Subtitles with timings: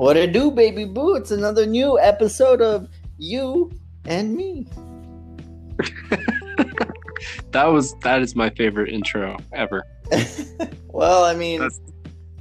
[0.00, 1.14] What it do, baby boo?
[1.14, 3.70] It's another new episode of You
[4.06, 4.66] and Me.
[7.52, 9.84] That was that is my favorite intro ever.
[10.86, 11.80] well, I mean, That's-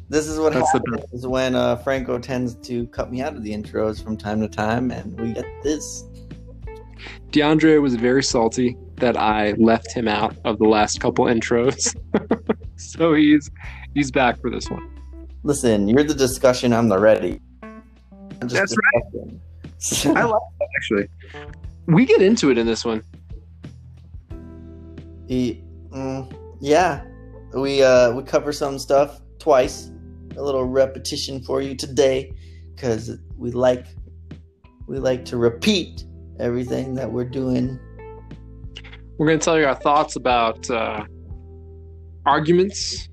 [0.08, 4.02] this is what happens when uh, Franco tends to cut me out of the intros
[4.02, 6.05] from time to time, and we get this.
[7.32, 11.94] DeAndre was very salty that I left him out of the last couple intros.
[12.78, 13.52] so he's
[13.96, 14.90] he's back for this one.
[15.44, 16.71] Listen, you're the discussion.
[16.71, 17.41] I'm the ready.
[18.41, 18.75] That's
[19.81, 20.16] discussing.
[20.17, 21.07] I like that actually.
[21.88, 23.03] We get into it in this one.
[25.27, 27.03] He- mm, yeah,
[27.53, 29.91] we uh we cover some stuff twice.
[30.38, 32.34] A little repetition for you today,
[32.75, 33.85] because we like
[34.87, 36.05] we like to repeat
[36.40, 37.79] everything that we're doing.
[39.17, 41.03] We're going to tell you our thoughts about uh,
[42.26, 43.09] arguments,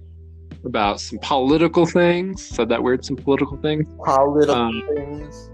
[0.64, 2.42] about some political things.
[2.44, 5.50] Said that weird, some political things, Political Um, things.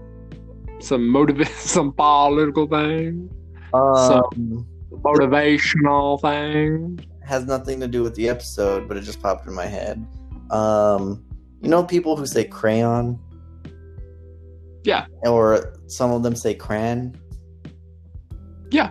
[0.79, 3.31] some motiv, some political things,
[3.73, 7.01] Um, motivational things.
[7.25, 10.05] has nothing to do with the episode, but it just popped in my head.
[10.51, 11.23] Um,
[11.61, 13.17] you know, people who say crayon.
[14.83, 15.05] Yeah.
[15.25, 17.15] Or some of them say crayon.
[18.69, 18.89] Yeah.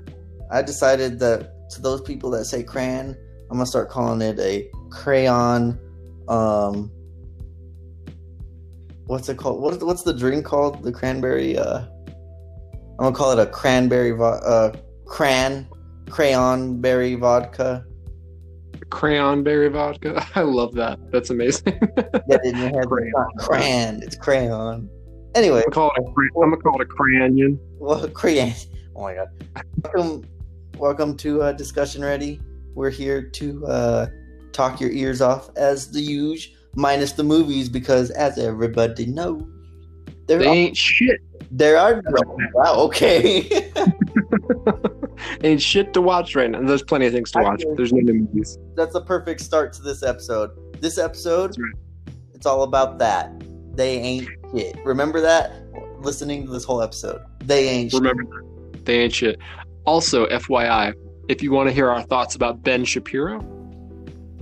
[0.51, 3.15] I decided that to those people that say crayon,
[3.51, 5.79] I'm gonna start calling it a crayon.
[6.33, 6.91] Um,
[9.07, 9.61] what's it called?
[9.61, 10.83] What, what's the drink called?
[10.83, 11.59] The cranberry.
[11.59, 11.85] Uh,
[12.99, 14.13] I'm gonna call it a cranberry.
[14.13, 14.73] Vo- uh,
[15.05, 15.69] cran
[16.09, 17.85] crayon berry vodka.
[18.89, 20.27] Crayon berry vodka.
[20.35, 20.99] I love that.
[21.11, 21.79] That's amazing.
[22.29, 22.87] It in your head.
[22.87, 23.09] Crayon.
[23.09, 24.03] It's not crayon.
[24.03, 24.89] It's crayon.
[25.35, 27.59] Anyway, I'm gonna call it a, cra- I'm gonna call it a crayon.
[27.79, 28.53] well, crayon.
[28.97, 29.29] Oh my god.
[29.83, 30.25] Welcome,
[30.79, 32.41] welcome to uh, Discussion Ready.
[32.75, 34.07] We're here to uh,
[34.53, 39.43] talk your ears off as the usual, minus the movies, because as everybody knows,
[40.27, 41.21] there They are, ain't shit.
[41.51, 42.03] there are
[42.55, 42.75] wow.
[42.77, 43.73] Okay.
[45.43, 46.63] ain't shit to watch right now.
[46.63, 47.65] There's plenty of things to watch.
[47.77, 48.59] There's no new movies.
[48.77, 50.51] That's a perfect start to this episode.
[50.81, 52.15] This episode, right.
[52.35, 53.33] it's all about that.
[53.77, 54.79] They ain't shit.
[54.85, 55.53] Remember that?
[56.01, 58.01] Listening to this whole episode, they ain't shit.
[58.01, 58.85] Remember that.
[58.85, 59.39] They ain't shit.
[59.85, 60.93] Also, FYI,
[61.29, 63.41] if you want to hear our thoughts about Ben Shapiro,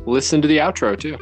[0.06, 1.16] listen to the outro too.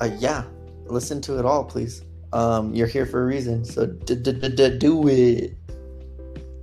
[0.00, 0.44] Uh, yeah,
[0.86, 2.04] listen to it all, please.
[2.32, 5.56] Um, you're here for a reason, so d- d- d- d- do it.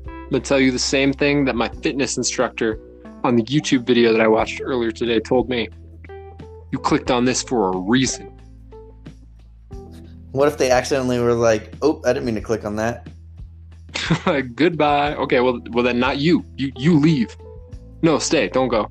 [0.06, 2.80] I'm gonna tell you the same thing that my fitness instructor
[3.24, 5.69] on the YouTube video that I watched earlier today told me.
[6.72, 8.28] You clicked on this for a reason.
[10.31, 13.07] What if they accidentally were like, "Oh, I didn't mean to click on that."
[14.56, 15.16] Goodbye.
[15.16, 16.46] Okay, well, well then not you.
[16.56, 17.35] You you leave.
[18.01, 18.47] No, stay.
[18.47, 18.90] Don't go.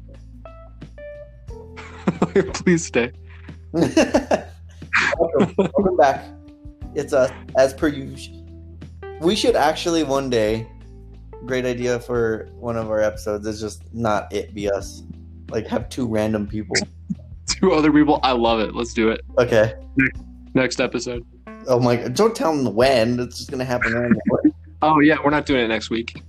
[2.54, 3.12] Please stay.
[3.72, 6.26] welcome, welcome back.
[6.94, 8.46] It's us as per usual.
[9.20, 10.68] We should actually one day.
[11.46, 15.02] Great idea for one of our episodes is just not it be us.
[15.50, 16.76] Like have two random people.
[17.48, 18.20] Two other people.
[18.22, 18.74] I love it.
[18.74, 19.20] Let's do it.
[19.36, 19.74] Okay.
[20.54, 21.26] Next episode.
[21.66, 21.97] Oh my!
[21.97, 22.14] God!
[22.14, 23.20] Don't tell them when.
[23.20, 24.54] It's just gonna happen randomly.
[24.80, 26.22] Oh yeah, we're not doing it next week.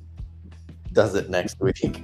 [0.91, 2.01] Does it next week?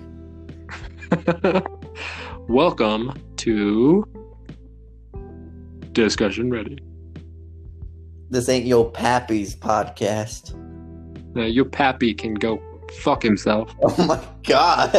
[2.49, 4.07] Welcome to
[5.91, 6.79] Discussion Ready.
[8.29, 10.55] This ain't your pappy's podcast.
[11.35, 12.61] Now, your pappy can go
[13.01, 13.75] fuck himself.
[13.83, 14.95] Oh my god!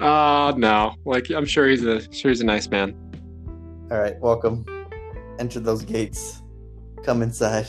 [0.00, 0.96] uh no.
[1.04, 2.96] Like I'm sure he's a sure he's a nice man.
[3.92, 4.66] All right, welcome.
[5.38, 6.42] Enter those gates.
[7.04, 7.68] Come inside.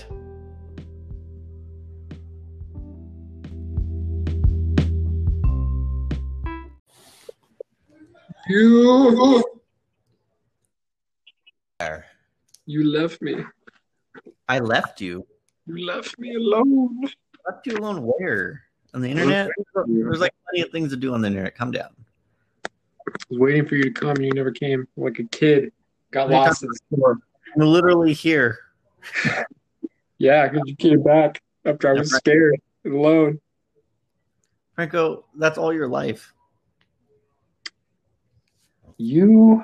[8.49, 9.43] You
[12.65, 13.45] you left me.
[14.47, 15.27] I left you.
[15.67, 16.99] You left me alone.
[17.47, 18.63] Left you alone where?
[18.95, 19.51] On the internet?
[19.85, 21.55] There's like plenty of things to do on the internet.
[21.55, 21.91] Calm down.
[22.65, 24.87] I was waiting for you to come and you never came.
[24.97, 25.71] Like a kid.
[26.09, 27.19] Got lost in the store.
[27.55, 28.57] I'm literally here.
[30.21, 33.39] Yeah, because you came back after I was scared and alone.
[34.75, 36.33] Franco, that's all your life.
[39.01, 39.63] You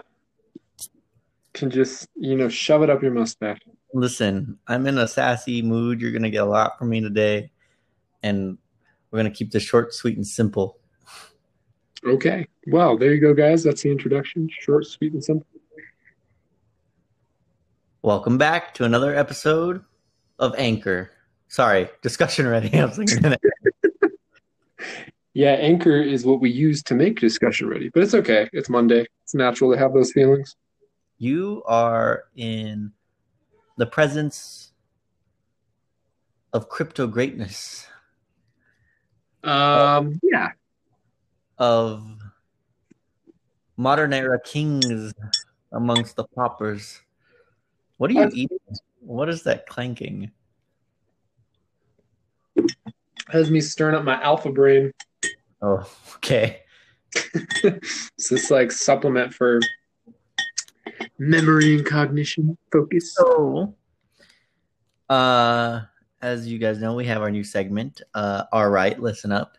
[1.51, 3.59] can just, you know, shove it up your mustache.
[3.93, 5.99] Listen, I'm in a sassy mood.
[5.99, 7.51] You're gonna get a lot from me today.
[8.23, 8.57] And
[9.11, 10.77] we're gonna keep this short, sweet, and simple.
[12.05, 12.47] Okay.
[12.67, 13.61] Well, there you go, guys.
[13.61, 14.49] That's the introduction.
[14.61, 15.45] Short, sweet, and simple.
[18.03, 19.83] Welcome back to another episode
[20.39, 21.11] of Anchor.
[21.49, 22.73] Sorry, discussion ready.
[22.79, 23.35] I was thinking.
[25.35, 28.49] Yeah, Anchor is what we use to make discussion ready, but it's okay.
[28.53, 29.05] It's Monday.
[29.23, 30.55] It's natural to have those feelings.
[31.17, 32.91] you are in
[33.77, 34.73] the presence
[36.51, 37.87] of crypto greatness,
[39.43, 40.49] Um, yeah.
[41.57, 42.05] of
[43.77, 45.13] modern era kings
[45.71, 47.01] amongst the poppers.
[47.97, 48.59] What are you That's- eating?
[48.99, 50.31] What is that clanking?
[53.29, 54.91] Has me stirring up my alpha brain.
[55.65, 55.83] Oh,
[56.17, 56.61] okay.
[57.63, 59.59] It's this like supplement for
[61.17, 63.15] memory and cognition focus.
[63.15, 63.73] So,
[65.09, 65.81] uh,
[66.21, 68.01] as you guys know, we have our new segment.
[68.13, 69.57] Uh, all right, listen up.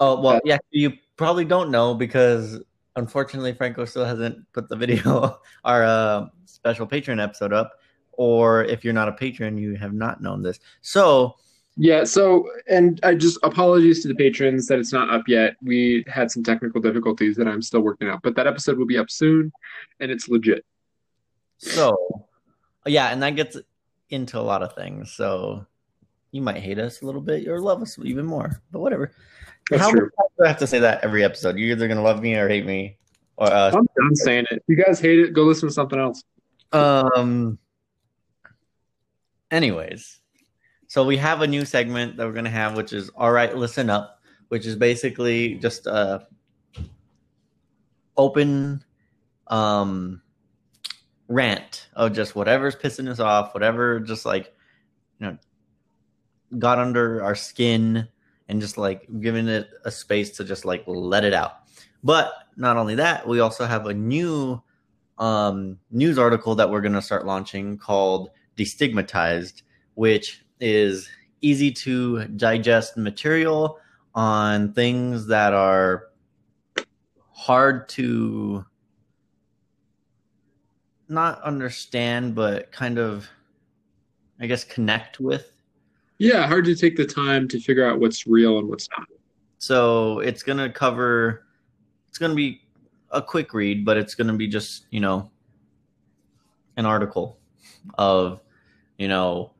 [0.00, 2.60] Oh well, yeah, you probably don't know because
[2.94, 7.72] unfortunately Franco still hasn't put the video, our uh, special patron episode up.
[8.12, 10.60] Or if you're not a patron, you have not known this.
[10.80, 11.36] So,
[11.78, 15.56] Yeah, so and I just apologies to the patrons that it's not up yet.
[15.62, 18.96] We had some technical difficulties that I'm still working out, but that episode will be
[18.96, 19.52] up soon
[20.00, 20.64] and it's legit.
[21.58, 22.26] so
[22.86, 23.58] yeah, and that gets
[24.10, 25.12] into a lot of things.
[25.12, 25.66] So
[26.30, 29.12] you might hate us a little bit or love us even more, but whatever.
[29.70, 30.10] That's How true.
[30.38, 31.58] do I have to say that every episode?
[31.58, 32.96] You're either gonna love me or hate me.
[33.36, 34.58] Or uh, I'm done saying it.
[34.58, 36.22] If you guys hate it, go listen to something else.
[36.72, 37.58] Um.
[39.50, 40.20] Anyways,
[40.88, 43.54] so we have a new segment that we're gonna have, which is all right.
[43.56, 46.26] Listen up, which is basically just a
[48.16, 48.82] open,
[49.48, 50.22] um,
[51.28, 54.54] rant of just whatever's pissing us off, whatever, just like
[55.18, 55.38] you know,
[56.58, 58.08] got under our skin,
[58.48, 61.58] and just like giving it a space to just like let it out.
[62.04, 64.62] But not only that, we also have a new
[65.18, 69.62] um, news article that we're going to start launching called Destigmatized,
[69.94, 71.08] which is
[71.40, 73.78] easy to digest material
[74.14, 76.08] on things that are
[77.32, 78.64] hard to
[81.08, 83.28] not understand, but kind of,
[84.40, 85.52] I guess, connect with.
[86.18, 89.06] Yeah, hard to take the time to figure out what's real and what's not.
[89.58, 91.46] So it's going to cover,
[92.08, 92.62] it's going to be
[93.10, 95.30] a quick read, but it's going to be just, you know,
[96.76, 97.38] an article
[97.98, 98.40] of,
[98.98, 99.52] you know,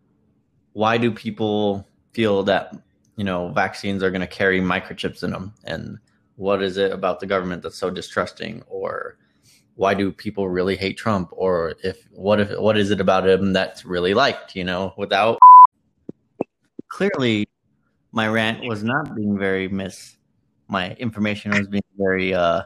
[0.76, 2.76] why do people feel that,
[3.16, 5.54] you know, vaccines are going to carry microchips in them?
[5.64, 5.98] And
[6.34, 8.62] what is it about the government that's so distrusting?
[8.66, 9.16] Or
[9.76, 11.30] why do people really hate Trump?
[11.32, 15.38] Or if, what if, what is it about him that's really liked, you know, without
[16.88, 17.48] clearly
[18.12, 20.18] my rant was not being very miss,
[20.68, 22.64] my information was being very, uh,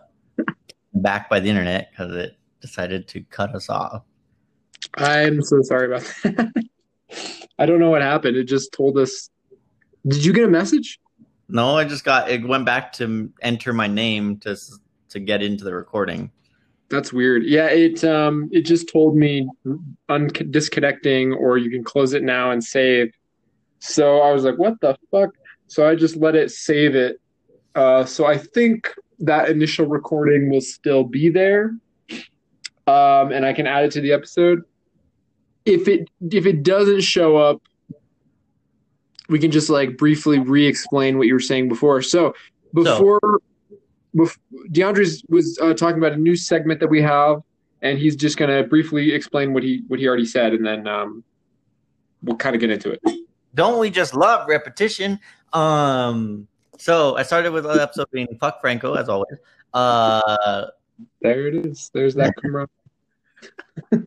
[0.95, 4.03] backed by the internet because it decided to cut us off.
[4.95, 6.65] I'm so sorry about that.
[7.59, 8.37] I don't know what happened.
[8.37, 9.31] It just told us.
[10.07, 10.99] Did you get a message?
[11.49, 14.57] No, I just got it went back to enter my name to
[15.11, 16.31] to get into the recording.
[16.89, 17.45] That's weird.
[17.45, 19.49] Yeah, it um it just told me
[20.09, 23.13] un- disconnecting or you can close it now and save.
[23.81, 25.31] So I was like, what the fuck?
[25.67, 27.21] So I just let it save it.
[27.75, 31.77] Uh, so I think that initial recording will still be there.
[32.87, 34.63] Um, and I can add it to the episode.
[35.65, 37.63] If it if it doesn't show up,
[39.29, 42.03] we can just like briefly re-explain what you were saying before.
[42.03, 42.35] So
[42.73, 43.21] before
[44.17, 44.39] bef-
[44.71, 47.43] DeAndre's was uh, talking about a new segment that we have,
[47.83, 51.23] and he's just gonna briefly explain what he what he already said, and then um,
[52.23, 53.01] we'll kind of get into it.
[53.55, 55.21] Don't we just love repetition?
[55.53, 56.47] Um,
[56.79, 59.39] so I started with the episode being fuck Franco as always.
[59.75, 60.67] Uh,
[61.21, 61.91] There it is.
[61.93, 62.69] There's that camera.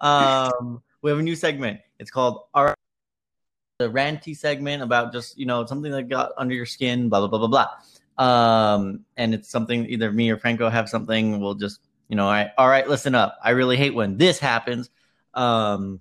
[0.00, 1.80] um, we have a new segment.
[1.98, 2.74] It's called our
[3.78, 7.28] the ranty segment about just you know something that got under your skin, blah blah
[7.28, 7.68] blah blah blah.
[8.18, 11.40] Um, and it's something either me or Franco have something.
[11.40, 13.38] We'll just you know, I all right, listen up.
[13.42, 14.90] I really hate when this happens.
[15.34, 16.00] Um,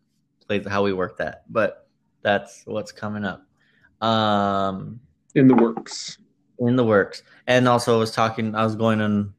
[0.60, 1.44] plays how we work that.
[1.50, 1.88] But
[2.22, 3.46] that's what's coming up.
[4.06, 5.00] Um
[5.36, 6.18] In the works.
[6.60, 7.24] in the works.
[7.48, 9.34] And also I was talking I was going on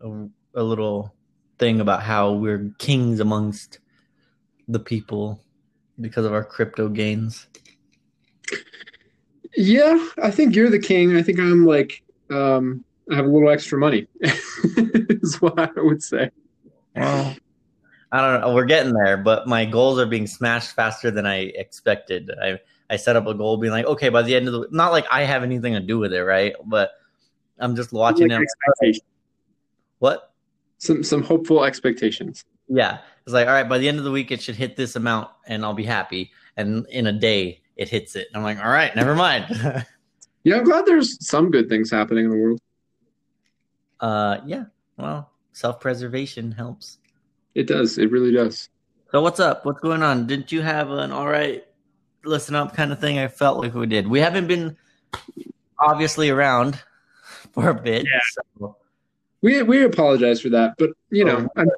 [0.00, 1.14] a, a little
[1.58, 3.80] thing about how we're kings amongst
[4.68, 5.42] the people
[6.00, 7.48] because of our crypto gains.
[9.56, 11.16] Yeah, I think you're the king.
[11.16, 16.02] I think I'm like, um, I have a little extra money, is what I would
[16.02, 16.30] say.
[16.94, 17.36] Well,
[18.12, 18.54] I don't know.
[18.54, 22.30] We're getting there, but my goals are being smashed faster than I expected.
[22.42, 24.90] I I set up a goal, being like, okay, by the end of the not
[24.90, 26.54] like I have anything to do with it, right?
[26.64, 26.90] But
[27.58, 28.96] I'm just watching Like.
[30.00, 30.32] What?
[30.78, 32.44] Some some hopeful expectations.
[32.68, 34.96] Yeah, it's like, all right, by the end of the week, it should hit this
[34.96, 36.30] amount, and I'll be happy.
[36.56, 38.28] And in a day, it hits it.
[38.34, 39.46] I'm like, all right, never mind.
[40.42, 42.60] Yeah, I'm glad there's some good things happening in the world.
[44.00, 44.64] uh, yeah.
[44.96, 46.96] Well, self preservation helps.
[47.54, 47.98] It does.
[47.98, 48.68] It really does.
[49.10, 49.66] So what's up?
[49.66, 50.26] What's going on?
[50.26, 51.64] Didn't you have an all right
[52.24, 53.18] listen up kind of thing?
[53.18, 54.06] I felt like we did.
[54.06, 54.76] We haven't been
[55.78, 56.80] obviously around
[57.52, 58.04] for a bit.
[58.04, 58.20] Yeah.
[58.58, 58.76] So,
[59.42, 61.60] We we apologize for that, but you know, oh.
[61.60, 61.68] I'm,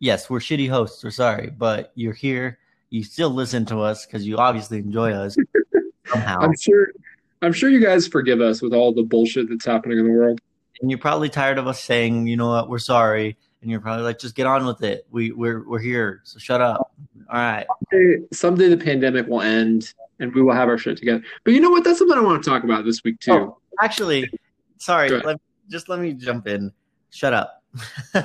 [0.00, 1.04] yes, we're shitty hosts.
[1.04, 2.58] We're sorry, but you're here.
[2.90, 5.36] You still listen to us because you obviously enjoy us
[6.06, 6.88] somehow, I'm sure
[7.42, 10.40] I'm sure you guys forgive us with all the bullshit that's happening in the world.
[10.80, 14.04] and you're probably tired of us saying, you know what, we're sorry, and you're probably
[14.04, 15.06] like, just get on with it.
[15.10, 16.92] We we're we're here, so shut up.
[17.30, 17.66] All right.
[17.90, 21.22] Someday, someday the pandemic will end and we will have our shit together.
[21.44, 21.84] But you know what?
[21.84, 23.32] That's something I want to talk about this week too.
[23.32, 23.58] Oh.
[23.80, 24.30] Actually,
[24.78, 25.08] sorry.
[25.08, 25.40] Let,
[25.70, 26.72] just let me jump in.
[27.10, 27.62] Shut up.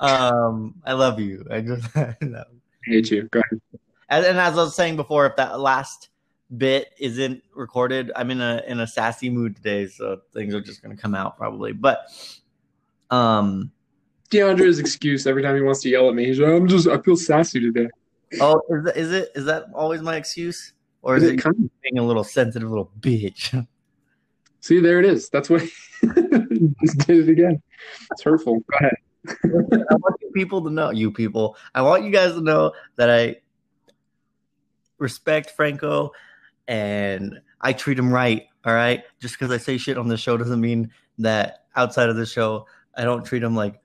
[0.00, 1.44] um, I love you.
[1.50, 2.38] I just no.
[2.40, 3.28] I hate you.
[3.28, 3.60] Go ahead.
[4.08, 6.08] and, and as I was saying before, if that last
[6.56, 10.82] bit isn't recorded, I'm in a in a sassy mood today, so things are just
[10.82, 11.72] gonna come out probably.
[11.72, 12.06] But
[13.10, 13.70] um,
[14.30, 16.98] DeAndre's excuse every time he wants to yell at me, he's like, I'm just I
[16.98, 17.88] feel sassy today.
[18.40, 20.72] oh, is, that- is it is that always my excuse,
[21.02, 23.66] or is Is it it kind being a little sensitive little bitch?
[24.60, 25.30] See, there it is.
[25.30, 25.62] That's what
[26.02, 27.62] just did it again.
[28.12, 28.58] It's hurtful.
[28.60, 28.96] Go ahead.
[29.26, 31.56] I want you people to know, you people.
[31.74, 33.36] I want you guys to know that I
[34.98, 36.12] respect Franco
[36.68, 38.46] and I treat him right.
[38.64, 39.02] All right.
[39.20, 42.66] Just because I say shit on the show doesn't mean that outside of the show
[42.96, 43.80] I don't treat him like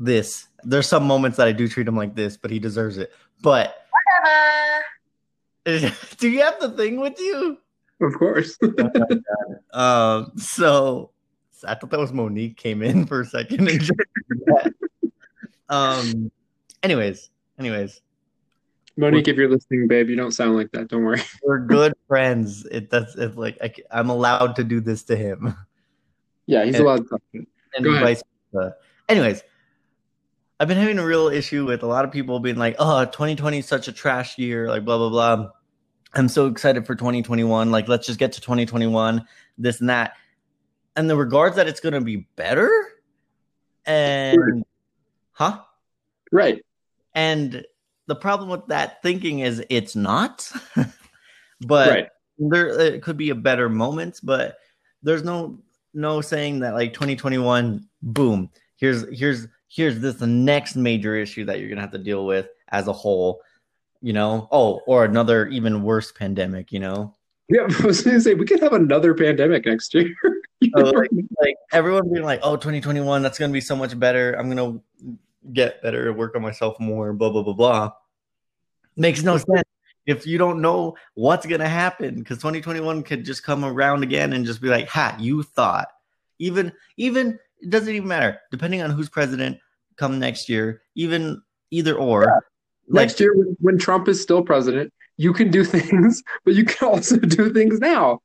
[0.00, 0.48] this.
[0.64, 3.12] There's some moments that I do treat him like this, but he deserves it.
[3.42, 3.76] But
[5.64, 5.94] whatever.
[6.18, 7.58] do you have the thing with you?
[8.00, 8.58] Of course.
[9.72, 11.10] Um, so
[11.64, 13.68] I thought that was Monique came in for a second.
[13.68, 13.92] And just
[15.68, 16.32] um,
[16.82, 18.00] anyways, anyways,
[18.96, 20.88] Monique, if you're listening, babe, you don't sound like that.
[20.88, 21.22] Don't worry.
[21.44, 22.66] we're good friends.
[22.72, 25.54] It that's it's like I, I'm allowed to do this to him,
[26.46, 27.22] Yeah, he's And- allowed to talk.
[27.32, 27.46] and
[27.84, 28.02] Go ahead.
[28.02, 28.74] vice versa.
[29.08, 29.42] Anyways,
[30.60, 33.60] I've been having a real issue with a lot of people being like, "Oh, 2020
[33.60, 35.50] is such a trash year," like blah blah blah.
[36.12, 37.70] I'm so excited for 2021.
[37.70, 39.24] Like, let's just get to 2021,
[39.56, 40.16] this and that.
[40.96, 42.70] And the regards that it's going to be better,
[43.86, 44.64] and
[45.32, 45.62] huh?
[46.30, 46.62] Right.
[47.14, 47.64] And
[48.06, 50.52] the problem with that thinking is it's not.
[51.62, 52.08] but right.
[52.38, 54.58] there it could be a better moment, but
[55.02, 55.58] there's no
[55.94, 61.60] no saying that like 2021, boom, here's here's here's this the next major issue that
[61.60, 63.40] you're gonna have to deal with as a whole,
[64.02, 64.48] you know.
[64.50, 67.14] Oh, or another even worse pandemic, you know.
[67.48, 70.14] Yeah, I was to say we could have another pandemic next year.
[70.76, 71.08] So, like,
[71.40, 74.34] like everyone being like, oh, 2021, that's gonna be so much better.
[74.34, 74.78] I'm gonna
[75.54, 77.92] get better, work on myself more, blah blah blah blah.
[78.94, 79.62] Makes no sense
[80.04, 84.44] if you don't know what's gonna happen because 2021 could just come around again and
[84.44, 85.88] just be like, ha, you thought.
[86.38, 89.58] Even even it doesn't even matter depending on who's president
[89.96, 90.82] come next year.
[90.94, 92.42] Even either or.
[92.88, 96.64] Like, next year, when, when Trump is still president, you can do things, but you
[96.64, 98.20] can also do things now.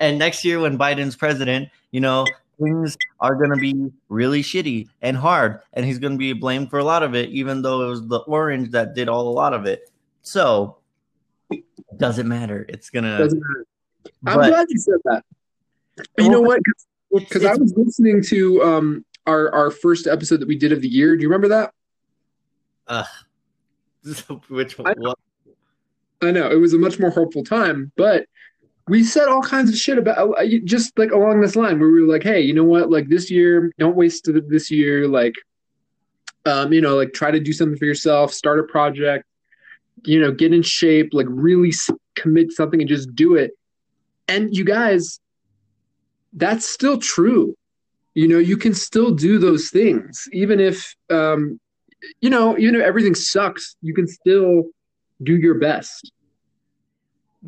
[0.00, 2.26] and next year when Biden's president, you know,
[2.60, 6.70] things are going to be really shitty and hard, and he's going to be blamed
[6.70, 9.34] for a lot of it, even though it was the orange that did all a
[9.34, 9.90] lot of it.
[10.22, 10.78] So,
[11.96, 12.66] doesn't matter.
[12.68, 13.18] It's gonna.
[13.18, 13.66] Doesn't matter.
[14.26, 15.24] I'm but, glad you said that.
[16.18, 16.60] You know what?
[17.14, 20.88] Because I was listening to um, our our first episode that we did of the
[20.88, 21.16] year.
[21.16, 21.72] Do you remember that?
[22.86, 23.04] Uh,
[24.48, 24.88] which one?
[24.88, 25.14] I know,
[26.22, 28.26] I know it was a much more hopeful time, but
[28.88, 32.02] we said all kinds of shit about uh, just like along this line where we
[32.02, 32.90] were like, hey, you know what?
[32.90, 35.08] Like this year, don't waste this year.
[35.08, 35.34] Like,
[36.44, 39.24] um, you know, like try to do something for yourself, start a project,
[40.04, 41.72] you know, get in shape, like really
[42.14, 43.52] commit something and just do it.
[44.28, 45.20] And you guys,
[46.34, 47.56] that's still true.
[48.14, 51.58] You know, you can still do those things, even if, um,
[52.20, 54.64] you know, even if everything sucks, you can still
[55.22, 56.12] do your best.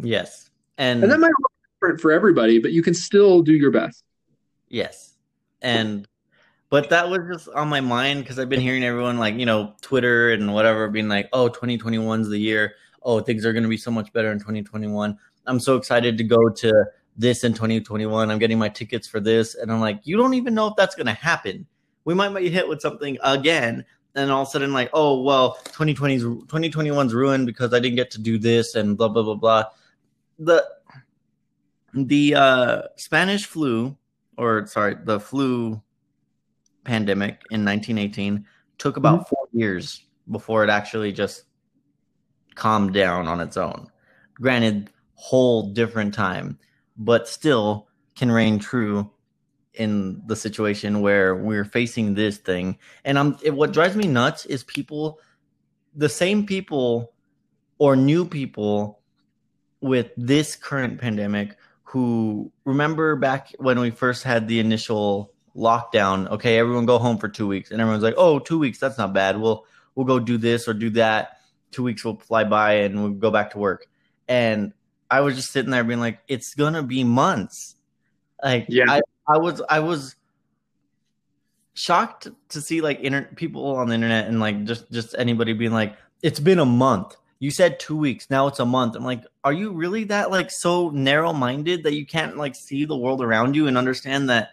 [0.00, 0.50] Yes.
[0.78, 4.02] And, and that might look different for everybody, but you can still do your best.
[4.69, 5.14] Yes.
[5.62, 6.09] And,
[6.69, 9.75] but that was just on my mind because I've been hearing everyone like, you know,
[9.83, 12.75] Twitter and whatever being like, oh, 2021's the year.
[13.02, 15.16] Oh, things are going to be so much better in 2021.
[15.47, 18.30] I'm so excited to go to this in 2021.
[18.30, 19.54] I'm getting my tickets for this.
[19.54, 21.66] And I'm like, you don't even know if that's going to happen.
[22.04, 23.85] We might be hit with something again.
[24.14, 28.11] And all of a sudden, like, oh, well, 2020's 2021's ruined because I didn't get
[28.12, 29.64] to do this and blah, blah, blah, blah.
[30.38, 30.66] The,
[31.92, 33.96] the uh, Spanish flu,
[34.38, 35.82] or sorry, the flu
[36.85, 38.46] pandemic in 1918
[38.78, 39.35] took about mm-hmm.
[39.35, 41.44] four years before it actually just
[42.54, 43.88] calmed down on its own.
[44.35, 46.58] Granted, whole different time,
[46.99, 49.11] but still can reign true
[49.75, 52.79] in the situation where we're facing this thing.
[53.05, 55.21] And I'm it, what drives me nuts is people,
[55.95, 57.12] the same people
[57.79, 59.00] or new people
[59.81, 66.29] with this current pandemic who remember back when we first had the initial lockdown.
[66.31, 69.12] Okay, everyone go home for two weeks, and everyone's like, "Oh, two weeks, that's not
[69.12, 69.38] bad.
[69.38, 71.39] We'll we'll go do this or do that.
[71.71, 73.87] Two weeks will fly by, and we'll go back to work."
[74.28, 74.73] And
[75.10, 77.76] I was just sitting there being like, "It's gonna be months."
[78.42, 80.16] Like, yeah, I, I was I was
[81.75, 85.73] shocked to see like inter- people on the internet and like just just anybody being
[85.73, 88.97] like, "It's been a month." You said two weeks, now it's a month.
[88.97, 92.86] I'm like, are you really that like so narrow minded that you can't like see
[92.86, 94.52] the world around you and understand that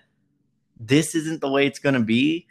[0.79, 2.45] this isn't the way it's to be.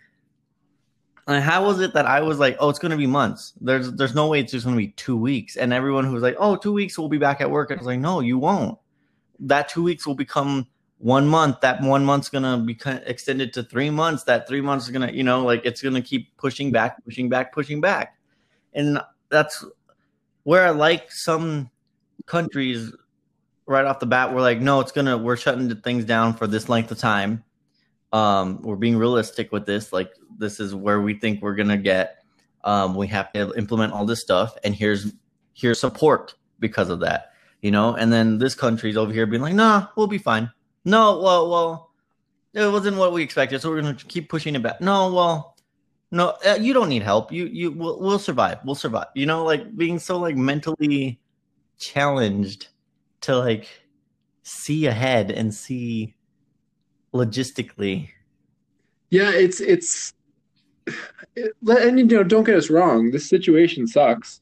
[1.28, 3.52] And how was it that I was like, oh, it's going to be months.
[3.61, 5.56] There's there's no way it's just going to be two weeks.
[5.56, 7.70] And everyone who was like, oh, two weeks we'll be back at work.
[7.70, 8.78] I was like, no, you won't.
[9.38, 10.66] That two weeks will become
[10.98, 11.61] one month.
[11.61, 14.24] That one month's going to be extended to three months.
[14.24, 17.04] That three months is going to, you know, like it's going to keep pushing back,
[17.04, 18.16] pushing back, pushing back.
[18.74, 19.64] And that's
[20.42, 21.70] where I like some
[22.26, 22.92] countries
[23.66, 24.35] right off the bat.
[24.35, 27.44] We're like, no, it's going to, we're shutting things down for this length of time
[28.12, 29.92] um, we're being realistic with this.
[29.92, 32.18] Like this is where we think we're gonna get.
[32.64, 35.12] Um, we have to implement all this stuff, and here's
[35.55, 37.33] here's support because of that.
[37.61, 40.51] You know, and then this country's over here being like, nah, we'll be fine.
[40.85, 41.90] No, well, well,
[42.55, 44.81] it wasn't what we expected, so we're gonna keep pushing it back.
[44.81, 45.57] No, well,
[46.11, 47.33] no, uh, you don't need help.
[47.33, 48.59] You you we'll, we'll survive.
[48.64, 49.07] We'll survive.
[49.14, 51.20] You know, like being so like mentally
[51.79, 52.68] challenged
[53.22, 53.68] to like
[54.42, 56.14] see ahead and see
[57.14, 58.09] logistically.
[59.11, 60.14] Yeah, it's it's
[61.37, 63.11] and you know, don't get us wrong.
[63.11, 64.40] This situation sucks.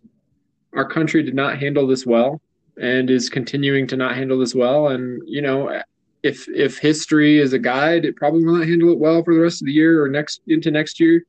[0.74, 2.40] Our country did not handle this well,
[2.80, 4.88] and is continuing to not handle this well.
[4.88, 5.82] And you know,
[6.22, 9.40] if if history is a guide, it probably will not handle it well for the
[9.40, 11.24] rest of the year or next into next year.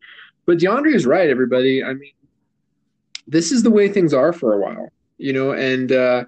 [0.46, 1.84] But DeAndre is right, everybody.
[1.84, 2.14] I mean,
[3.28, 6.26] this is the way things are for a while, you know, and uh,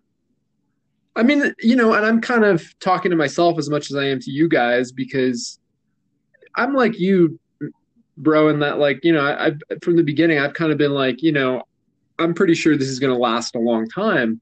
[1.16, 4.06] I mean, you know, and I'm kind of talking to myself as much as I
[4.06, 5.60] am to you guys because
[6.56, 7.40] I'm like you,
[8.18, 10.94] bro, in that, like, you know, I, I've from the beginning, I've kind of been
[10.94, 11.64] like, you know,
[12.18, 14.42] I'm pretty sure this is going to last a long time.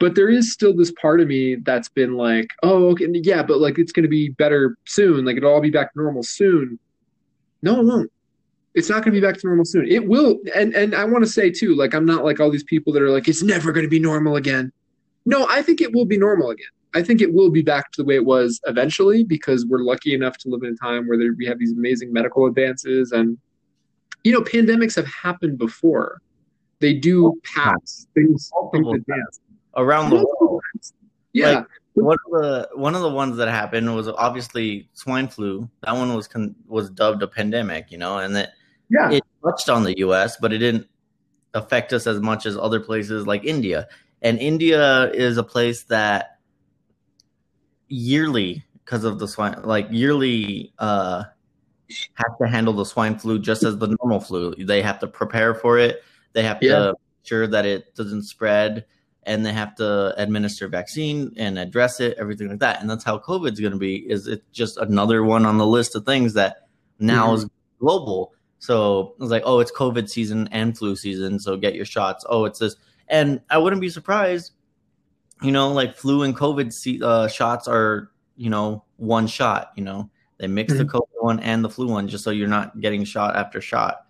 [0.00, 3.60] But there is still this part of me that's been like, oh, okay, yeah, but
[3.60, 5.24] like it's going to be better soon.
[5.24, 6.78] Like it'll all be back to normal soon.
[7.62, 8.10] No, it won't.
[8.74, 9.86] It's not going to be back to normal soon.
[9.86, 10.38] It will.
[10.54, 13.02] And and I want to say too, like I'm not like all these people that
[13.02, 14.72] are like, it's never going to be normal again
[15.26, 16.66] no, I think it will be normal again.
[16.94, 20.12] I think it will be back to the way it was eventually because we're lucky
[20.12, 23.38] enough to live in a time where there, we have these amazing medical advances and
[24.24, 26.20] you know pandemics have happened before.
[26.80, 29.40] They do oh, pass things, things advance.
[29.76, 30.62] around the world.
[31.32, 31.50] Yeah.
[31.50, 35.68] Like, one of the one of the ones that happened was obviously swine flu.
[35.84, 38.52] That one was con- was dubbed a pandemic, you know, and that
[38.88, 39.10] yeah.
[39.10, 40.86] it touched on the U.S., but it didn't
[41.54, 43.88] affect us as much as other places like India.
[44.22, 46.38] And India is a place that
[47.88, 51.24] yearly because of the swine, like yearly, uh,
[52.14, 54.54] have to handle the swine flu just as the normal flu.
[54.56, 56.02] They have to prepare for it.
[56.32, 56.74] They have Yeah.
[56.74, 58.84] to make sure that it doesn't spread,
[59.24, 62.80] and they have to administer vaccine and address it, everything like that.
[62.80, 63.96] And that's how COVID's going to be.
[64.10, 67.34] Is it just another one on the list of things that now Mhm.
[67.36, 67.46] is
[67.80, 68.32] global?
[68.58, 72.24] So it's like, oh, it's COVID season and flu season, so get your shots.
[72.28, 72.76] Oh, it's this,
[73.10, 74.52] and I wouldn't be surprised.
[75.42, 79.72] You know, like flu and COVID uh, shots are, you know, one shot.
[79.76, 80.90] You know, they mix the Mhm.
[80.90, 84.06] COVID one and the flu one just so you're not getting shot after shot.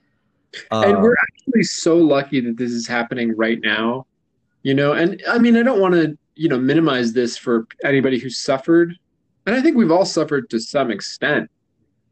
[0.72, 4.06] and Um, we're actually so lucky that this is happening right now
[4.64, 8.18] you know and i mean i don't want to you know minimize this for anybody
[8.18, 8.92] who's suffered
[9.46, 11.48] and i think we've all suffered to some extent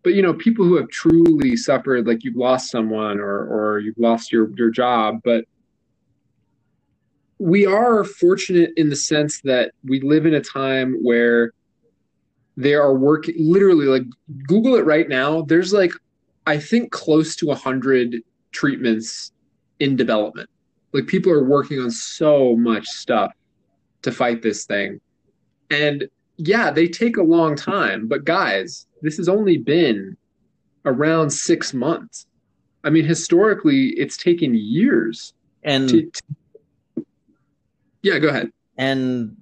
[0.05, 3.99] but you know people who have truly suffered like you've lost someone or or you've
[3.99, 5.45] lost your your job but
[7.39, 11.53] we are fortunate in the sense that we live in a time where
[12.57, 14.03] there are work literally like
[14.47, 15.93] google it right now there's like
[16.47, 19.33] i think close to 100 treatments
[19.81, 20.49] in development.
[20.93, 23.33] Like people are working on so much stuff
[24.03, 25.01] to fight this thing.
[25.71, 26.09] And
[26.41, 30.17] yeah they take a long time but guys this has only been
[30.85, 32.27] around six months.
[32.85, 36.23] I mean historically it's taken years and to, to...
[38.03, 39.37] yeah go ahead and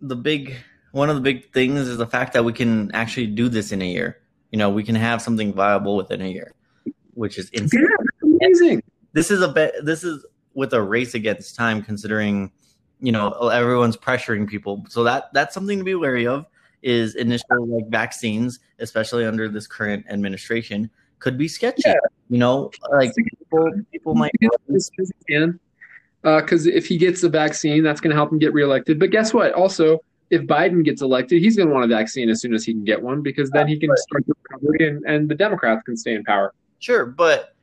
[0.00, 0.54] the big
[0.92, 3.82] one of the big things is the fact that we can actually do this in
[3.82, 4.18] a year.
[4.50, 6.52] You know, we can have something viable within a year,
[7.14, 7.80] which is insane.
[7.82, 9.74] yeah amazing This is a bit.
[9.84, 10.24] This is
[10.54, 12.52] with a race against time, considering
[13.00, 14.84] you know everyone's pressuring people.
[14.88, 16.46] So that that's something to be wary of.
[16.82, 21.82] Is initial like vaccines, especially under this current administration, could be sketchy.
[21.86, 21.94] Yeah.
[22.28, 24.32] You know, like people people might.
[26.24, 26.72] Uh, as soon as he can.
[26.72, 28.98] Because if he gets the vaccine, that's going to help him get reelected.
[28.98, 29.52] But guess what?
[29.52, 32.72] Also, if Biden gets elected, he's going to want a vaccine as soon as he
[32.72, 35.96] can get one because then he can start the recovery and, and the Democrats can
[35.96, 36.54] stay in power.
[36.78, 37.54] Sure, but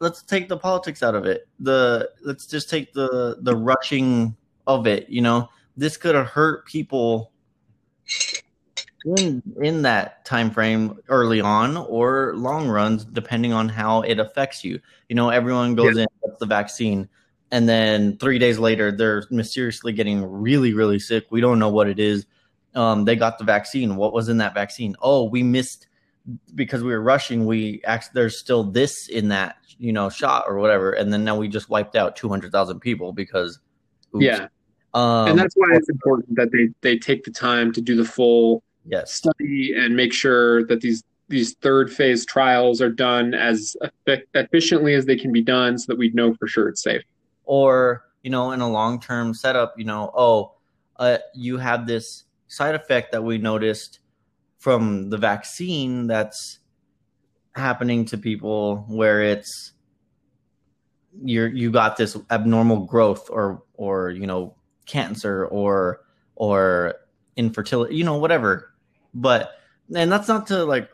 [0.00, 1.48] let's take the politics out of it.
[1.60, 5.08] The let's just take the the rushing of it.
[5.08, 7.32] You know, this could have hurt people
[9.04, 14.64] in in that time frame early on or long runs, depending on how it affects
[14.64, 14.80] you.
[15.08, 17.08] You know, everyone goes in gets the vaccine,
[17.50, 21.26] and then three days later they're mysteriously getting really really sick.
[21.30, 22.26] We don't know what it is.
[22.74, 23.96] Um, they got the vaccine.
[23.96, 24.94] What was in that vaccine?
[25.00, 25.88] Oh, we missed
[26.54, 27.82] because we were rushing, we
[28.12, 31.68] there's still this in that you know shot or whatever, and then now we just
[31.68, 33.58] wiped out two hundred thousand people because
[34.14, 34.24] oops.
[34.24, 34.48] Yeah,
[34.94, 38.04] um, and that's why it's important that they they take the time to do the
[38.04, 43.76] full yes, study and make sure that these these third phase trials are done as
[44.34, 47.02] efficiently as they can be done, so that we know for sure it's safe.
[47.48, 50.52] Or you know in a long term setup, you know, oh,
[50.96, 54.00] uh, you have this side effect that we noticed
[54.58, 56.58] from the vaccine that's
[57.54, 59.72] happening to people where it's
[61.24, 64.54] you're you got this abnormal growth or or you know
[64.86, 66.00] cancer or
[66.36, 66.94] or
[67.36, 68.74] infertility you know whatever.
[69.14, 69.52] But
[69.94, 70.90] and that's not to like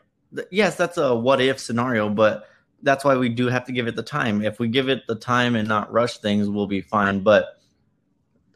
[0.51, 2.47] yes that's a what if scenario but
[2.85, 4.43] that's why we do have to give it the time.
[4.43, 7.21] If we give it the time and not rush things we'll be fine.
[7.21, 7.59] But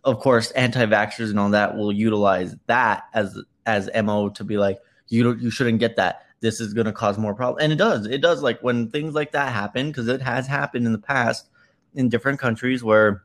[0.05, 4.79] of course anti-vaxxers and all that will utilize that as as mo to be like
[5.09, 6.21] you don't you shouldn't get that.
[6.41, 7.63] This is going to cause more problems.
[7.63, 8.05] And it does.
[8.05, 8.41] It does.
[8.41, 11.49] Like when things like that happen because it has happened in the past
[11.95, 13.23] in different countries where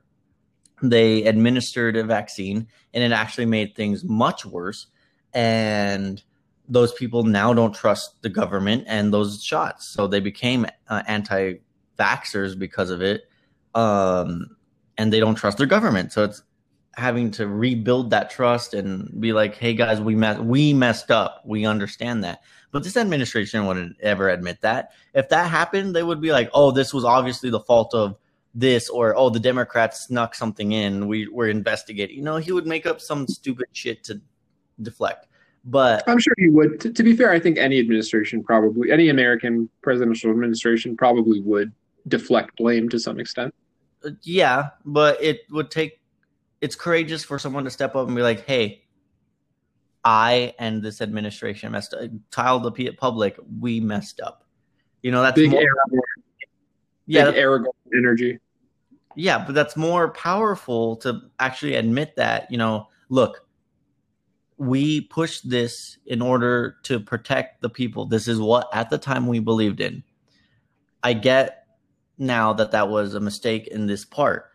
[0.83, 4.87] they administered a vaccine and it actually made things much worse.
[5.33, 6.23] And
[6.68, 9.87] those people now don't trust the government and those shots.
[9.87, 13.29] So they became uh, anti-vaxxers because of it
[13.74, 14.57] um,
[14.96, 16.12] and they don't trust their government.
[16.12, 16.42] So it's
[16.96, 21.42] having to rebuild that trust and be like hey guys we mess- we messed up.
[21.44, 22.40] We understand that.
[22.70, 24.92] But this administration wouldn't ever admit that.
[25.12, 28.16] If that happened they would be like oh this was obviously the fault of
[28.55, 31.09] this or oh the democrats snuck something in.
[31.09, 32.16] We were investigating.
[32.16, 34.20] You know he would make up some stupid shit to
[34.81, 35.27] deflect
[35.64, 36.81] but I'm sure he would.
[36.81, 41.72] T- to be fair, I think any administration probably, any American presidential administration probably would
[42.09, 43.55] deflect blame to some extent.
[44.05, 46.00] uh, yeah but it would take
[46.61, 48.85] it's courageous for someone to step up and be like hey
[50.05, 54.44] i and this administration messed up tile the public we messed up
[55.03, 55.62] you know that's Big more,
[57.07, 58.38] yeah big Aragorn energy.
[59.16, 63.43] yeah but that's more powerful to actually admit that you know look
[64.57, 69.27] we pushed this in order to protect the people this is what at the time
[69.27, 70.03] we believed in
[71.03, 71.67] i get
[72.19, 74.51] now that that was a mistake in this part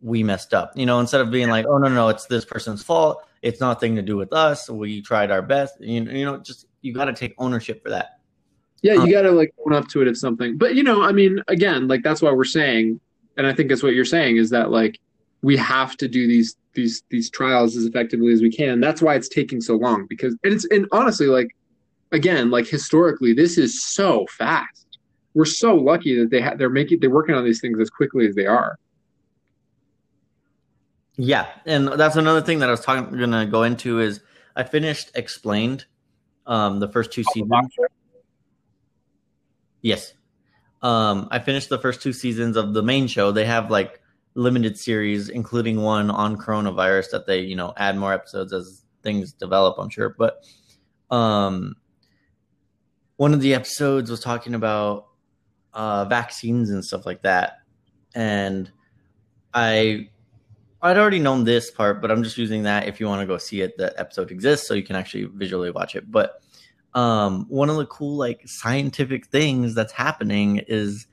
[0.00, 2.82] we messed up you know instead of being like oh no no it's this person's
[2.82, 4.70] fault it's nothing to do with us.
[4.70, 5.78] We tried our best.
[5.78, 8.18] You, you know, just you got to take ownership for that.
[8.80, 10.56] Yeah, you um, got to like own up to it if something.
[10.56, 13.00] But you know, I mean, again, like that's why we're saying,
[13.36, 14.98] and I think that's what you're saying is that like
[15.44, 18.80] we have to do these these these trials as effectively as we can.
[18.80, 21.54] That's why it's taking so long because and it's and honestly like
[22.12, 24.98] again like historically this is so fast.
[25.34, 28.26] We're so lucky that they ha- they're making they're working on these things as quickly
[28.26, 28.78] as they are.
[31.16, 34.20] Yeah, and that's another thing that I was talking gonna go into is
[34.56, 35.84] I finished Explained,
[36.46, 37.76] um, the first two seasons.
[39.82, 40.14] Yes,
[40.80, 43.30] um, I finished the first two seasons of the main show.
[43.30, 44.00] They have like
[44.34, 49.32] limited series, including one on coronavirus that they you know add more episodes as things
[49.32, 49.76] develop.
[49.78, 50.44] I'm sure, but
[51.10, 51.76] um,
[53.16, 55.06] one of the episodes was talking about
[55.72, 57.58] uh, vaccines and stuff like that,
[58.14, 58.70] and
[59.52, 60.08] I
[60.82, 63.38] I'd already known this part, but I'm just using that if you want to go
[63.38, 63.76] see it.
[63.78, 66.10] The episode exists, so you can actually visually watch it.
[66.10, 66.42] But
[66.94, 71.06] um, one of the cool like scientific things that's happening is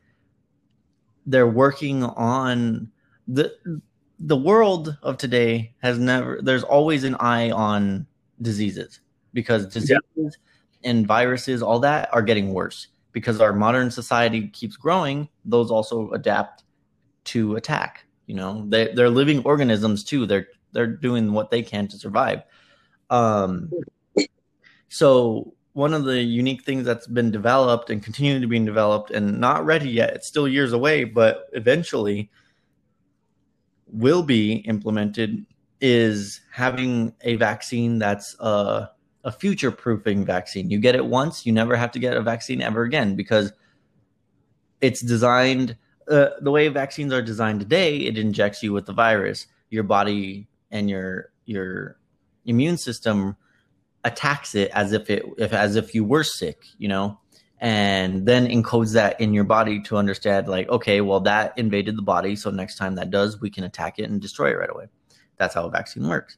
[1.26, 2.92] they're working on
[3.34, 3.82] the
[4.20, 6.40] the world of today has never.
[6.42, 8.06] There's always an eye on
[8.42, 9.00] diseases
[9.34, 10.30] because diseases yeah.
[10.84, 15.30] and viruses, all that, are getting worse because our modern society keeps growing.
[15.46, 16.64] Those also adapt
[17.24, 20.26] to attack you know, they they're living organisms too.
[20.26, 22.44] They're they're doing what they can to survive.
[23.10, 23.70] Um,
[24.88, 29.38] so one of the unique things that's been developed and continuing to be developed and
[29.42, 32.32] not ready yet, it's still years away, but eventually
[33.92, 35.46] will be implemented
[35.80, 38.90] is having a vaccine that's a,
[39.24, 40.70] a future proofing vaccine.
[40.70, 43.52] You get it once, you never have to get a vaccine ever again because
[44.80, 45.78] it's designed
[46.12, 49.48] uh, the way vaccines are designed today, it injects you with the virus.
[49.70, 51.98] Your body and your your
[52.46, 53.38] immune system
[54.04, 57.20] attacks it as if it if as if you were sick, you know,
[57.62, 62.02] and then encodes that in your body to understand like, okay, well that invaded the
[62.02, 64.88] body, so next time that does, we can attack it and destroy it right away.
[65.38, 66.38] That's how a vaccine works.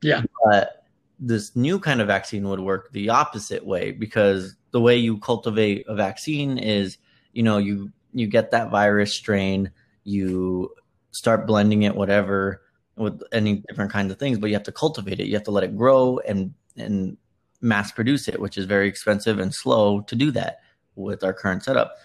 [0.00, 0.22] Yeah.
[0.44, 0.86] But
[1.20, 5.84] this new kind of vaccine would work the opposite way because the way you cultivate
[5.86, 6.96] a vaccine is,
[7.32, 9.70] you know, you you get that virus strain,
[10.04, 10.70] you
[11.12, 12.62] start blending it, whatever,
[12.96, 15.26] with any different kinds of things, but you have to cultivate it.
[15.26, 17.18] You have to let it grow and and
[17.62, 20.60] mass produce it, which is very expensive and slow to do that
[20.96, 21.96] with our current setup.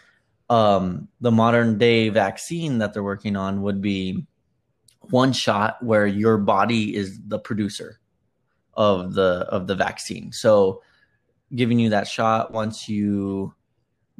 [0.49, 4.25] Um, the modern day vaccine that they're working on would be
[5.09, 7.99] one shot where your body is the producer
[8.73, 10.31] of the of the vaccine.
[10.31, 10.81] So
[11.55, 13.53] giving you that shot once you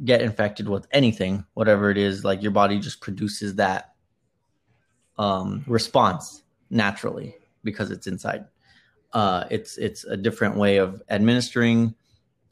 [0.04, 3.93] get infected with anything, whatever it is, like your body just produces that
[5.17, 8.45] um, response naturally because it's inside.
[9.13, 11.96] Uh, it's it's a different way of administering,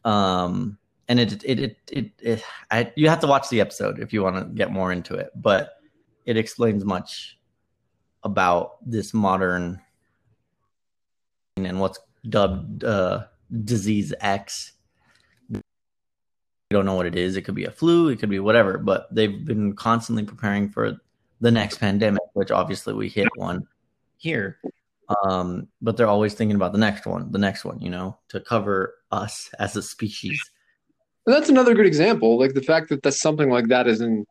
[0.04, 4.13] um, and it it it it, it I, you have to watch the episode if
[4.13, 5.74] you want to get more into it, but
[6.26, 7.38] it explains much
[8.24, 9.80] about this modern
[11.58, 13.26] and what's dubbed uh,
[13.63, 14.74] disease X
[15.50, 15.62] We
[16.72, 17.38] don't know what it is.
[17.38, 20.98] It could be a flu, it could be whatever, but they've been constantly preparing for
[21.41, 23.68] the next pandemic, which obviously we hit one
[24.18, 24.58] here.
[25.24, 28.39] Um, but they're always thinking about the next one, the next one, you know, to
[28.39, 30.39] cover us as a species.
[31.26, 32.39] that's another good example.
[32.39, 34.26] Like the fact that that's something like that is in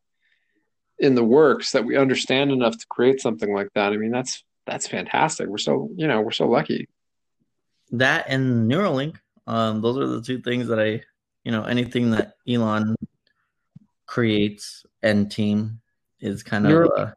[0.99, 3.93] in the works that we understand enough to create something like that.
[3.93, 5.49] I mean, that's that's fantastic.
[5.49, 6.89] We're so you know we're so lucky.
[7.91, 11.03] That and Neuralink, um, those are the two things that I
[11.45, 12.97] you know anything that Elon
[14.07, 15.81] creates and team
[16.21, 17.13] is kind of uh,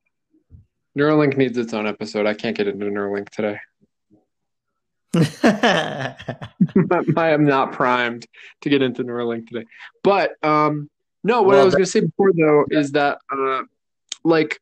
[0.97, 2.25] Neuralink needs its own episode.
[2.25, 3.59] I can't get into Neuralink today.
[7.17, 8.25] I am not primed
[8.61, 9.65] to get into Neuralink today.
[10.03, 10.89] But um
[11.23, 13.63] no, what well, I was going to say before though is that uh
[14.23, 14.59] like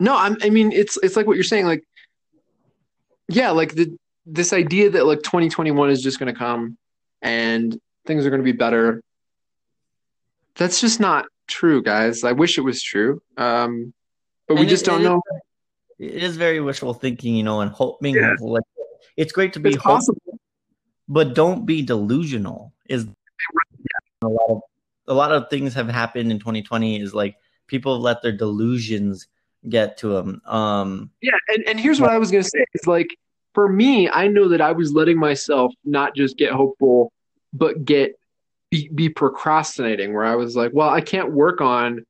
[0.00, 1.84] no, I'm, I mean it's it's like what you're saying like
[3.28, 6.76] yeah, like the this idea that like 2021 is just going to come
[7.20, 9.02] and things are going to be better.
[10.56, 12.24] That's just not true, guys.
[12.24, 13.22] I wish it was true.
[13.36, 13.94] Um,
[14.48, 15.22] but we just it, don't it know.
[15.34, 15.42] Is,
[16.02, 18.34] it is very wishful thinking, you know, and hope, being yeah.
[18.40, 18.64] Like,
[19.16, 20.38] it's great to be hopeful, possible.
[21.08, 22.72] but don't be delusional.
[22.88, 23.06] Is
[24.22, 24.60] a lot of
[25.06, 27.00] a lot of things have happened in 2020.
[27.00, 29.28] Is like people let their delusions
[29.68, 30.42] get to them.
[30.46, 33.16] Um, yeah, and, and here's what I was gonna say: is like
[33.54, 37.12] for me, I know that I was letting myself not just get hopeful,
[37.52, 38.18] but get
[38.70, 40.14] be, be procrastinating.
[40.14, 42.04] Where I was like, well, I can't work on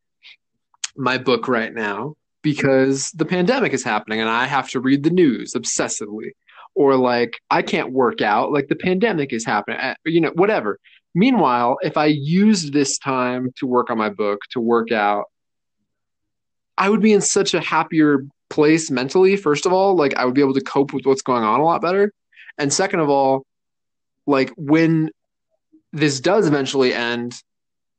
[0.96, 5.10] my book right now because the pandemic is happening and I have to read the
[5.10, 6.30] news obsessively.
[6.74, 10.78] Or like I can't work out, like the pandemic is happening, uh, you know, whatever.
[11.14, 15.26] Meanwhile, if I used this time to work on my book, to work out,
[16.78, 19.94] I would be in such a happier place mentally, first of all.
[19.94, 22.12] Like I would be able to cope with what's going on a lot better.
[22.56, 23.44] And second of all,
[24.26, 25.10] like when
[25.92, 27.34] this does eventually end,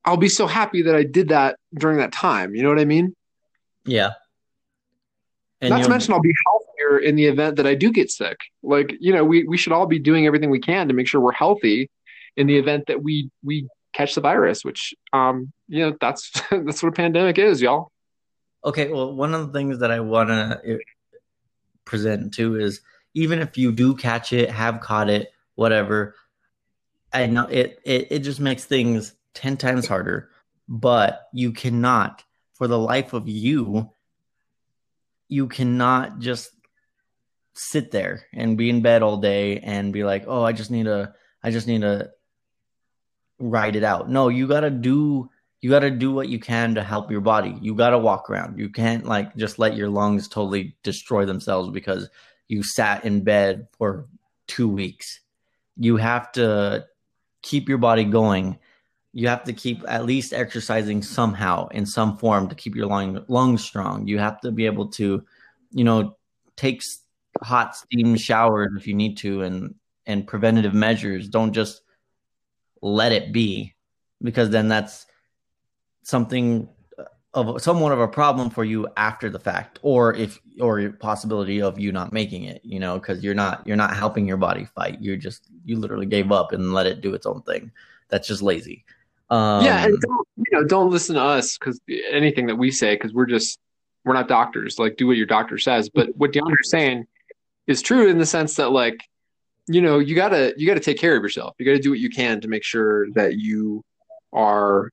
[0.04, 2.56] I'll be so happy that I did that during that time.
[2.56, 3.16] You know what I mean?
[3.86, 4.14] Yeah.
[5.64, 8.38] And Not to mention, I'll be healthier in the event that I do get sick.
[8.64, 11.22] Like, you know, we, we should all be doing everything we can to make sure
[11.22, 11.90] we're healthy
[12.36, 14.66] in the event that we we catch the virus.
[14.66, 17.94] Which, um, you know, that's that's what a pandemic is, y'all.
[18.66, 20.78] Okay, well, one of the things that I want to eh,
[21.86, 22.82] present too is
[23.14, 26.16] even if you do catch it, have caught it, whatever,
[27.14, 30.30] I know it, it it just makes things 10 times harder,
[30.68, 32.22] but you cannot
[32.54, 33.90] for the life of you
[35.34, 36.52] you cannot just
[37.56, 40.86] sit there and be in bed all day and be like, "Oh, I just need
[40.86, 42.12] to I just need to
[43.40, 45.30] ride it out." No, you got to do
[45.62, 47.58] you got to do what you can to help your body.
[47.62, 48.60] You got to walk around.
[48.60, 52.10] You can't like just let your lungs totally destroy themselves because
[52.48, 54.06] you sat in bed for
[54.48, 55.22] 2 weeks.
[55.78, 56.86] You have to
[57.42, 58.60] keep your body going.
[59.14, 63.24] You have to keep at least exercising somehow in some form to keep your lung,
[63.28, 64.08] lungs strong.
[64.08, 65.24] You have to be able to,
[65.72, 66.18] you know,
[66.56, 66.84] take
[67.42, 71.30] hot steam showers if you need to and and preventative measures.
[71.30, 71.82] Don't just
[72.82, 73.74] let it be
[74.22, 75.06] because then that's
[76.04, 76.68] something
[77.00, 81.62] uh, of somewhat of a problem for you after the fact or if or possibility
[81.62, 84.66] of you not making it you know because you're not you're not helping your body
[84.66, 87.72] fight you're just you literally gave up and let it do its own thing
[88.10, 88.84] that's just lazy
[89.30, 91.80] um, yeah and don't you know don't listen to us because
[92.12, 93.60] anything that we say because we're just
[94.06, 95.90] we're not doctors like do what your doctor says.
[95.90, 97.06] But what DeAndre's saying
[97.68, 99.04] is true in the sense that like
[99.68, 101.56] you know you gotta you gotta take care of yourself.
[101.58, 103.84] You gotta do what you can to make sure that you
[104.34, 104.90] are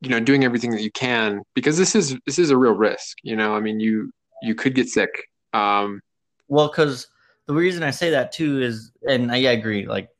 [0.00, 3.18] you know doing everything that you can because this is this is a real risk
[3.22, 3.54] you know?
[3.54, 4.10] I mean you
[4.42, 5.10] you could get sick
[5.52, 6.00] um
[6.48, 7.08] well because
[7.46, 10.10] the reason i say that too is and i agree like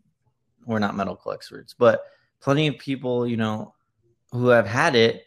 [0.66, 2.00] we're not medical experts but
[2.40, 3.74] plenty of people you know
[4.32, 5.24] who have had it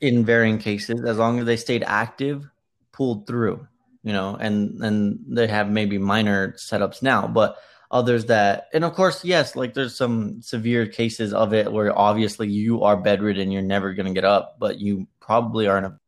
[0.00, 2.48] in varying cases as long as they stayed active
[2.92, 3.66] pulled through
[4.02, 7.56] you know and and they have maybe minor setups now but
[7.90, 12.48] others that and of course yes like there's some severe cases of it where obviously
[12.48, 15.98] you are bedridden you're never going to get up but you probably aren't a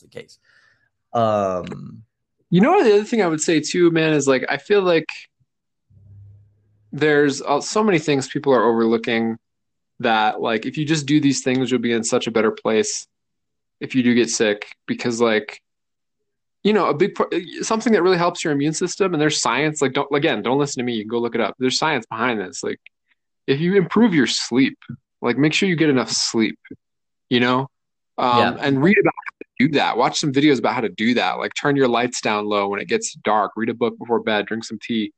[0.00, 0.38] the case.
[1.12, 2.02] Um
[2.48, 5.06] you know the other thing i would say too man is like i feel like
[6.92, 9.38] there's uh, so many things people are overlooking
[10.00, 13.06] that like if you just do these things you'll be in such a better place
[13.80, 15.60] if you do get sick because like
[16.62, 19.14] you know, a big part, something that really helps your immune system.
[19.14, 19.80] And there's science.
[19.80, 20.94] Like, don't again, don't listen to me.
[20.94, 21.54] You can go look it up.
[21.58, 22.62] There's science behind this.
[22.62, 22.80] Like,
[23.46, 24.78] if you improve your sleep,
[25.22, 26.58] like make sure you get enough sleep.
[27.30, 27.68] You know,
[28.18, 28.56] um, yeah.
[28.60, 29.96] and read about how to do that.
[29.96, 31.38] Watch some videos about how to do that.
[31.38, 33.52] Like, turn your lights down low when it gets dark.
[33.56, 34.46] Read a book before bed.
[34.46, 35.12] Drink some tea.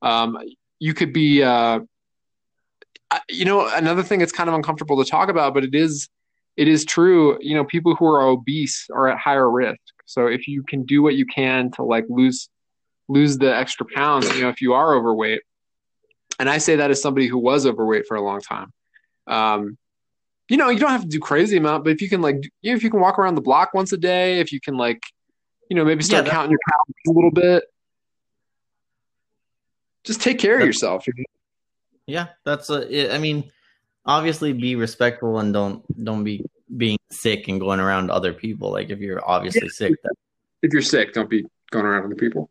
[0.00, 0.38] Um,
[0.78, 1.80] you could be, uh,
[3.28, 6.08] you know, another thing that's kind of uncomfortable to talk about, but it is,
[6.56, 7.38] it is true.
[7.40, 11.02] You know, people who are obese are at higher risk so if you can do
[11.02, 12.48] what you can to like lose
[13.08, 15.42] lose the extra pounds, you know, if you are overweight,
[16.40, 18.72] and I say that as somebody who was overweight for a long time.
[19.26, 19.76] Um,
[20.48, 22.70] you know, you don't have to do crazy amount, but if you can like, you
[22.70, 25.02] know, if you can walk around the block once a day, if you can like,
[25.68, 27.64] you know, maybe start yeah, counting your calories a little bit,
[30.06, 31.04] just take care of yourself.
[32.06, 33.14] Yeah, that's a.
[33.14, 33.50] I mean,
[34.06, 38.72] obviously, be respectful and don't don't be being sick and going around other people.
[38.72, 39.72] Like if you're obviously yeah.
[39.72, 40.14] sick, that,
[40.62, 42.48] if you're sick, don't be going around other people.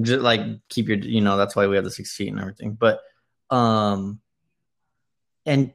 [0.00, 2.74] Just like keep your, you know, that's why we have the six feet and everything.
[2.74, 3.00] But,
[3.48, 4.20] um,
[5.46, 5.72] and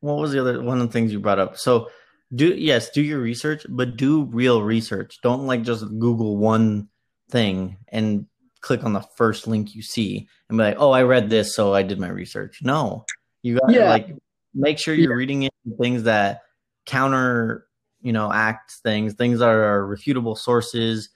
[0.00, 1.56] what was the other one of the things you brought up?
[1.56, 1.90] So,
[2.34, 5.18] do yes, do your research, but do real research.
[5.22, 6.88] Don't like just Google one
[7.30, 8.26] thing and
[8.64, 11.74] click on the first link you see and be like, "Oh, I read this, so
[11.74, 13.04] I did my research." No,
[13.42, 13.90] you got to yeah.
[13.90, 14.16] like
[14.54, 15.16] make sure you're yeah.
[15.16, 16.40] reading it things that
[16.86, 17.66] counter
[18.00, 21.08] you know act things things that are refutable sources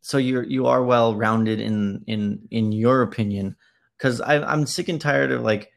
[0.00, 3.56] so you're you are well rounded in in in your opinion
[3.96, 5.70] because i'm sick and tired of like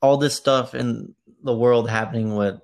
[0.00, 2.58] all this stuff in the world happening with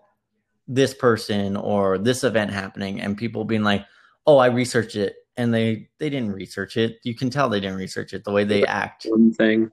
[0.68, 3.84] this person or this event happening and people being like
[4.26, 7.76] oh i researched it and they they didn't research it you can tell they didn't
[7.76, 9.70] research it the way they act one thing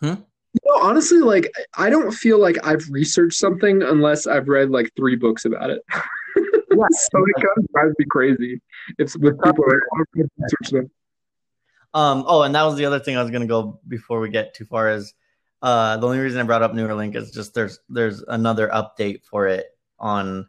[0.00, 0.14] hmm?
[0.64, 5.16] Know, honestly, like I don't feel like I've researched something unless I've read like three
[5.16, 5.82] books about it.
[5.94, 8.60] yeah, so it kind of drives me crazy.
[8.98, 10.90] It's with people that research them.
[11.94, 12.24] Um.
[12.26, 14.64] Oh, and that was the other thing I was gonna go before we get too
[14.64, 15.14] far is,
[15.62, 19.46] uh, the only reason I brought up Neuralink is just there's there's another update for
[19.46, 19.66] it
[19.98, 20.48] on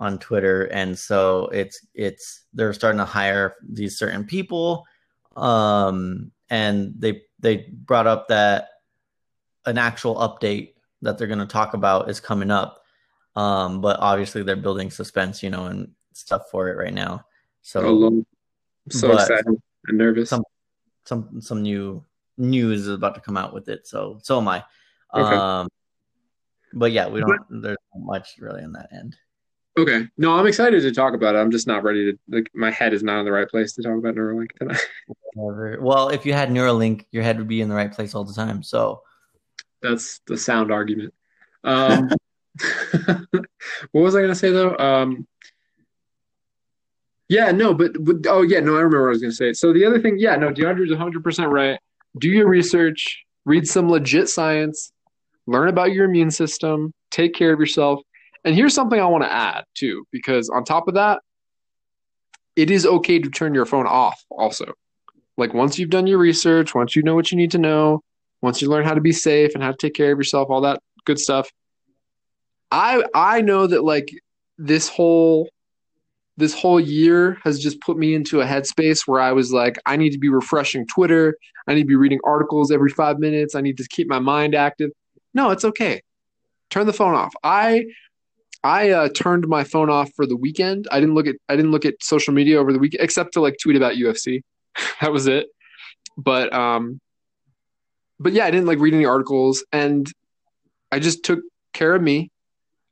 [0.00, 4.86] on Twitter, and so it's it's they're starting to hire these certain people,
[5.36, 8.70] um, and they they brought up that
[9.66, 12.82] an actual update that they're going to talk about is coming up,
[13.36, 17.24] um, but obviously they're building suspense, you know, and stuff for it right now.
[17.62, 18.24] So, oh,
[18.88, 19.44] so excited
[19.86, 20.30] and nervous.
[20.30, 20.44] Some
[21.04, 22.02] some some new
[22.38, 24.64] news is about to come out with it, so so am I.
[25.14, 25.36] Okay.
[25.36, 25.68] Um,
[26.72, 27.62] but yeah, we don't.
[27.62, 29.16] There's not much really on that end.
[29.80, 30.06] Okay.
[30.18, 31.38] No, I'm excited to talk about it.
[31.38, 33.82] I'm just not ready to like my head is not in the right place to
[33.82, 34.78] talk about Neuralink tonight.
[35.80, 38.34] well, if you had Neuralink, your head would be in the right place all the
[38.34, 38.62] time.
[38.62, 39.00] So
[39.80, 41.14] that's the sound argument.
[41.64, 42.10] Um,
[43.92, 44.76] what was I gonna say though?
[44.76, 45.26] Um,
[47.30, 49.54] yeah, no, but, but oh yeah, no, I remember what I was gonna say.
[49.54, 51.80] So the other thing, yeah, no, DeAndre's 100 percent right.
[52.18, 54.92] Do your research, read some legit science,
[55.46, 58.02] learn about your immune system, take care of yourself
[58.44, 61.20] and here's something I want to add too, because on top of that,
[62.56, 64.72] it is okay to turn your phone off also.
[65.36, 68.02] Like once you've done your research, once you know what you need to know,
[68.42, 70.62] once you learn how to be safe and how to take care of yourself, all
[70.62, 71.50] that good stuff.
[72.70, 74.10] I I know that like
[74.58, 75.48] this whole
[76.36, 79.96] this whole year has just put me into a headspace where I was like, I
[79.96, 81.36] need to be refreshing Twitter.
[81.66, 83.54] I need to be reading articles every five minutes.
[83.54, 84.90] I need to keep my mind active.
[85.34, 86.02] No, it's okay.
[86.70, 87.34] Turn the phone off.
[87.42, 87.84] I
[88.62, 90.86] I uh, turned my phone off for the weekend.
[90.90, 93.40] I didn't look at I didn't look at social media over the week except to
[93.40, 94.42] like tweet about UFC.
[95.00, 95.46] that was it.
[96.16, 97.00] But um,
[98.18, 100.10] but yeah, I didn't like read any articles, and
[100.92, 101.40] I just took
[101.72, 102.30] care of me.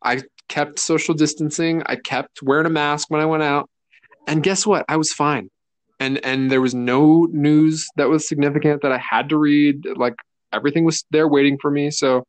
[0.02, 1.82] I kept social distancing.
[1.84, 3.68] I kept wearing a mask when I went out,
[4.26, 4.86] and guess what?
[4.88, 5.50] I was fine.
[6.00, 9.84] And and there was no news that was significant that I had to read.
[9.96, 10.14] Like
[10.52, 11.90] everything was there waiting for me.
[11.90, 12.24] So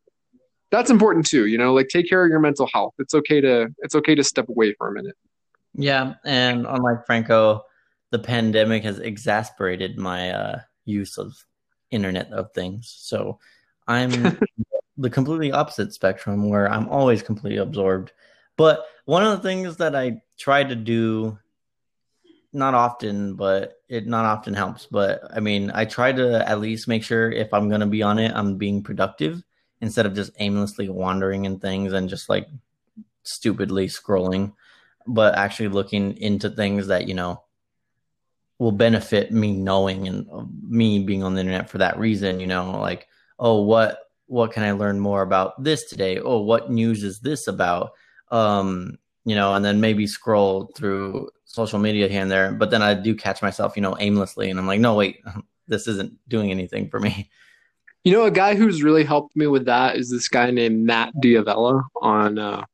[0.71, 2.93] that's important too you know like take care of your mental health.
[2.99, 5.15] It's okay to it's okay to step away for a minute.
[5.75, 7.63] Yeah and unlike franco
[8.11, 11.35] the pandemic has exasperated my uh, use of
[11.91, 12.93] internet of things.
[12.97, 13.39] So
[13.87, 14.11] i'm
[14.97, 18.11] the completely opposite spectrum where i'm always completely absorbed.
[18.57, 21.37] But one of the things that i try to do
[22.51, 26.87] not often but it not often helps but i mean i try to at least
[26.87, 29.43] make sure if i'm going to be on it i'm being productive
[29.81, 32.47] instead of just aimlessly wandering in things and just like
[33.23, 34.53] stupidly scrolling,
[35.07, 37.43] but actually looking into things that, you know,
[38.57, 42.47] will benefit me knowing and uh, me being on the internet for that reason, you
[42.47, 43.07] know, like,
[43.39, 46.19] oh, what what can I learn more about this today?
[46.19, 47.93] Oh, what news is this about?
[48.29, 52.51] Um, you know, and then maybe scroll through social media here and there.
[52.51, 55.23] But then I do catch myself, you know, aimlessly, and I'm like, no, wait,
[55.67, 57.29] this isn't doing anything for me.
[58.09, 61.13] You know, a guy who's really helped me with that is this guy named Matt
[61.21, 62.65] D'Avella on uh,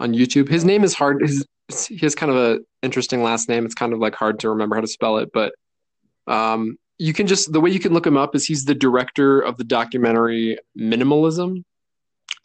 [0.00, 0.48] on YouTube.
[0.48, 1.20] His name is hard.
[1.20, 1.44] His
[1.86, 3.66] he has kind of a interesting last name.
[3.66, 5.52] It's kind of like hard to remember how to spell it, but
[6.26, 9.42] um, you can just the way you can look him up is he's the director
[9.42, 11.62] of the documentary Minimalism,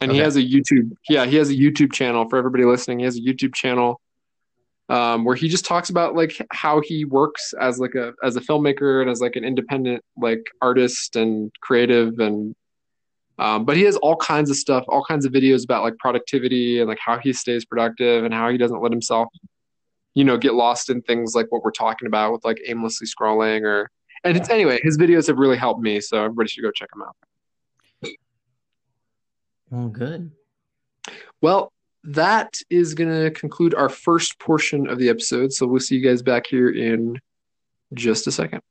[0.02, 0.12] and okay.
[0.12, 0.92] he has a YouTube.
[1.08, 2.98] Yeah, he has a YouTube channel for everybody listening.
[2.98, 4.02] He has a YouTube channel
[4.88, 8.40] um, where he just talks about like how he works as like a as a
[8.40, 12.54] filmmaker and as like an independent like artist and creative and
[13.38, 16.78] um, but he has all kinds of stuff all kinds of videos about like productivity
[16.78, 19.28] and like how he stays productive and how he doesn't let himself
[20.14, 23.62] you know get lost in things like what we're talking about with like aimlessly scrolling
[23.62, 23.90] or
[24.24, 27.02] and it's anyway his videos have really helped me so everybody should go check them
[27.02, 27.16] out.
[29.70, 30.30] Well good.
[31.40, 31.72] Well
[32.06, 35.52] that is going to conclude our first portion of the episode.
[35.52, 37.20] So we'll see you guys back here in
[37.94, 38.62] just a second.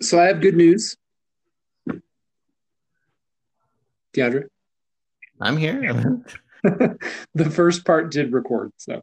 [0.00, 0.96] So I have good news.
[4.14, 4.44] DeAndre?
[5.40, 6.22] I'm here.
[7.34, 9.02] the first part did record, so.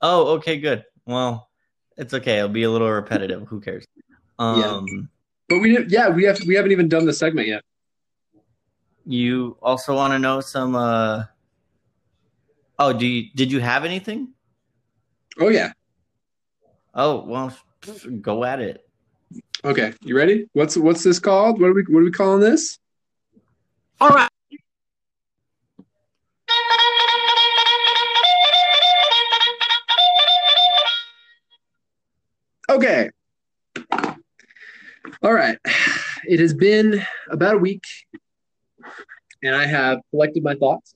[0.00, 0.84] Oh, okay, good.
[1.06, 1.48] Well,
[1.96, 2.38] it's okay.
[2.38, 3.48] It'll be a little repetitive.
[3.48, 3.84] Who cares?
[4.38, 5.00] Um, yeah.
[5.48, 5.90] But we didn't.
[5.90, 7.62] yeah, we have we haven't even done the segment yet.
[9.04, 11.24] You also want to know some uh
[12.78, 14.28] Oh, do you did you have anything?
[15.40, 15.72] Oh yeah.
[16.94, 17.56] Oh, well,
[18.20, 18.84] go at it.
[19.64, 20.48] Okay, you ready?
[20.52, 21.60] What's what's this called?
[21.60, 22.78] What are we what are we calling this?
[24.00, 24.30] All right.
[32.78, 33.10] Okay.
[35.20, 35.58] All right.
[36.24, 37.82] It has been about a week,
[39.42, 40.94] and I have collected my thoughts.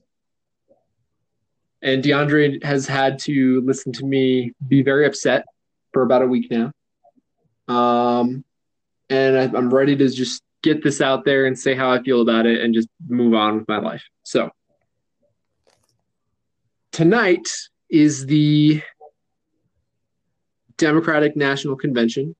[1.81, 5.43] And DeAndre has had to listen to me be very upset
[5.91, 6.71] for about a week now.
[7.67, 8.45] Um,
[9.09, 12.21] and I, I'm ready to just get this out there and say how I feel
[12.21, 14.03] about it and just move on with my life.
[14.23, 14.51] So,
[16.93, 17.49] tonight
[17.89, 18.81] is the
[20.77, 22.35] Democratic National Convention.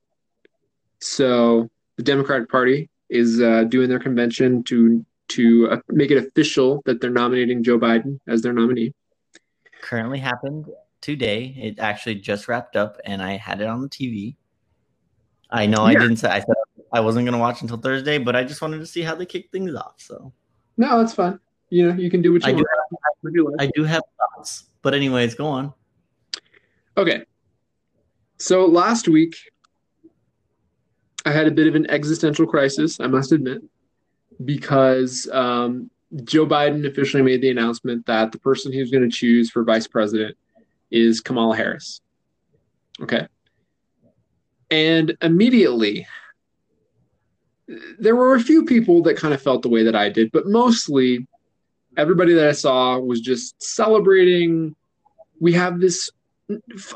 [0.99, 6.81] So the Democratic Party is uh, doing their convention to to uh, make it official
[6.85, 8.93] that they're nominating Joe Biden as their nominee.
[9.81, 10.67] Currently happened
[11.01, 11.55] today.
[11.57, 14.35] It actually just wrapped up, and I had it on the TV.
[15.49, 15.97] I know yeah.
[15.97, 16.55] I didn't say I said
[16.91, 19.25] I wasn't going to watch until Thursday, but I just wanted to see how they
[19.25, 19.95] kick things off.
[19.97, 20.31] So
[20.77, 21.39] no, that's fine.
[21.69, 22.67] You know, you can do what you I want.
[23.33, 25.73] Do have, I do have thoughts, but anyways, go on.
[26.97, 27.23] Okay,
[28.43, 29.37] so last week,
[31.25, 33.61] I had a bit of an existential crisis, I must admit,
[34.43, 35.89] because um,
[36.25, 39.87] Joe Biden officially made the announcement that the person he's going to choose for vice
[39.87, 40.35] president
[40.91, 42.01] is Kamala Harris.
[42.99, 43.27] Okay.
[44.69, 46.05] And immediately,
[47.97, 50.47] there were a few people that kind of felt the way that I did, but
[50.47, 51.25] mostly
[51.95, 54.75] everybody that I saw was just celebrating.
[55.39, 56.09] We have this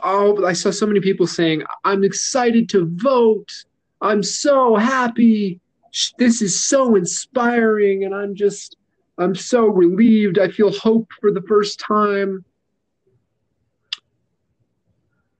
[0.03, 3.51] oh, I saw so many people saying, I'm excited to vote.
[4.01, 5.59] I'm so happy.
[6.17, 8.03] This is so inspiring.
[8.03, 8.77] And I'm just,
[9.17, 10.39] I'm so relieved.
[10.39, 12.43] I feel hope for the first time.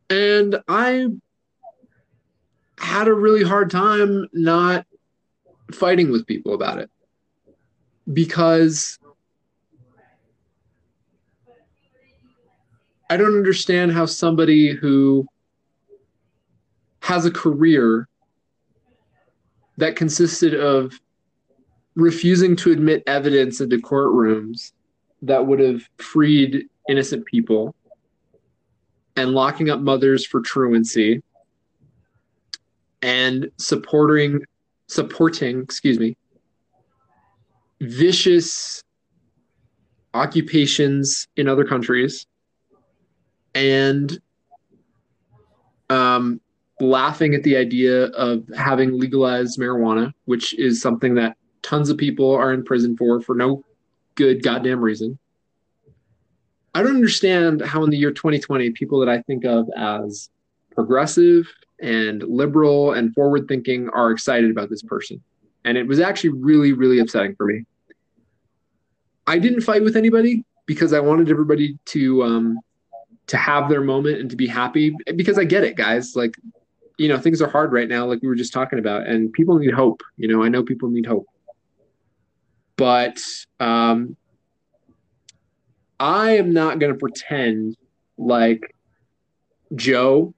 [0.10, 1.08] And I
[2.80, 4.86] had a really hard time not
[5.72, 6.90] fighting with people about it
[8.12, 9.00] because
[13.10, 15.26] I don't understand how somebody who
[17.02, 18.08] has a career
[19.78, 21.00] that consisted of
[21.96, 24.74] refusing to admit evidence into courtrooms
[25.22, 27.74] that would have freed innocent people
[29.16, 31.24] and locking up mothers for truancy
[33.02, 34.40] and supporting
[34.88, 36.16] supporting excuse me
[37.82, 38.82] vicious
[40.14, 42.26] occupations in other countries
[43.56, 44.20] and
[45.90, 46.42] um,
[46.80, 52.34] laughing at the idea of having legalized marijuana, which is something that tons of people
[52.34, 53.64] are in prison for for no
[54.16, 55.18] good goddamn reason.
[56.74, 60.30] I don't understand how in the year 2020 people that I think of as
[60.72, 61.48] progressive
[61.82, 65.22] and liberal and forward thinking are excited about this person.
[65.66, 67.66] And it was actually really, really upsetting for me.
[69.26, 72.60] I didn't fight with anybody because I wanted everybody to um,
[73.28, 76.16] to have their moment and to be happy because I get it, guys.
[76.16, 76.36] Like,
[76.98, 79.58] you know, things are hard right now, like we were just talking about, and people
[79.60, 80.02] need hope.
[80.18, 81.28] You know, I know people need hope.
[82.78, 83.20] But
[83.60, 84.16] um,
[86.00, 87.76] I am not going to pretend
[88.18, 88.76] like
[89.76, 90.34] Joe.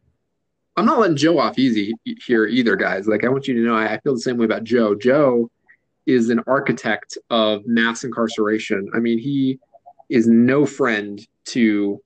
[0.76, 1.94] I'm not letting Joe off easy
[2.26, 3.08] here either, guys.
[3.08, 4.96] Like, I want you to know I, I feel the same way about Joe.
[4.96, 5.50] Joe
[6.06, 8.90] is an architect of mass incarceration.
[8.96, 9.60] I mean, he
[10.10, 12.02] is no friend to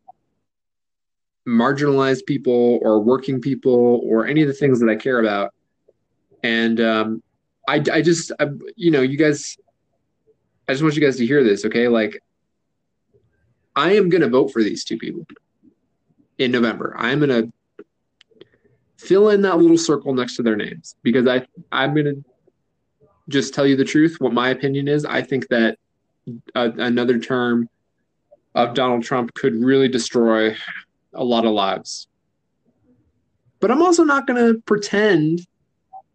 [1.48, 5.54] marginalized people or working people or any of the things that I care about.
[6.44, 7.24] And um,
[7.68, 9.58] I, I just, I, you know, you guys,
[10.68, 11.88] I just want you guys to hear this, okay?
[11.88, 12.22] Like,
[13.76, 15.26] I am going to vote for these two people
[16.38, 16.96] in November.
[16.98, 17.52] I'm going to
[18.98, 22.24] fill in that little circle next to their names because I, I'm going to
[23.30, 24.18] just tell you the truth.
[24.20, 25.78] What my opinion is, I think that
[26.56, 27.70] a, another term
[28.56, 30.56] of Donald Trump could really destroy
[31.14, 32.08] a lot of lives.
[33.60, 35.48] But I'm also not going to pretend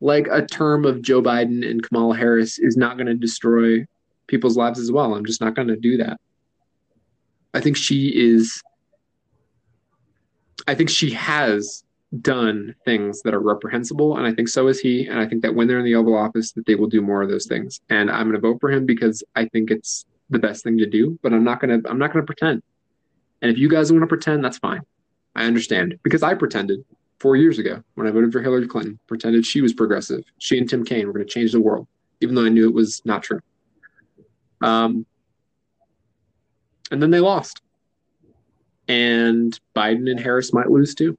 [0.01, 3.85] like a term of Joe Biden and Kamala Harris is not going to destroy
[4.27, 5.15] people's lives as well.
[5.15, 6.21] I'm just not going to do that.
[7.55, 8.63] I think she is,
[10.67, 11.83] I think she has
[12.21, 15.55] done things that are reprehensible and i think so is he and i think that
[15.55, 18.11] when they're in the oval office that they will do more of those things and
[18.11, 21.19] i'm going to vote for him because i think it's the best thing to do
[21.23, 22.63] but i'm not going to i'm not going to pretend
[23.43, 24.83] and if you guys want to pretend, that's fine.
[25.35, 26.85] I understand because I pretended
[27.19, 30.25] four years ago when I voted for Hillary Clinton, pretended she was progressive.
[30.39, 31.87] She and Tim Kaine were going to change the world,
[32.21, 33.41] even though I knew it was not true.
[34.61, 35.07] Um,
[36.91, 37.63] and then they lost.
[38.89, 41.17] And Biden and Harris might lose too.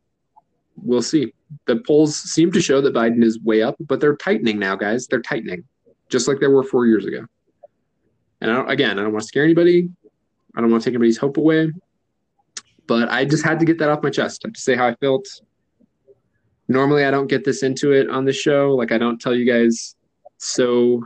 [0.75, 1.33] We'll see.
[1.65, 5.07] The polls seem to show that Biden is way up, but they're tightening now, guys.
[5.07, 5.63] They're tightening,
[6.09, 7.25] just like they were four years ago.
[8.41, 9.89] And I again, I don't want to scare anybody.
[10.55, 11.71] I don't want to take anybody's hope away.
[12.89, 15.27] But I just had to get that off my chest to say how I felt.
[16.67, 18.73] normally I don't get this into it on the show.
[18.75, 19.95] Like I don't tell you guys
[20.37, 21.05] so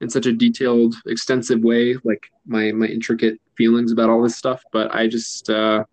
[0.00, 4.62] in such a detailed, extensive way, like my my intricate feelings about all this stuff.
[4.72, 5.84] But I just uh,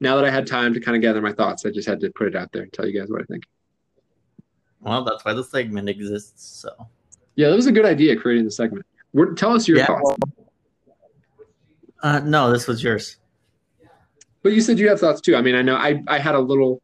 [0.00, 2.10] now that I had time to kind of gather my thoughts, I just had to
[2.10, 3.44] put it out there and tell you guys what I think.
[4.80, 6.60] Well, that's why the segment exists.
[6.60, 6.68] So
[7.36, 8.84] yeah, that was a good idea creating the segment.
[9.14, 10.20] We're, tell us your yeah, thoughts.
[12.02, 13.16] uh, no, this was yours.
[14.42, 15.36] But you said you have thoughts too.
[15.36, 16.82] I mean, I know I, I had a little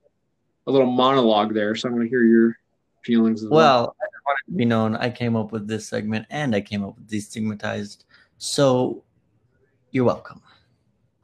[0.66, 2.56] a little monologue there, so I want to hear your
[3.04, 3.58] feelings as well.
[3.58, 4.96] Well, I want to be known.
[4.96, 8.04] I came up with this segment, and I came up with destigmatized.
[8.38, 9.04] So,
[9.90, 10.42] you're welcome.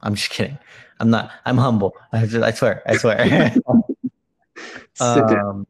[0.01, 0.57] I'm just kidding.
[0.99, 1.31] I'm not.
[1.45, 1.93] I'm humble.
[2.11, 2.81] I, just, I swear.
[2.85, 3.53] I swear.
[4.99, 5.67] um,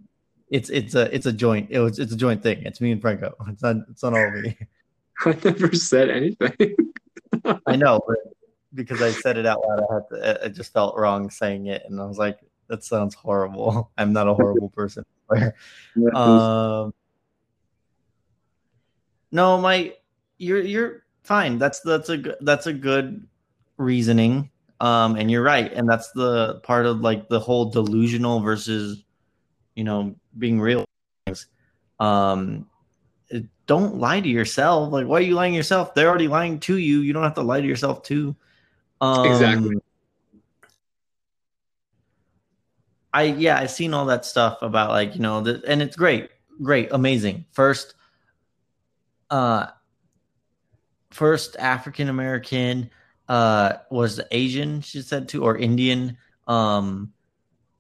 [0.50, 1.68] it's it's a it's a joint.
[1.72, 2.64] It was it's a joint thing.
[2.64, 3.36] It's me and Franco.
[3.50, 4.58] It's not it's not all me.
[5.26, 6.76] I never said anything.
[7.66, 8.18] I know, but
[8.74, 10.46] because I said it out loud, I had to.
[10.46, 14.28] I just felt wrong saying it, and I was like, "That sounds horrible." I'm not
[14.28, 15.06] a horrible person.
[16.16, 16.94] um,
[19.32, 19.94] no, my
[20.38, 21.58] you're you're fine.
[21.58, 23.28] That's that's a that's a good
[23.78, 24.50] reasoning.
[24.80, 29.04] Um, and you're right, and that's the part of like the whole delusional versus,
[29.76, 30.86] you know, being real.
[32.00, 32.68] Um,
[33.66, 34.92] don't lie to yourself.
[34.92, 35.94] Like, why are you lying to yourself?
[35.94, 37.00] They're already lying to you.
[37.00, 38.36] You don't have to lie to yourself too.
[39.04, 39.76] Um, exactly.
[43.14, 46.30] I yeah, I've seen all that stuff about like you know, the, and it's great,
[46.62, 47.44] great, amazing.
[47.52, 47.96] First,
[49.30, 49.68] uh,
[51.12, 52.90] first African American
[53.28, 56.18] uh was Asian, she said too, or Indian.
[56.48, 57.12] Um,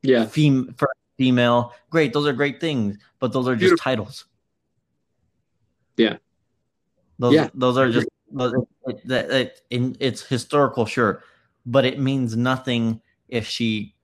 [0.01, 0.75] yeah, fem-
[1.17, 1.73] female.
[1.89, 3.83] Great, those are great things, but those are just Beautiful.
[3.83, 4.25] titles.
[5.95, 6.17] Yeah,
[7.17, 7.49] those yeah.
[7.53, 11.23] those are just that it, it, it's historical, sure,
[11.65, 13.95] but it means nothing if she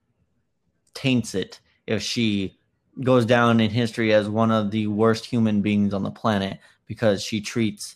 [0.94, 1.60] taints it.
[1.88, 2.60] If she
[3.02, 7.24] goes down in history as one of the worst human beings on the planet because
[7.24, 7.96] she treats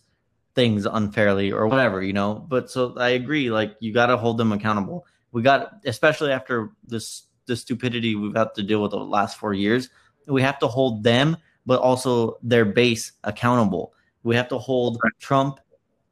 [0.56, 2.46] things unfairly or whatever, you know.
[2.48, 5.06] But so I agree, like you got to hold them accountable.
[5.32, 9.54] We got, especially after this the stupidity we've had to deal with the last four
[9.54, 9.90] years.
[10.28, 13.94] We have to hold them, but also their base accountable.
[14.24, 15.60] We have to hold Trump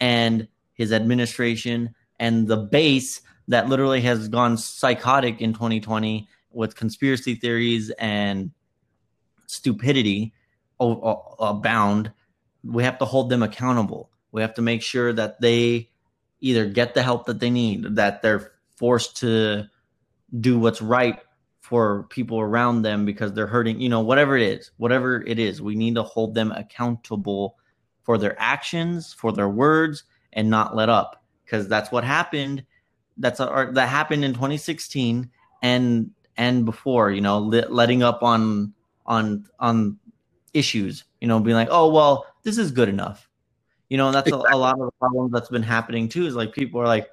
[0.01, 7.35] and his administration and the base that literally has gone psychotic in 2020 with conspiracy
[7.35, 8.51] theories and
[9.45, 10.33] stupidity
[10.79, 12.11] abound.
[12.63, 14.09] We have to hold them accountable.
[14.31, 15.89] We have to make sure that they
[16.39, 19.69] either get the help that they need, that they're forced to
[20.39, 21.19] do what's right
[21.59, 25.61] for people around them because they're hurting, you know, whatever it is, whatever it is,
[25.61, 27.57] we need to hold them accountable
[28.03, 32.63] for their actions, for their words, and not let up because that's what happened.
[33.17, 35.29] That's a, that happened in 2016
[35.61, 38.73] and and before, you know, letting up on
[39.05, 39.99] on on
[40.53, 43.29] issues, you know, being like, oh well, this is good enough,
[43.89, 44.51] you know, and that's exactly.
[44.51, 46.25] a, a lot of the problems that's been happening too.
[46.25, 47.09] Is like people are like,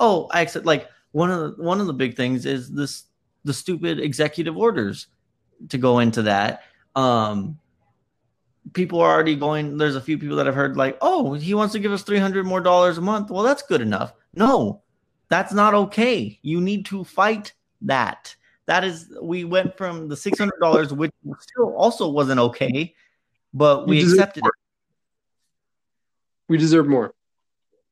[0.00, 0.66] oh, I accept.
[0.66, 3.04] Like one of the one of the big things is this
[3.44, 5.08] the stupid executive orders
[5.68, 6.62] to go into that.
[6.96, 7.58] Um,
[8.72, 9.76] people are already going.
[9.76, 12.18] There's a few people that have heard like, oh, he wants to give us three
[12.18, 13.30] hundred more dollars a month.
[13.30, 14.14] Well, that's good enough.
[14.34, 14.82] No,
[15.28, 16.38] that's not okay.
[16.42, 17.52] You need to fight
[17.82, 18.34] that.
[18.66, 22.94] That is, we went from the six hundred dollars, which still also wasn't okay,
[23.52, 24.48] but we accepted more.
[24.48, 24.60] it.
[26.48, 27.14] We deserve more.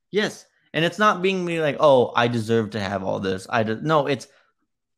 [0.09, 3.45] Yes, and it's not being me like, oh, I deserve to have all this.
[3.49, 4.27] I just no, it's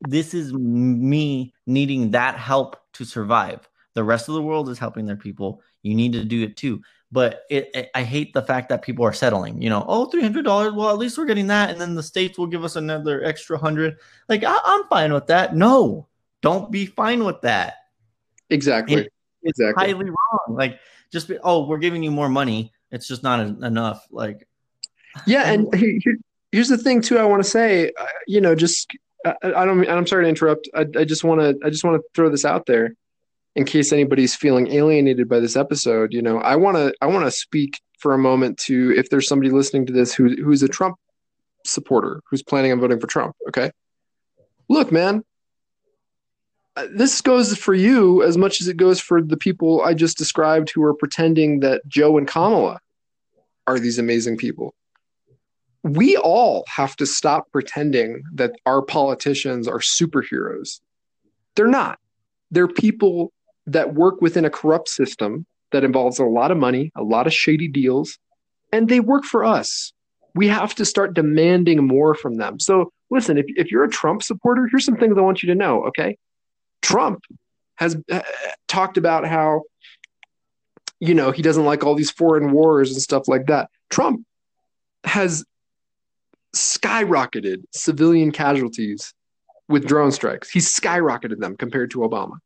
[0.07, 3.67] this is me needing that help to survive.
[3.95, 5.61] The rest of the world is helping their people.
[5.81, 6.81] You need to do it too.
[7.11, 9.61] But it, it, I hate the fact that people are settling.
[9.61, 10.73] You know, oh, three hundred dollars.
[10.73, 13.57] Well, at least we're getting that, and then the states will give us another extra
[13.57, 13.97] hundred.
[14.29, 15.55] Like I, am fine with that.
[15.55, 16.07] No,
[16.41, 17.75] don't be fine with that.
[18.49, 19.01] Exactly.
[19.01, 19.93] It, it's exactly.
[19.93, 20.57] highly wrong.
[20.57, 20.79] Like
[21.11, 22.73] just be, oh, we're giving you more money.
[22.91, 24.05] It's just not enough.
[24.11, 24.47] Like
[25.25, 25.73] yeah, and
[26.51, 27.17] here's the thing too.
[27.17, 28.91] I want to say, uh, you know, just
[29.25, 29.87] I, I don't.
[29.87, 30.67] I'm sorry to interrupt.
[30.75, 31.57] I, I just want to.
[31.65, 32.95] I just want to throw this out there,
[33.55, 36.13] in case anybody's feeling alienated by this episode.
[36.13, 36.93] You know, I want to.
[37.01, 40.35] I want to speak for a moment to if there's somebody listening to this who
[40.43, 40.97] who's a Trump
[41.65, 43.35] supporter who's planning on voting for Trump.
[43.47, 43.71] Okay,
[44.69, 45.23] look, man.
[46.77, 50.17] Uh, this goes for you as much as it goes for the people I just
[50.17, 52.79] described who are pretending that Joe and Kamala
[53.65, 54.75] are these amazing people
[55.85, 60.79] we all have to stop pretending that our politicians are superheroes.
[61.55, 61.99] They're not.
[62.49, 63.31] They're people
[63.67, 67.33] that work within a corrupt system that involves a lot of money, a lot of
[67.33, 68.17] shady deals,
[68.71, 69.93] and they work for us.
[70.33, 72.59] We have to start demanding more from them.
[72.59, 75.55] So, listen, if, if you're a Trump supporter, here's some things I want you to
[75.55, 76.17] know, okay?
[76.81, 77.23] Trump
[77.75, 78.21] has uh,
[78.67, 79.63] talked about how
[80.99, 83.69] you know he doesn't like all these foreign wars and stuff like that.
[83.89, 84.25] Trump
[85.03, 85.45] has
[86.55, 89.13] skyrocketed civilian casualties
[89.67, 90.49] with drone strikes.
[90.49, 92.37] He's skyrocketed them compared to Obama.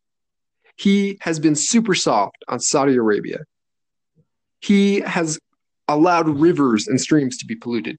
[0.80, 3.40] He has been super soft on Saudi Arabia.
[4.62, 5.38] He has
[5.90, 7.98] allowed rivers and streams to be polluted.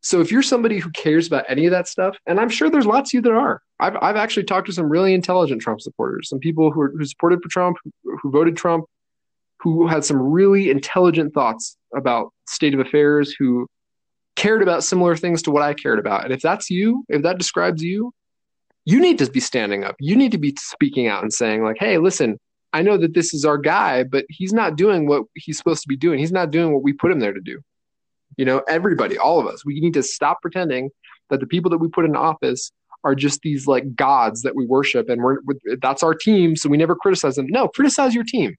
[0.00, 2.86] So if you're somebody who cares about any of that stuff, and I'm sure there's
[2.86, 6.28] lots of you that are, I've, I've actually talked to some really intelligent Trump supporters,
[6.28, 8.86] some people who, are, who supported Trump, who, who voted Trump,
[9.60, 13.68] who had some really intelligent thoughts about state of affairs, who
[14.34, 16.24] cared about similar things to what I cared about.
[16.24, 18.12] And if that's you, if that describes you,
[18.84, 19.96] you need to be standing up.
[19.98, 22.38] You need to be speaking out and saying, like, hey, listen,
[22.72, 25.88] I know that this is our guy, but he's not doing what he's supposed to
[25.88, 26.18] be doing.
[26.18, 27.60] He's not doing what we put him there to do.
[28.36, 30.90] You know, everybody, all of us, we need to stop pretending
[31.30, 32.72] that the people that we put in office
[33.04, 35.38] are just these like gods that we worship and we're
[35.80, 38.54] that's our team so we never criticize them no criticize your team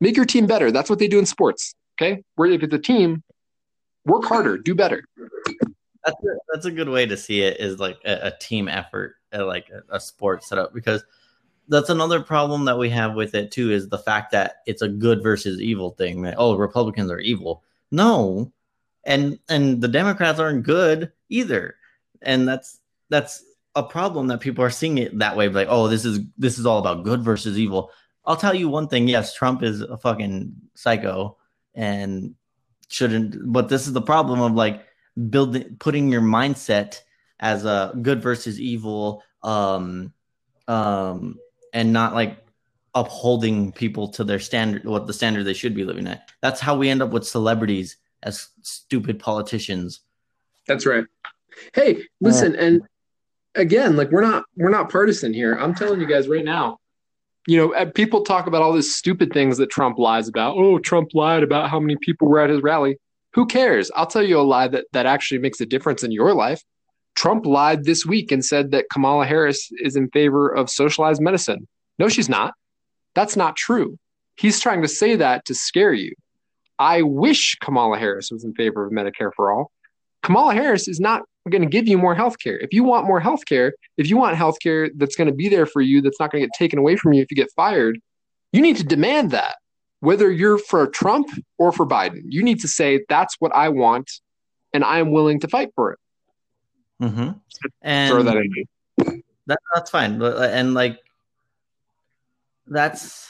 [0.00, 2.78] make your team better that's what they do in sports okay where if it's a
[2.78, 3.22] team
[4.04, 5.02] work harder do better
[6.04, 9.14] that's a, that's a good way to see it is like a, a team effort
[9.40, 11.04] like a, a sport setup because
[11.68, 14.88] that's another problem that we have with it too is the fact that it's a
[14.88, 17.62] good versus evil thing that oh republicans are evil.
[17.90, 18.52] No.
[19.04, 21.76] And and the democrats aren't good either.
[22.20, 26.04] And that's that's a problem that people are seeing it that way like oh this
[26.04, 27.90] is this is all about good versus evil.
[28.24, 29.08] I'll tell you one thing.
[29.08, 31.36] Yes trump is a fucking psycho
[31.74, 32.34] and
[32.88, 34.84] shouldn't but this is the problem of like
[35.30, 37.00] building putting your mindset
[37.42, 40.12] as a good versus evil um
[40.68, 41.36] um
[41.74, 42.38] and not like
[42.94, 46.30] upholding people to their standard what the standard they should be living at.
[46.40, 50.00] That's how we end up with celebrities as stupid politicians.
[50.68, 51.04] That's right.
[51.74, 52.82] Hey listen uh, and
[53.54, 55.54] again like we're not we're not partisan here.
[55.54, 56.78] I'm telling you guys right now
[57.48, 60.56] you know people talk about all these stupid things that trump lies about.
[60.56, 62.98] Oh trump lied about how many people were at his rally.
[63.34, 63.90] Who cares?
[63.96, 66.62] I'll tell you a lie that that actually makes a difference in your life
[67.14, 71.68] Trump lied this week and said that Kamala Harris is in favor of socialized medicine.
[71.98, 72.54] No, she's not.
[73.14, 73.98] That's not true.
[74.36, 76.14] He's trying to say that to scare you.
[76.78, 79.70] I wish Kamala Harris was in favor of Medicare for all.
[80.22, 82.58] Kamala Harris is not going to give you more health care.
[82.58, 85.48] If you want more health care, if you want health care that's going to be
[85.48, 87.50] there for you, that's not going to get taken away from you if you get
[87.54, 87.98] fired,
[88.52, 89.56] you need to demand that.
[90.00, 94.10] Whether you're for Trump or for Biden, you need to say, that's what I want,
[94.72, 95.98] and I am willing to fight for it.
[97.00, 97.30] Mm-hmm.
[97.82, 99.22] And throw that in.
[99.46, 100.20] That, that's fine.
[100.22, 100.98] Uh, and like,
[102.66, 103.28] that's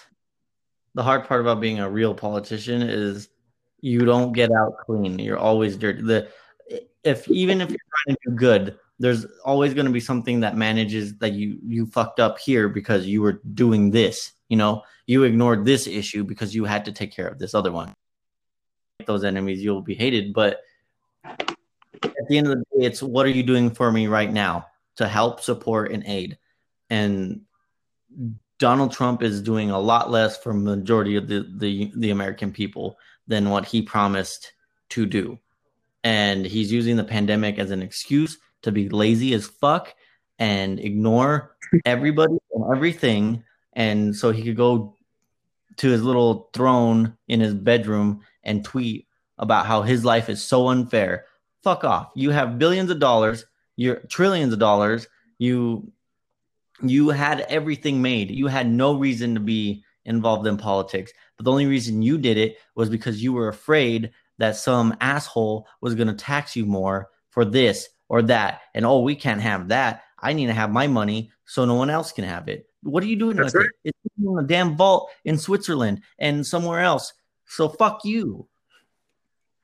[0.94, 3.28] the hard part about being a real politician is
[3.80, 5.18] you don't get out clean.
[5.18, 6.02] You're always dirty.
[6.02, 6.28] The
[7.02, 10.56] if even if you're trying to do good, there's always going to be something that
[10.56, 14.32] manages that you you fucked up here because you were doing this.
[14.48, 17.72] You know, you ignored this issue because you had to take care of this other
[17.72, 17.92] one.
[19.06, 20.60] Those enemies, you'll be hated, but
[22.32, 24.66] the end of the day, it's what are you doing for me right now
[24.96, 26.38] to help, support, and aid?
[26.90, 27.42] And
[28.58, 32.96] Donald Trump is doing a lot less for majority of the, the, the American people
[33.26, 34.52] than what he promised
[34.90, 35.38] to do.
[36.04, 39.94] And he's using the pandemic as an excuse to be lazy as fuck
[40.38, 43.44] and ignore everybody and everything.
[43.72, 44.96] And so he could go
[45.78, 49.06] to his little throne in his bedroom and tweet
[49.38, 51.26] about how his life is so unfair
[51.62, 52.10] fuck off.
[52.14, 53.44] You have billions of dollars,
[53.76, 55.06] you're trillions of dollars.
[55.38, 55.92] You
[56.82, 58.30] you had everything made.
[58.30, 61.12] You had no reason to be involved in politics.
[61.36, 65.66] But the only reason you did it was because you were afraid that some asshole
[65.80, 68.62] was going to tax you more for this or that.
[68.74, 70.02] And oh, we can't have that.
[70.18, 72.66] I need to have my money so no one else can have it.
[72.82, 73.66] What are you doing That's right.
[73.84, 73.94] it?
[74.04, 77.12] It's in a damn vault in Switzerland and somewhere else.
[77.46, 78.48] So fuck you.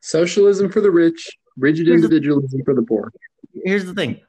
[0.00, 1.28] Socialism for the rich,
[1.58, 3.12] rigid here's individualism the, for the poor.
[3.52, 4.20] Here's the thing.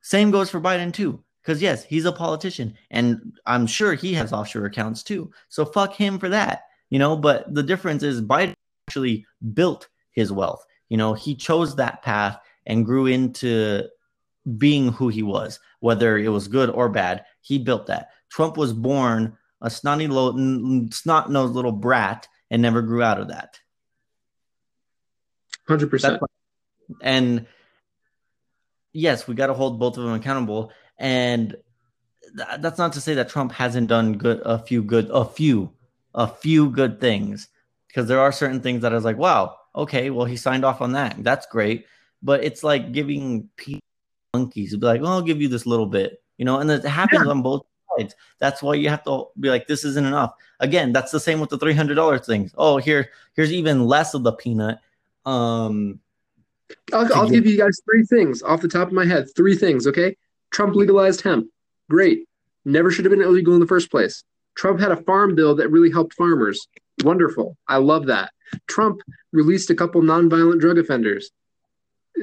[0.00, 1.22] Same goes for Biden too.
[1.42, 5.32] Because yes, he's a politician, and I'm sure he has offshore accounts too.
[5.48, 7.16] So fuck him for that, you know.
[7.16, 8.54] But the difference is Biden
[8.88, 10.64] actually built his wealth.
[10.88, 13.88] You know, he chose that path and grew into
[14.56, 17.24] being who he was, whether it was good or bad.
[17.40, 18.10] He built that.
[18.28, 20.06] Trump was born a snotty,
[20.92, 23.58] snot nosed little brat and never grew out of that.
[25.66, 26.20] Hundred percent
[27.02, 27.46] and
[28.92, 30.72] yes, we got to hold both of them accountable.
[30.98, 31.56] And
[32.36, 35.72] th- that's not to say that Trump hasn't done good a few good a few
[36.14, 37.48] a few good things
[37.88, 40.80] because there are certain things that I was like, wow, okay, well he signed off
[40.80, 41.16] on that.
[41.22, 41.86] That's great.
[42.22, 43.48] But it's like giving
[44.34, 44.76] monkeys.
[44.76, 47.30] Be like, well, I'll give you this little bit, you know, and it happens yeah.
[47.30, 47.62] on both
[47.96, 48.14] sides.
[48.38, 50.34] That's why you have to be like, this isn't enough.
[50.60, 52.54] Again, that's the same with the three hundred dollars things.
[52.56, 54.78] Oh, here, here's even less of the peanut.
[55.26, 56.00] Um,
[56.92, 59.26] I'll, I'll give you guys three things off the top of my head.
[59.36, 60.16] Three things, okay?
[60.50, 61.48] Trump legalized hemp.
[61.90, 62.26] Great.
[62.64, 64.24] Never should have been illegal in the first place.
[64.54, 66.68] Trump had a farm bill that really helped farmers.
[67.02, 67.56] Wonderful.
[67.68, 68.30] I love that.
[68.66, 69.00] Trump
[69.32, 71.30] released a couple nonviolent drug offenders.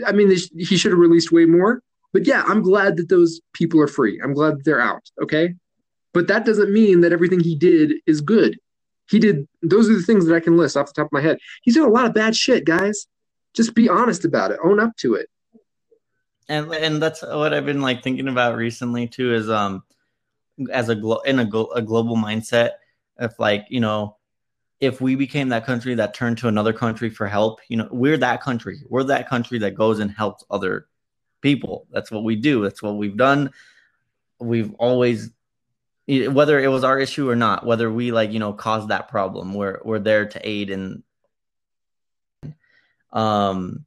[0.05, 1.81] I mean, he should have released way more.
[2.13, 4.19] But yeah, I'm glad that those people are free.
[4.23, 5.03] I'm glad that they're out.
[5.21, 5.55] Okay.
[6.13, 8.57] But that doesn't mean that everything he did is good.
[9.09, 11.21] He did, those are the things that I can list off the top of my
[11.21, 11.39] head.
[11.63, 13.07] He's doing a lot of bad shit, guys.
[13.53, 15.29] Just be honest about it, own up to it.
[16.47, 19.83] And, and that's what I've been like thinking about recently too is um
[20.71, 22.71] as a glo- in a, a global mindset
[23.19, 24.17] if like you know
[24.79, 28.17] if we became that country that turned to another country for help, you know, we're
[28.17, 28.79] that country.
[28.87, 30.87] We're that country that goes and helps other
[31.41, 31.85] people.
[31.91, 32.63] That's what we do.
[32.63, 33.51] That's what we've done.
[34.39, 35.31] We've always
[36.07, 39.53] whether it was our issue or not, whether we like, you know, caused that problem,
[39.53, 41.03] we're we're there to aid and
[43.13, 43.85] um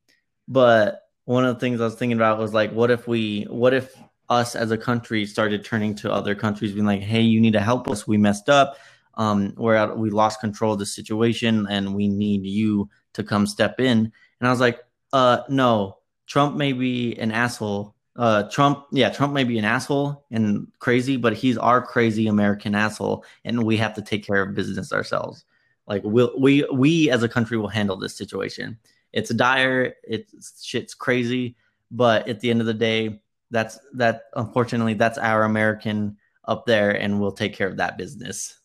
[0.49, 3.75] but one of the things I was thinking about was like what if we what
[3.75, 3.95] if
[4.29, 7.61] us as a country started turning to other countries being like, "Hey, you need to
[7.61, 8.07] help us.
[8.07, 8.77] We messed up
[9.15, 13.47] um, we're out, we lost control of the situation and we need you to come
[13.47, 14.11] step in.
[14.41, 14.81] And I was like,
[15.13, 17.95] uh, no, Trump may be an asshole.
[18.17, 22.75] Uh, Trump, yeah, Trump may be an asshole and crazy, but he's our crazy American
[22.75, 25.47] asshole, and we have to take care of business ourselves.
[25.87, 28.79] Like we'll, we we as a country will handle this situation.
[29.13, 31.57] It's dire, it's shit's crazy,
[31.91, 34.23] but at the end of the day, that's that.
[34.35, 38.59] Unfortunately, that's our American up there, and we'll take care of that business.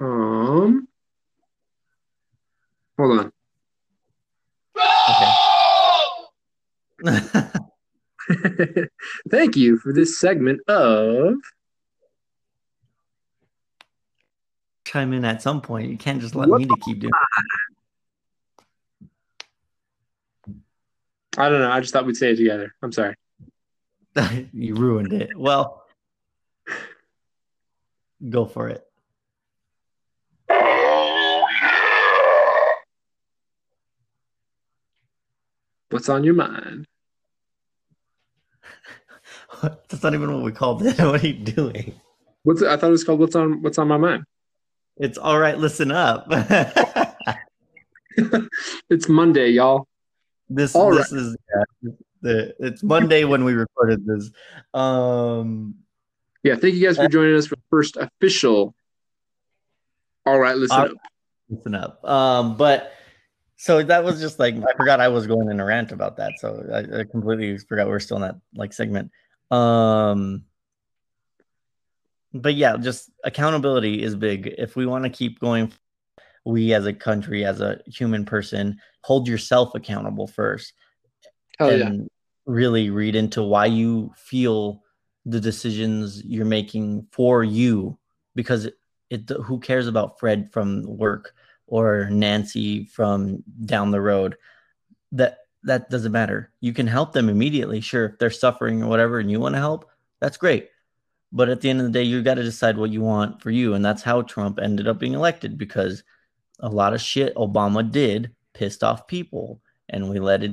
[0.00, 0.88] Um,
[2.98, 3.32] hold on.
[7.04, 7.48] Okay.
[9.30, 11.34] Thank you for this segment of.
[14.86, 15.90] Chime in at some point.
[15.90, 16.60] You can't just let what?
[16.60, 17.12] me to keep doing.
[21.36, 21.70] I don't know.
[21.72, 22.72] I just thought we'd say it together.
[22.80, 23.16] I'm sorry.
[24.52, 25.36] you ruined it.
[25.36, 25.82] Well,
[28.30, 28.84] go for it.
[35.90, 36.86] What's on your mind?
[39.62, 40.96] That's not even what we called it.
[41.00, 41.94] What are you doing?
[42.44, 42.62] What's?
[42.62, 44.24] I thought it was called "What's on What's on My Mind."
[44.98, 45.58] It's all right.
[45.58, 46.26] Listen up.
[48.90, 49.86] it's Monday, y'all.
[50.48, 51.20] This all this right.
[51.20, 51.90] is yeah,
[52.22, 54.30] the it's Monday when we recorded this.
[54.72, 55.74] Um,
[56.42, 58.74] yeah, thank you guys for joining us for the first official.
[60.24, 60.90] All right, listen up.
[61.48, 62.04] Listen up.
[62.04, 62.92] Um, but
[63.56, 66.32] so that was just like I forgot I was going in a rant about that.
[66.38, 69.10] So I, I completely forgot we are still in that like segment.
[69.50, 70.44] Um
[72.42, 74.54] but yeah, just accountability is big.
[74.58, 75.72] If we want to keep going,
[76.44, 80.72] we as a country, as a human person, hold yourself accountable first.
[81.58, 82.06] Hell and yeah.
[82.46, 84.82] really read into why you feel
[85.24, 87.98] the decisions you're making for you
[88.36, 88.74] because it,
[89.10, 91.34] it who cares about Fred from work
[91.66, 94.36] or Nancy from down the road.
[95.12, 96.52] That that doesn't matter.
[96.60, 97.80] You can help them immediately.
[97.80, 100.68] Sure, if they're suffering or whatever and you want to help, that's great.
[101.32, 103.50] But at the end of the day, you got to decide what you want for
[103.50, 103.74] you.
[103.74, 106.02] And that's how Trump ended up being elected because
[106.60, 110.52] a lot of shit Obama did pissed off people and we let it.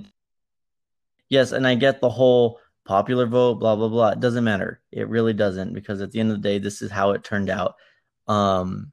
[1.30, 4.10] Yes, and I get the whole popular vote, blah, blah, blah.
[4.10, 4.82] It doesn't matter.
[4.92, 7.50] It really doesn't because at the end of the day, this is how it turned
[7.50, 7.76] out.
[8.28, 8.92] Um,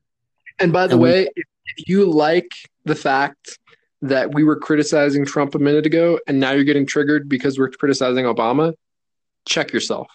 [0.59, 1.45] and by the and way, we,
[1.77, 2.53] if you like
[2.85, 3.59] the fact
[4.03, 7.71] that we were criticizing Trump a minute ago and now you're getting triggered because we're
[7.71, 8.73] criticizing Obama,
[9.47, 10.09] check yourself.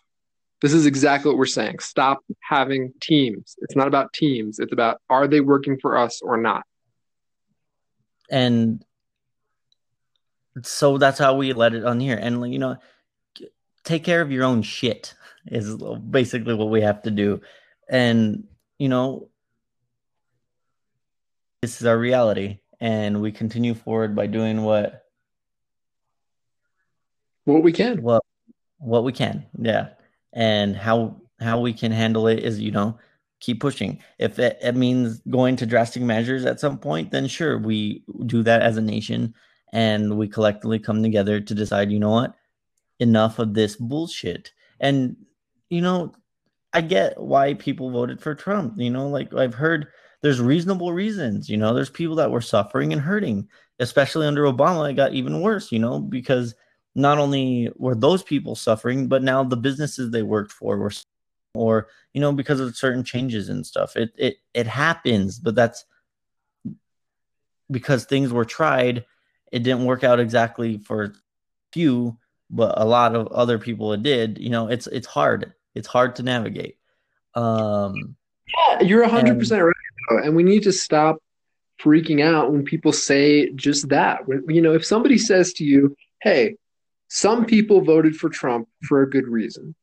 [0.61, 1.79] This is exactly what we're saying.
[1.79, 3.55] Stop having teams.
[3.61, 4.59] It's not about teams.
[4.59, 6.63] It's about are they working for us or not?
[8.29, 8.83] And
[10.63, 12.17] so that's how we let it on here.
[12.19, 12.77] And you know,
[13.83, 15.13] take care of your own shit
[15.47, 17.41] is basically what we have to do.
[17.89, 18.47] And
[18.79, 19.29] you know,
[21.61, 25.05] this is our reality and we continue forward by doing what
[27.45, 28.23] what we can well
[28.77, 29.89] what we can yeah
[30.35, 32.97] and how how we can handle it is you know
[33.39, 37.57] keep pushing if it, it means going to drastic measures at some point then sure
[37.57, 39.33] we do that as a nation
[39.73, 42.35] and we collectively come together to decide you know what
[42.99, 45.15] enough of this bullshit and
[45.69, 46.13] you know
[46.73, 49.87] i get why people voted for trump you know like i've heard
[50.25, 51.51] there's reasonable reasons.
[51.51, 54.89] You know, there's people that were suffering and hurting, especially under Obama.
[54.89, 56.55] It got even worse, you know, because
[56.95, 60.91] not only were those people suffering, but now the businesses they worked for were,
[61.53, 63.97] or you know, because of certain changes and stuff.
[63.97, 65.85] It it it happens, but that's
[67.69, 69.05] because things were tried.
[69.51, 71.13] It didn't work out exactly for
[71.73, 72.17] few,
[72.49, 74.37] but a lot of other people it did.
[74.37, 75.53] You know, it's it's hard.
[75.75, 76.77] It's hard to navigate.
[77.33, 78.15] Um,
[78.47, 81.17] yeah, you're hundred percent right, and we need to stop
[81.81, 84.25] freaking out when people say just that.
[84.27, 86.55] When, you know, if somebody says to you, "Hey,
[87.07, 89.75] some people voted for Trump for a good reason,"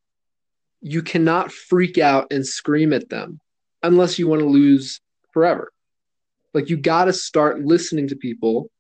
[0.81, 3.41] you cannot freak out and scream at them
[3.83, 5.01] unless you want to lose
[5.33, 5.73] forever.
[6.55, 8.71] Like you got to start listening to people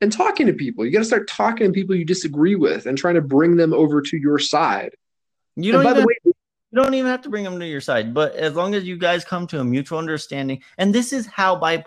[0.00, 0.86] and talking to people.
[0.86, 3.72] You got to start talking to people you disagree with and trying to bring them
[3.72, 4.94] over to your side.
[5.56, 5.84] You don't.
[5.84, 6.34] by even, the way, you
[6.74, 9.24] don't even have to bring them to your side, but as long as you guys
[9.24, 11.84] come to a mutual understanding, and this is how by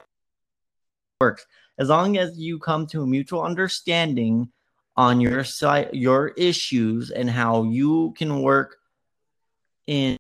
[1.20, 1.46] works.
[1.78, 4.52] As long as you come to a mutual understanding
[4.96, 8.78] on your side, your issues, and how you can work
[9.88, 10.18] in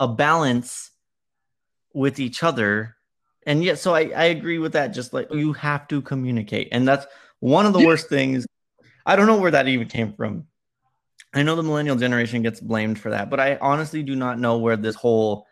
[0.00, 0.90] a balance
[1.92, 2.96] with each other.
[3.46, 4.88] And yet, so I, I agree with that.
[4.88, 6.68] Just like you have to communicate.
[6.72, 7.06] And that's
[7.40, 7.86] one of the yeah.
[7.86, 8.46] worst things.
[9.06, 10.46] I don't know where that even came from.
[11.34, 14.58] I know the millennial generation gets blamed for that, but I honestly do not know
[14.58, 15.46] where this whole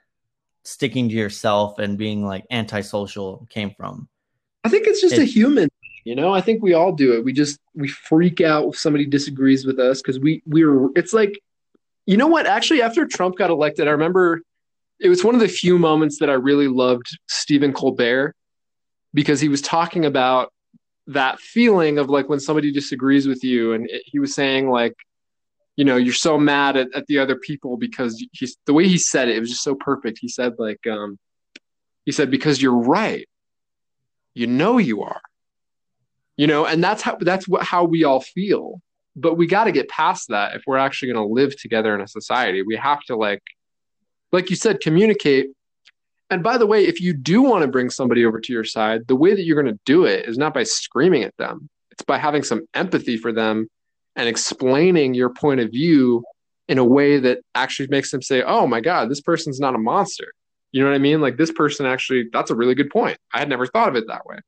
[0.65, 4.09] sticking to yourself and being like antisocial came from.
[4.65, 5.69] I think it's just a human,
[6.05, 6.33] you know.
[6.33, 7.25] I think we all do it.
[7.25, 10.89] We just we freak out if somebody disagrees with us because we we're.
[10.97, 11.41] It's like,
[12.07, 12.47] you know what?
[12.47, 14.43] Actually, after Trump got elected, I remember
[15.01, 18.35] it was one of the few moments that I really loved Stephen Colbert
[19.15, 20.53] because he was talking about
[21.09, 24.95] that feeling of like when somebody disagrees with you, and it, he was saying like,
[25.77, 28.99] you know, you're so mad at, at the other people because he's the way he
[28.99, 29.37] said it.
[29.37, 30.19] It was just so perfect.
[30.21, 31.19] He said like, um,
[32.05, 33.27] he said because you're right
[34.35, 35.21] you know you are
[36.37, 38.81] you know and that's how that's what how we all feel
[39.15, 42.01] but we got to get past that if we're actually going to live together in
[42.01, 43.43] a society we have to like
[44.33, 45.49] like you said communicate
[46.31, 49.07] and by the way if you do want to bring somebody over to your side
[49.09, 52.03] the way that you're going to do it is not by screaming at them it's
[52.03, 53.69] by having some empathy for them
[54.17, 56.25] and explaining your point of view
[56.69, 59.79] in a way that actually makes them say oh my god this person's not a
[59.79, 60.33] monster
[60.73, 61.21] you know what I mean?
[61.21, 63.19] Like this person actually, that's a really good point.
[63.33, 64.39] I had never thought of it that way.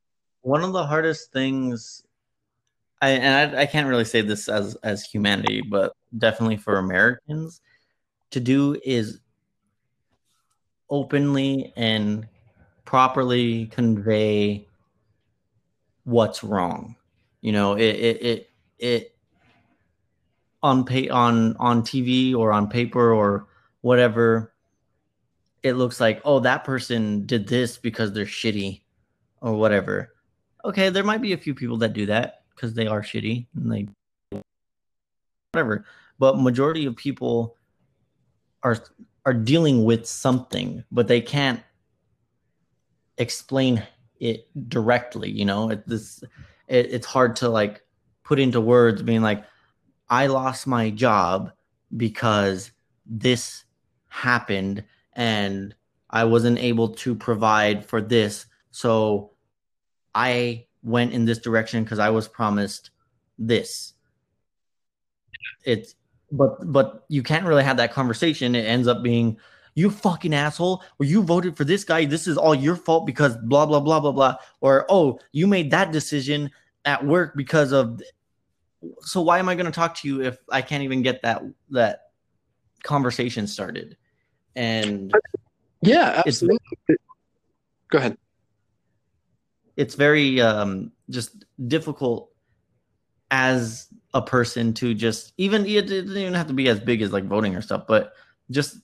[0.44, 2.04] One of the hardest things,
[3.00, 7.62] I, and I, I can't really say this as as humanity, but definitely for Americans
[8.30, 9.20] to do is
[10.90, 12.28] openly and
[12.84, 14.68] properly convey
[16.04, 16.96] what's wrong.
[17.40, 19.16] You know, it it it, it
[20.62, 23.46] on pay on on TV or on paper or
[23.80, 24.54] whatever
[25.64, 28.82] it looks like, oh, that person did this because they're shitty
[29.40, 30.13] or whatever.
[30.64, 33.70] Okay, there might be a few people that do that because they are shitty and
[33.70, 34.40] they
[35.52, 35.84] whatever.
[36.18, 37.56] But majority of people
[38.62, 38.78] are
[39.26, 41.60] are dealing with something, but they can't
[43.18, 43.82] explain
[44.20, 45.30] it directly.
[45.30, 46.22] You know, it, this
[46.68, 47.82] it, it's hard to like
[48.22, 49.44] put into words, being like,
[50.08, 51.52] I lost my job
[51.96, 52.70] because
[53.06, 53.64] this
[54.08, 55.74] happened and
[56.10, 58.46] I wasn't able to provide for this.
[58.70, 59.33] So
[60.14, 62.90] I went in this direction because I was promised
[63.38, 63.94] this.
[65.64, 65.94] It's
[66.30, 68.54] but but you can't really have that conversation.
[68.54, 69.38] It ends up being
[69.74, 72.04] you fucking asshole, or you voted for this guy.
[72.04, 74.36] This is all your fault because blah blah blah blah blah.
[74.60, 76.50] Or oh, you made that decision
[76.84, 78.00] at work because of.
[79.00, 81.42] So why am I going to talk to you if I can't even get that
[81.70, 82.10] that
[82.82, 83.96] conversation started?
[84.56, 85.12] and
[85.82, 86.58] yeah, absolutely.
[87.90, 88.16] Go ahead.
[89.76, 92.30] It's very um, just difficult
[93.30, 97.12] as a person to just even it doesn't even have to be as big as
[97.12, 98.12] like voting or stuff, but
[98.50, 98.78] just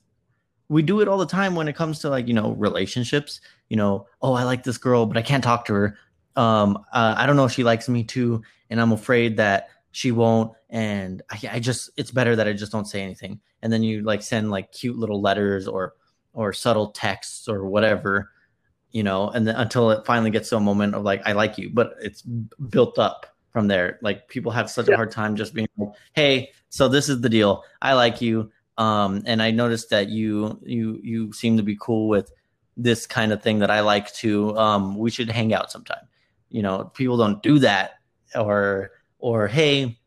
[0.67, 3.41] we do it all the time when it comes to like you know relationships.
[3.69, 5.97] You know, oh, I like this girl, but I can't talk to her.
[6.35, 10.11] Um, uh, I don't know if she likes me too, and I'm afraid that she
[10.11, 13.83] won't and I, I, just it's better that i just don't say anything and then
[13.83, 15.93] you like send like cute little letters or
[16.33, 18.31] or subtle texts or whatever
[18.91, 21.57] you know and then until it finally gets to a moment of like i like
[21.57, 23.99] you but it's built up from there.
[24.01, 24.93] Like people have such yeah.
[24.93, 27.65] a hard time just being like hey so this is the deal.
[27.81, 28.51] I like you.
[28.77, 32.31] Um and i noticed that you you you seem to be cool with
[32.77, 36.07] this kind of thing that i like to um we should hang out sometime.
[36.49, 37.99] You know people don't do that
[38.35, 39.99] or or hey,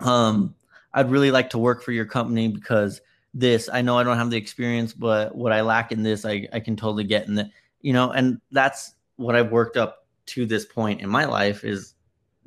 [0.00, 0.54] um,
[0.94, 3.00] I'd really like to work for your company because
[3.34, 6.46] this, I know I don't have the experience, but what I lack in this, I,
[6.52, 7.50] I can totally get in the,
[7.86, 11.94] you know, and that's what I've worked up to this point in my life is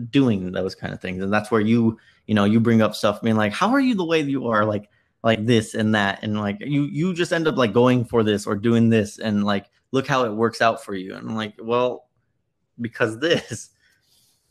[0.10, 1.24] doing those kind of things.
[1.24, 3.96] And that's where you you know you bring up stuff being like how are you
[3.96, 4.66] the way you are?
[4.66, 4.90] Like
[5.24, 6.24] like this and that.
[6.24, 9.46] And like you you just end up like going for this or doing this and
[9.46, 11.16] like look how it works out for you.
[11.16, 12.10] And I'm like well
[12.82, 13.70] because this.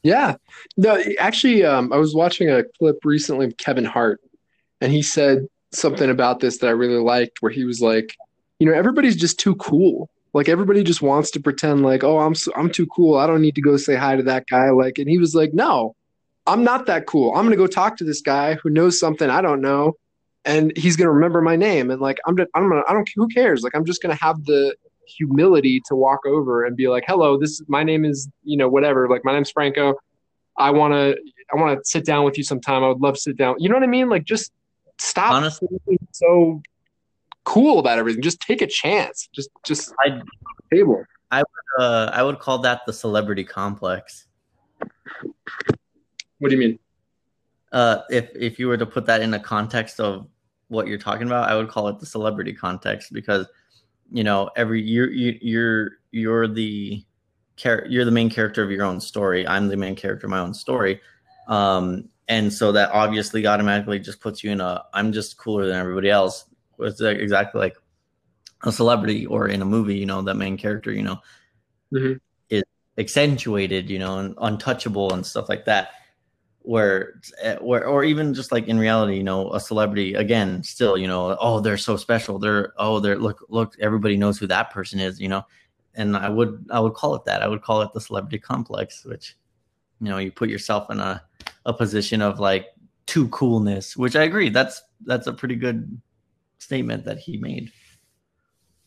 [0.02, 0.36] Yeah.
[0.78, 4.20] No actually um i was watching a clip recently of kevin hart
[4.80, 8.16] and he said something about this that i really liked where he was like
[8.58, 12.34] you know everybody's just too cool like everybody just wants to pretend like oh i'm
[12.34, 13.16] so, i'm too cool.
[13.16, 14.70] I don't need to go say hi to that guy.
[14.70, 15.94] Like and he was like no
[16.46, 17.30] i'm not that cool.
[17.34, 19.94] I'm going to go talk to this guy who knows something i don't know
[20.44, 21.90] and he's going to remember my name.
[21.90, 23.62] And like i'm just, i'm gonna i don't who cares?
[23.62, 24.76] Like i'm just going to have the
[25.06, 29.08] humility to walk over and be like hello this my name is you know whatever.
[29.08, 29.94] Like my name's franco.
[30.56, 31.16] I want to
[31.52, 32.84] i want to sit down with you sometime.
[32.84, 33.56] I would love to sit down.
[33.58, 34.08] You know what i mean?
[34.08, 34.52] Like just
[34.98, 35.68] stop honestly
[36.12, 36.60] so
[37.48, 40.20] cool about everything just take a chance just just I
[40.72, 41.02] table
[41.78, 44.26] uh, I would call that the celebrity complex.
[46.38, 46.78] what do you mean
[47.72, 50.26] Uh, if if you were to put that in the context of
[50.68, 53.46] what you're talking about, I would call it the celebrity context because
[54.10, 57.04] you know every you're you, you're you're the
[57.56, 59.46] char- you're the main character of your own story.
[59.46, 61.00] I'm the main character of my own story,
[61.48, 65.76] um, and so that obviously automatically just puts you in a I'm just cooler than
[65.76, 66.47] everybody else.
[66.80, 67.76] It's exactly like
[68.64, 69.96] a celebrity or in a movie.
[69.96, 70.92] You know that main character.
[70.92, 71.20] You know
[71.92, 72.20] Mhm.
[72.50, 72.64] is
[72.98, 73.90] accentuated.
[73.90, 75.90] You know and untouchable and stuff like that
[76.68, 80.98] where, eh, where or even just like in reality you know a celebrity again still
[80.98, 84.70] you know oh they're so special they're oh they're look look everybody knows who that
[84.70, 85.42] person is you know
[85.94, 89.02] and i would i would call it that i would call it the celebrity complex
[89.06, 89.34] which
[90.02, 91.22] you know you put yourself in a
[91.64, 92.66] a position of like
[93.06, 95.98] too coolness which i agree that's that's a pretty good
[96.58, 97.70] statement that he made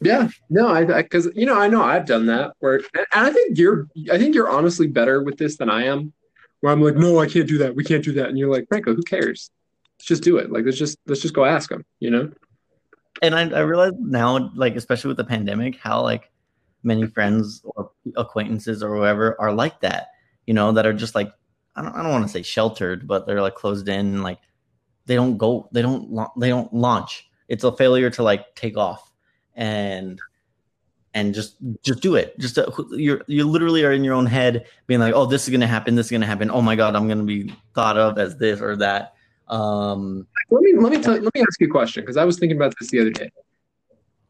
[0.01, 3.57] Yeah, no, I because you know I know I've done that where, and I think
[3.57, 6.13] you're I think you're honestly better with this than I am.
[6.59, 7.75] Where I'm like, no, I can't do that.
[7.75, 9.49] We can't do that, and you're like, Franco, who cares?
[9.97, 10.51] Let's just do it.
[10.51, 11.83] Like, let's just let's just go ask him.
[11.99, 12.31] You know?
[13.21, 16.31] and I, I realize now like especially with the pandemic how like
[16.83, 20.09] many friends or acquaintances or whoever are like that
[20.45, 21.31] you know that are just like
[21.75, 24.39] i don't, I don't want to say sheltered but they're like closed in and like
[25.05, 29.11] they don't go they don't they don't launch it's a failure to like take off
[29.55, 30.19] and
[31.13, 34.65] and just just do it just uh, you're you literally are in your own head
[34.87, 37.07] being like oh this is gonna happen this is gonna happen oh my god i'm
[37.09, 39.13] gonna be thought of as this or that
[39.51, 42.39] um Let me let me tell, let me ask you a question because I was
[42.39, 43.29] thinking about this the other day.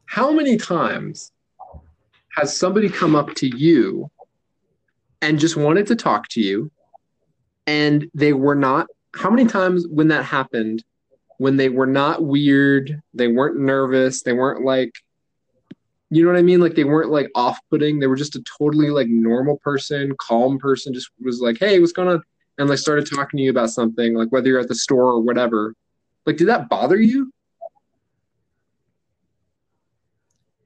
[0.05, 1.31] How many times
[2.35, 4.09] has somebody come up to you
[5.21, 6.71] and just wanted to talk to you,
[7.67, 8.87] and they were not?
[9.15, 10.83] How many times when that happened,
[11.41, 14.93] when they were not weird, they weren't nervous, they weren't like,
[16.11, 16.59] you know what I mean?
[16.59, 17.99] Like they weren't like off-putting.
[17.99, 20.93] They were just a totally like normal person, calm person.
[20.93, 22.21] Just was like, hey, what's going on?
[22.59, 25.21] And like started talking to you about something, like whether you're at the store or
[25.21, 25.73] whatever.
[26.27, 27.33] Like, did that bother you?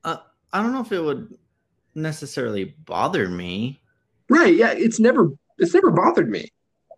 [0.03, 0.17] uh,
[0.51, 1.38] i don't know if it would
[1.95, 3.80] necessarily bother me
[4.30, 4.55] Right.
[4.55, 4.71] Yeah.
[4.71, 6.49] It's never it's never bothered me.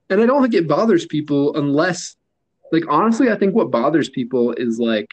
[0.09, 2.15] And I don't think it bothers people unless
[2.71, 5.07] like honestly, I think what bothers people is like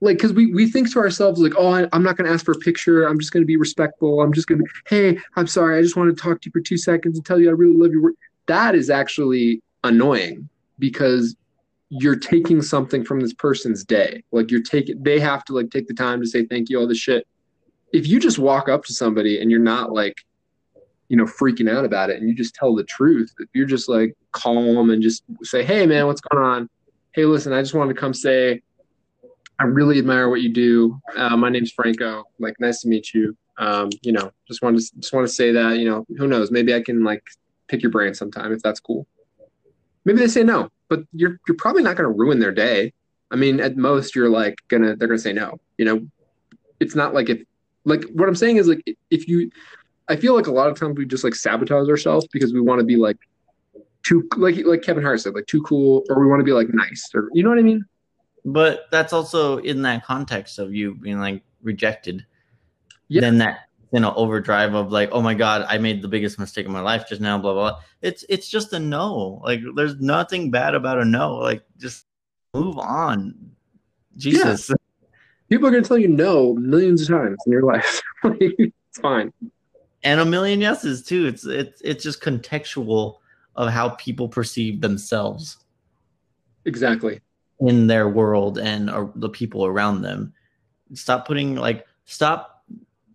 [0.00, 2.44] like because we we think to ourselves like oh I, i'm not going to ask
[2.44, 3.04] for a picture.
[3.04, 4.20] I'm just going to be respectful.
[4.20, 5.78] I'm just going to hey i'm sorry.
[5.78, 7.76] I just want to talk to you for two seconds and tell you i really
[7.76, 8.14] love your work.
[8.46, 10.48] That is actually annoying
[10.78, 11.36] because
[11.90, 14.22] you're taking something from this person's day.
[14.30, 16.86] Like you're taking they have to like take the time to say thank you all
[16.86, 17.26] this shit.
[17.92, 20.14] If you just walk up to somebody and you're not like
[21.08, 23.88] you know freaking out about it and you just tell the truth if you're just
[23.88, 26.68] like calm and just say hey man what's going on
[27.12, 28.60] hey listen i just wanted to come say
[29.58, 31.00] I really admire what you do.
[31.16, 32.24] Uh, my name's Franco.
[32.38, 33.36] Like, nice to meet you.
[33.58, 35.78] Um, you know, just wanted to just want to say that.
[35.78, 36.50] You know, who knows?
[36.52, 37.24] Maybe I can like
[37.66, 39.06] pick your brain sometime if that's cool.
[40.04, 42.92] Maybe they say no, but you're you're probably not going to ruin their day.
[43.32, 45.58] I mean, at most, you're like gonna they're gonna say no.
[45.76, 46.06] You know,
[46.78, 47.42] it's not like if
[47.84, 49.50] like what I'm saying is like if you,
[50.08, 52.80] I feel like a lot of times we just like sabotage ourselves because we want
[52.80, 53.18] to be like
[54.06, 56.68] too like like Kevin Hart said like too cool or we want to be like
[56.72, 57.84] nice or you know what I mean.
[58.44, 62.24] but that's also in that context of you being like rejected
[63.08, 63.20] Yeah.
[63.22, 66.66] then that you know overdrive of like oh my god i made the biggest mistake
[66.66, 67.80] of my life just now blah blah, blah.
[68.02, 72.06] it's it's just a no like there's nothing bad about a no like just
[72.54, 73.34] move on
[74.16, 74.70] jesus
[75.48, 78.00] people are going to tell you no millions of times in your life.
[78.40, 79.32] It's fine.
[80.02, 83.18] And a million yeses too it's it's it's just contextual
[83.56, 85.58] of how people perceive themselves
[86.64, 87.20] Exactly.
[87.60, 90.32] in their world and or the people around them.
[90.94, 92.64] Stop putting like stop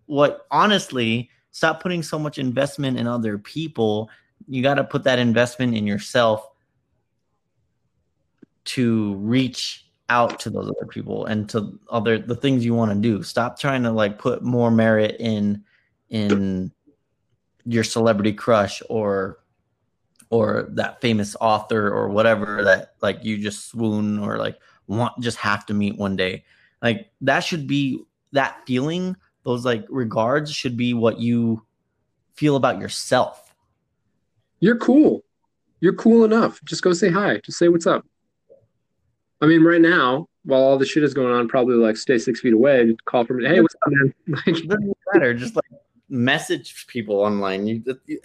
[0.06, 4.10] what honestly stop putting so much investment in other people
[4.48, 6.50] you got to put that investment in yourself
[8.64, 12.98] to reach out to those other people and to other the things you want to
[12.98, 13.22] do.
[13.22, 15.64] Stop trying to like put more merit in
[16.10, 16.70] in
[17.66, 19.38] your celebrity crush or
[20.30, 25.38] or that famous author or whatever that like you just swoon or like want just
[25.38, 26.44] have to meet one day.
[26.82, 31.64] Like that should be that feeling, those like regards should be what you
[32.34, 33.54] feel about yourself.
[34.60, 35.24] You're cool.
[35.80, 36.60] You're cool enough.
[36.64, 37.38] Just go say hi.
[37.44, 38.06] Just say what's up.
[39.40, 42.40] I mean, right now, while all the shit is going on, probably like stay six
[42.40, 42.96] feet away.
[43.04, 44.14] Call from hey, what's up, man?
[44.28, 45.34] Like, doesn't matter.
[45.34, 45.64] Just like
[46.14, 47.66] message people online.
[47.66, 47.82] You,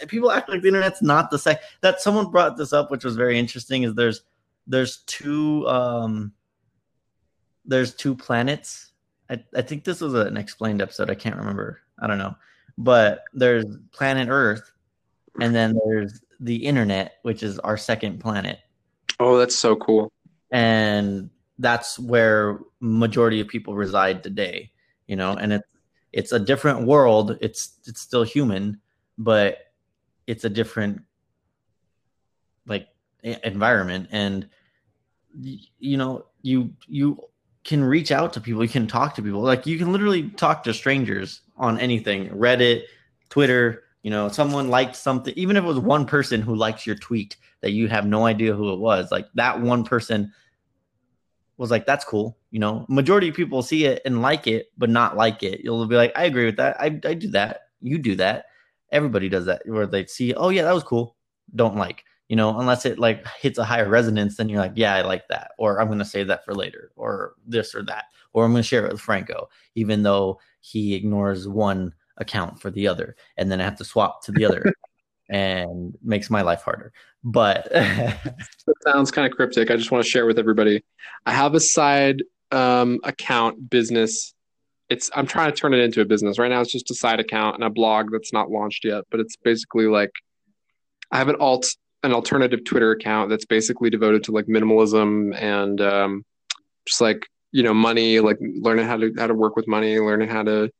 [0.07, 1.57] people act like the internet's not the same.
[1.81, 3.83] That someone brought this up, which was very interesting.
[3.83, 4.21] Is there's
[4.67, 6.33] there's two um
[7.65, 8.91] there's two planets.
[9.29, 11.09] I, I think this was an explained episode.
[11.09, 11.81] I can't remember.
[11.99, 12.35] I don't know.
[12.77, 14.71] But there's planet Earth,
[15.39, 18.59] and then there's the internet, which is our second planet.
[19.19, 20.11] Oh, that's so cool
[20.51, 21.29] and
[21.59, 24.71] that's where majority of people reside today
[25.07, 25.67] you know and it's
[26.11, 28.79] it's a different world it's it's still human
[29.17, 29.59] but
[30.29, 31.01] it's a different
[32.67, 32.87] like
[33.23, 34.07] environment.
[34.11, 34.47] And
[35.33, 37.19] you know you you
[37.63, 39.41] can reach out to people you can talk to people.
[39.41, 42.83] Like you can literally talk to strangers on anything reddit
[43.29, 46.95] twitter you know someone liked something even if it was one person who likes your
[46.95, 50.31] tweet that you have no idea who it was like that one person
[51.59, 52.85] was like that's cool you know?
[52.89, 55.61] Majority of people see it and like it but not like it.
[55.61, 56.79] You'll be like i agree with that.
[56.79, 57.67] I, I do that.
[57.81, 58.45] You do that.
[58.91, 61.15] Everybody does that where they see oh yeah that was cool.
[61.55, 64.93] Don't like you know unless it like hits a higher resonance then you're like yeah
[64.95, 68.05] i like that or i'm going to save that for later or this or that
[68.33, 72.69] or i'm going to share it with franco even though he ignores one account for
[72.69, 74.63] the other and then i have to swap to the other
[75.29, 76.91] and makes my life harder.
[77.23, 79.71] But it sounds kind of cryptic.
[79.71, 80.83] I just want to share with everybody.
[81.25, 84.33] I have a side um, account business.
[84.89, 86.39] It's I'm trying to turn it into a business.
[86.39, 89.19] Right now it's just a side account and a blog that's not launched yet, but
[89.19, 90.11] it's basically like
[91.11, 91.67] I have an alt
[92.03, 96.25] an alternative Twitter account that's basically devoted to like minimalism and um,
[96.85, 100.29] just like you know money, like learning how to how to work with money, learning
[100.29, 100.71] how to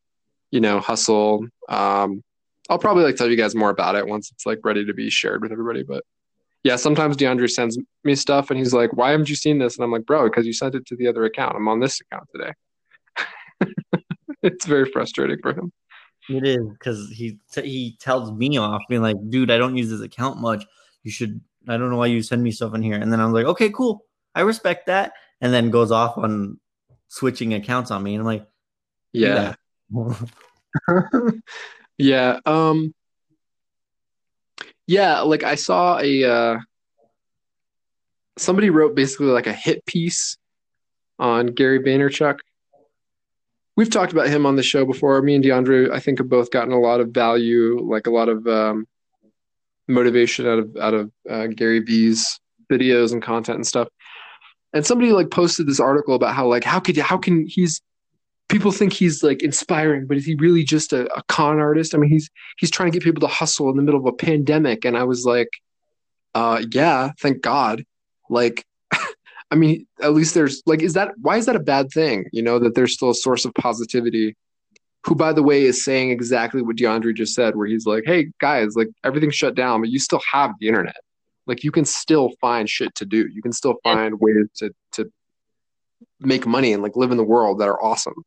[0.51, 1.45] you know hustle.
[1.67, 2.23] Um,
[2.69, 5.09] I'll probably like tell you guys more about it once it's like ready to be
[5.09, 5.83] shared with everybody.
[5.83, 6.03] But
[6.63, 9.83] yeah, sometimes DeAndre sends me stuff and he's like, "Why haven't you seen this?" And
[9.83, 11.55] I'm like, "Bro, because you sent it to the other account.
[11.55, 12.53] I'm on this account today."
[14.43, 15.71] it's very frustrating for him.
[16.29, 19.89] It is because he t- he tells me off, being like, "Dude, I don't use
[19.89, 20.65] this account much.
[21.03, 21.41] You should.
[21.67, 23.69] I don't know why you send me stuff in here." And then I'm like, "Okay,
[23.69, 24.05] cool.
[24.35, 26.59] I respect that." And then goes off on
[27.07, 28.47] switching accounts on me, and I'm like,
[29.11, 29.55] "Yeah."
[31.99, 32.39] Yeah.
[32.45, 32.95] Um
[34.88, 36.59] Yeah, like I saw a uh
[38.38, 40.38] somebody wrote basically like a hit piece
[41.19, 42.39] on Gary Vaynerchuk.
[43.76, 45.21] We've talked about him on the show before.
[45.21, 48.27] Me and DeAndre, I think, have both gotten a lot of value, like a lot
[48.27, 48.88] of um,
[49.88, 52.39] motivation out of out of uh, Gary V's
[52.71, 53.88] videos and content and stuff.
[54.73, 57.81] And somebody like posted this article about how like how could how can he's
[58.49, 61.95] people think he's like inspiring, but is he really just a, a, con artist?
[61.95, 64.11] I mean, he's he's trying to get people to hustle in the middle of a
[64.11, 65.49] pandemic, and I was like,
[66.35, 67.85] uh, yeah, thank God.
[68.30, 68.65] Like,
[69.51, 72.26] I mean, at least there's like, is that why is that a bad thing?
[72.34, 74.35] You know, that there's still a source of positivity.
[75.05, 78.31] Who, by the way, is saying exactly what DeAndre just said, where he's like, "Hey
[78.41, 80.97] guys, like everything's shut down, but you still have the internet.
[81.47, 83.27] Like you can still find shit to do.
[83.31, 85.09] You can still find ways to to
[86.19, 88.26] make money and like live in the world that are awesome."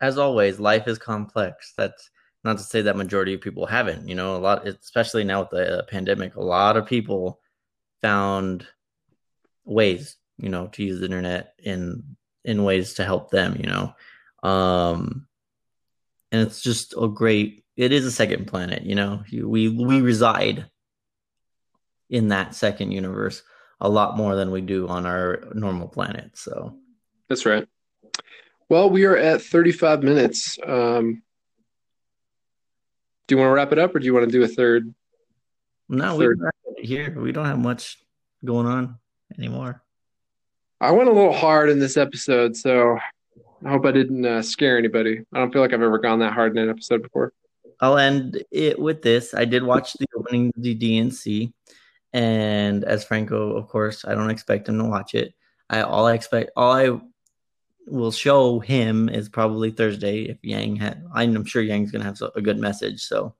[0.00, 1.72] As always, life is complex.
[1.76, 2.10] That's
[2.42, 4.08] not to say that majority of people haven't.
[4.08, 7.40] You know, a lot, especially now with the uh, pandemic, a lot of people
[8.02, 8.66] found
[9.64, 13.56] ways, you know, to use the internet in in ways to help them.
[13.58, 13.94] You know,
[14.48, 15.26] um,
[16.32, 17.64] and it's just a great.
[17.76, 18.82] It is a second planet.
[18.82, 20.66] You know, we we reside
[22.10, 23.42] in that second universe
[23.80, 26.36] a lot more than we do on our normal planet.
[26.36, 26.76] So
[27.28, 27.66] that's right.
[28.68, 30.58] Well, we are at 35 minutes.
[30.64, 31.22] Um,
[33.26, 34.94] do you want to wrap it up or do you want to do a third?
[35.88, 36.40] No, third?
[36.76, 37.18] we here.
[37.18, 37.98] We don't have much
[38.44, 38.98] going on
[39.38, 39.82] anymore.
[40.80, 42.98] I went a little hard in this episode, so
[43.64, 45.22] I hope I didn't uh, scare anybody.
[45.32, 47.32] I don't feel like I've ever gone that hard in an episode before.
[47.80, 49.34] I'll end it with this.
[49.34, 51.52] I did watch the opening of the DNC,
[52.12, 55.34] and as Franco, of course, I don't expect him to watch it.
[55.70, 57.00] I all I expect, all I
[57.86, 61.04] will show him is probably Thursday if Yang had.
[61.14, 63.02] I'm sure Yang's gonna have a good message.
[63.02, 63.34] So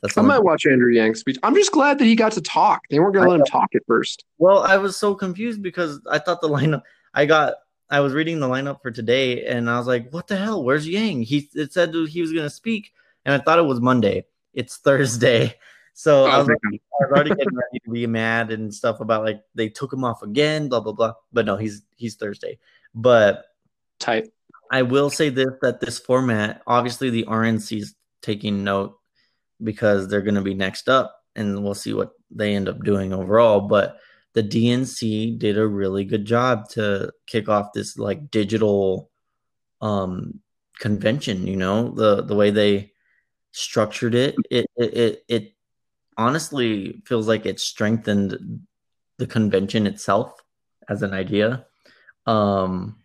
[0.00, 1.38] That's I might watch Andrew Yang's speech.
[1.42, 2.82] I'm just glad that he got to talk.
[2.90, 4.24] They weren't going to let him talk at first.
[4.38, 6.82] Well, I was so confused because I thought the lineup.
[7.14, 7.54] I got.
[7.90, 10.64] I was reading the lineup for today, and I was like, "What the hell?
[10.64, 12.92] Where's Yang?" He it said he was to speak,
[13.26, 14.24] and I thought it was Monday.
[14.54, 15.54] It's Thursday,
[15.92, 18.72] so oh, I Oh, was, thank I was already getting ready to be mad and
[18.72, 21.12] stuff about like they took him off again, blah blah blah.
[21.34, 22.58] But no, he's he's Thursday.
[22.94, 23.44] But
[24.70, 28.98] I will say this that this format, obviously the RNC's taking note
[29.62, 33.12] because they're going to be next up and we'll see what they end up doing
[33.12, 33.98] overall, but
[34.32, 39.10] the DNC did a really good job to kick off this like digital
[39.82, 40.40] um
[40.78, 42.92] convention, you know, the the way they
[43.52, 45.52] structured it, it it it, it
[46.16, 48.60] honestly feels like it strengthened
[49.18, 50.32] the convention itself
[50.88, 51.66] as an idea.
[52.26, 53.01] Um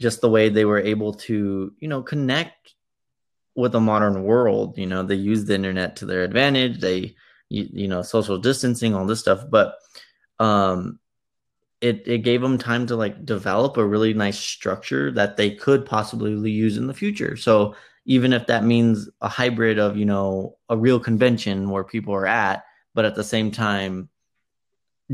[0.00, 2.74] just the way they were able to, you know, connect
[3.54, 4.78] with the modern world.
[4.78, 6.80] You know, they use the internet to their advantage.
[6.80, 7.14] They,
[7.48, 9.44] you, you know, social distancing, all this stuff.
[9.48, 9.74] But
[10.38, 10.98] um,
[11.80, 15.84] it it gave them time to like develop a really nice structure that they could
[15.84, 17.36] possibly use in the future.
[17.36, 17.74] So
[18.06, 22.26] even if that means a hybrid of, you know, a real convention where people are
[22.26, 22.64] at,
[22.94, 24.08] but at the same time,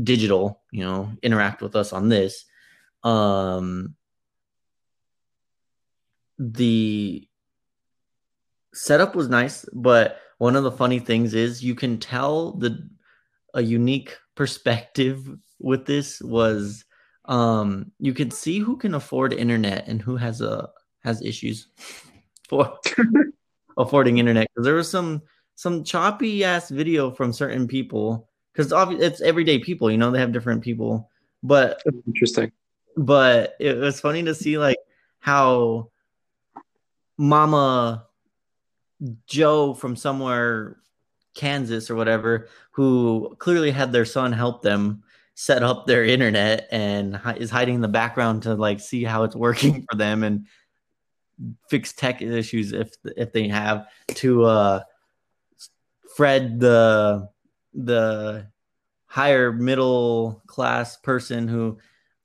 [0.01, 2.45] digital, you know, interact with us on this.
[3.03, 3.95] Um,
[6.37, 7.27] the
[8.73, 12.87] setup was nice, but one of the funny things is you can tell the
[13.53, 15.27] a unique perspective
[15.59, 16.85] with this was
[17.25, 20.69] um you can see who can afford internet and who has a
[21.03, 21.67] has issues
[22.49, 22.77] for
[23.77, 25.21] affording internet because there was some
[25.55, 30.31] some choppy ass video from certain people because it's everyday people you know they have
[30.31, 31.09] different people
[31.41, 32.51] but That's interesting.
[32.95, 34.77] but it was funny to see like
[35.19, 35.89] how
[37.17, 38.05] mama
[39.25, 40.77] joe from somewhere
[41.35, 45.03] kansas or whatever who clearly had their son help them
[45.35, 49.35] set up their internet and is hiding in the background to like see how it's
[49.35, 50.47] working for them and
[51.69, 54.81] fix tech issues if if they have to uh
[56.15, 57.29] fred the
[57.75, 58.47] the
[59.05, 61.77] higher middle class person who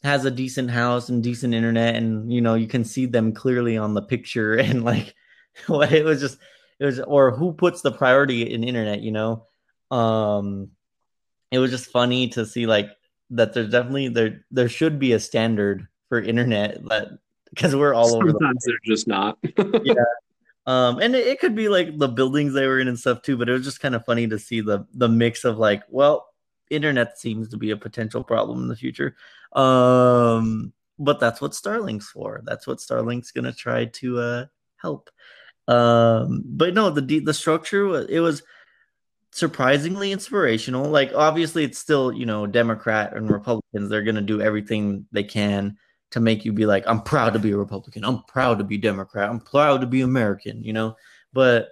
[0.03, 3.77] has a decent house and decent internet and you know you can see them clearly
[3.77, 5.15] on the picture and like
[5.67, 6.39] what it was just
[6.79, 9.47] it was or who puts the priority in internet you know?
[9.91, 10.71] Um
[11.51, 12.89] it was just funny to see like
[13.31, 17.09] that there's definitely there there should be a standard for internet that
[17.51, 19.39] because we're all over the Sometimes they're just not.
[20.67, 23.37] um and it, it could be like the buildings they were in and stuff too
[23.37, 26.29] but it was just kind of funny to see the the mix of like well
[26.71, 29.15] internet seems to be a potential problem in the future
[29.55, 32.43] um but that's what starlink's for.
[32.45, 34.47] That's what starlink's gonna try to uh
[34.77, 35.11] help.
[35.69, 38.43] Um but no the the structure it was
[39.33, 40.89] surprisingly inspirational.
[40.89, 43.89] Like obviously it's still you know democrat and republicans.
[43.89, 45.77] They're gonna do everything they can
[46.11, 48.05] to make you be like i'm proud to be a republican.
[48.05, 49.31] I'm proud to be democrat.
[49.31, 50.97] I'm proud to be american you know?
[51.33, 51.71] But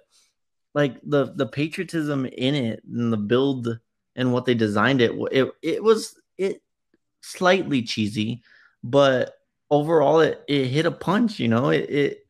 [0.75, 3.79] like the the patriotism in it and the build
[4.17, 6.63] and what they designed it it, it was it
[7.21, 8.43] slightly cheesy
[8.83, 9.35] but
[9.71, 11.71] overall it, it hit a punch you know?
[11.71, 12.27] It, it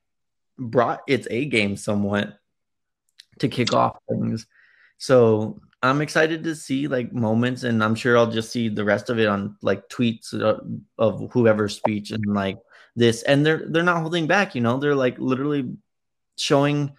[0.58, 2.38] brought its a game somewhat
[3.38, 4.46] to kick off things.
[4.98, 9.08] So i'm excited to see like moments and i'm sure i'll just see the rest
[9.08, 10.60] of it on like tweets of,
[10.98, 12.58] of whoever's speech and like
[12.96, 13.22] this.
[13.22, 14.78] And they're they're not holding back you know?
[14.78, 15.72] They're like literally
[16.36, 16.92] showing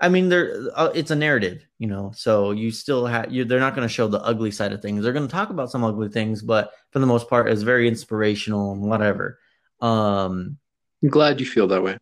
[0.00, 2.12] I mean, they're uh, it's a narrative, you know.
[2.14, 3.44] So you still have you.
[3.44, 5.02] They're not going to show the ugly side of things.
[5.02, 7.86] They're going to talk about some ugly things, but for the most part, it's very
[7.86, 9.38] inspirational and whatever.
[9.80, 10.58] Um,
[11.02, 11.98] I'm glad you feel that way.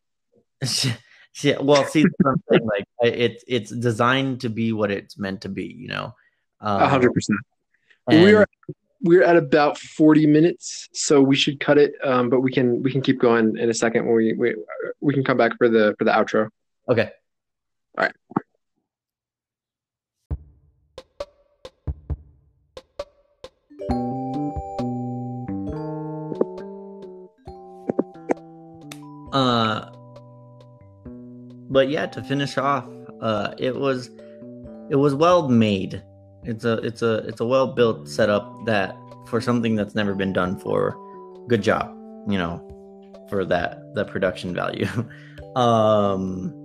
[1.42, 1.58] yeah.
[1.60, 2.04] Well, see,
[2.48, 6.14] like it's it's designed to be what it's meant to be, you know.
[6.60, 7.38] A hundred percent.
[8.08, 8.46] We are
[9.02, 11.92] we're at about 40 minutes, so we should cut it.
[12.04, 14.54] Um, but we can we can keep going in a second when we we,
[15.00, 16.48] we can come back for the for the outro.
[16.88, 17.10] okay.
[17.98, 18.12] All right.
[29.32, 29.90] Uh,
[31.70, 32.86] but yeah, to finish off,
[33.20, 34.10] uh, it was
[34.90, 36.02] it was well made.
[36.44, 38.96] It's a it's a it's a well built setup that
[39.28, 40.96] for something that's never been done for.
[41.48, 41.88] Good job,
[42.28, 42.60] you know,
[43.28, 44.86] for that that production value.
[45.56, 46.61] um,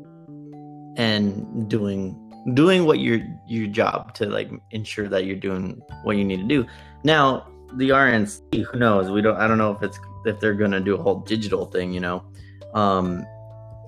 [0.97, 6.25] and doing doing what your your job to like ensure that you're doing what you
[6.25, 6.65] need to do.
[7.03, 9.09] Now the RNC, who knows?
[9.09, 9.37] We don't.
[9.37, 11.93] I don't know if it's if they're gonna do a whole digital thing.
[11.93, 12.23] You know,
[12.73, 13.25] um,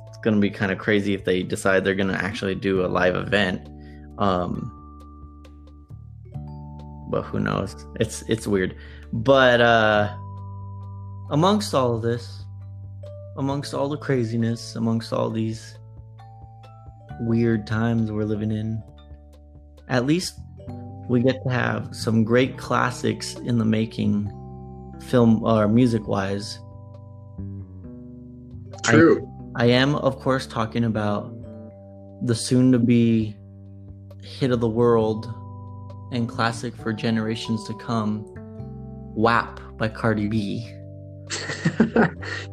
[0.07, 3.15] it's gonna be kind of crazy if they decide they're gonna actually do a live
[3.15, 3.67] event.
[4.17, 4.75] Um,
[7.09, 7.85] but who knows?
[7.99, 8.75] It's it's weird.
[9.11, 10.15] But uh
[11.31, 12.43] amongst all of this,
[13.37, 15.78] amongst all the craziness, amongst all these
[17.21, 18.81] weird times we're living in,
[19.87, 20.39] at least
[21.09, 24.31] we get to have some great classics in the making,
[25.07, 26.59] film or music wise.
[28.83, 29.27] True.
[29.55, 31.33] I am, of course, talking about
[32.25, 33.35] the soon to be
[34.21, 35.33] hit of the world
[36.11, 38.25] and classic for generations to come
[39.15, 40.71] WAP by Cardi B.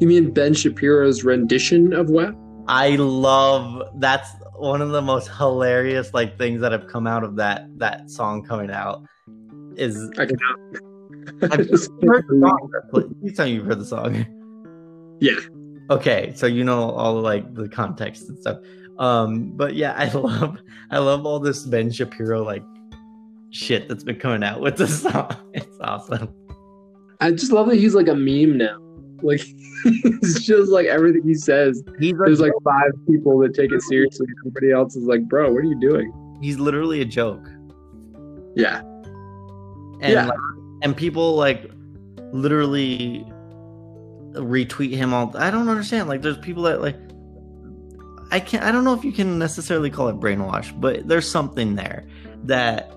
[0.00, 2.34] you mean Ben Shapiro's rendition of WAP?
[2.68, 7.36] I love that's one of the most hilarious like things that have come out of
[7.36, 9.04] that that song coming out
[9.76, 10.60] is I can have
[11.40, 11.78] you heard the
[12.40, 12.72] song?
[12.90, 14.26] Please tell me you've heard the song.
[15.20, 15.38] Yeah.
[15.90, 18.58] Okay, so you know all like the context and stuff.
[18.98, 20.58] Um, but yeah, I love
[20.90, 22.62] I love all this Ben Shapiro like
[23.50, 25.34] shit that's been coming out with the song.
[25.54, 26.32] It's awesome.
[27.20, 28.78] I just love that he's like a meme now.
[29.22, 29.40] Like
[29.84, 31.82] it's just like everything he says.
[31.98, 34.26] He's a There's like five people that take it seriously.
[34.40, 36.12] Everybody else is like, bro, what are you doing?
[36.42, 37.48] he's literally a joke.
[38.56, 38.80] Yeah.
[40.00, 40.26] And Yeah.
[40.26, 40.38] like,
[40.82, 41.70] and people like
[42.32, 43.24] literally
[44.32, 46.08] retweet him all I don't understand.
[46.08, 46.96] Like there's people that like
[48.30, 51.74] I can't I don't know if you can necessarily call it brainwash, but there's something
[51.76, 52.06] there
[52.44, 52.92] that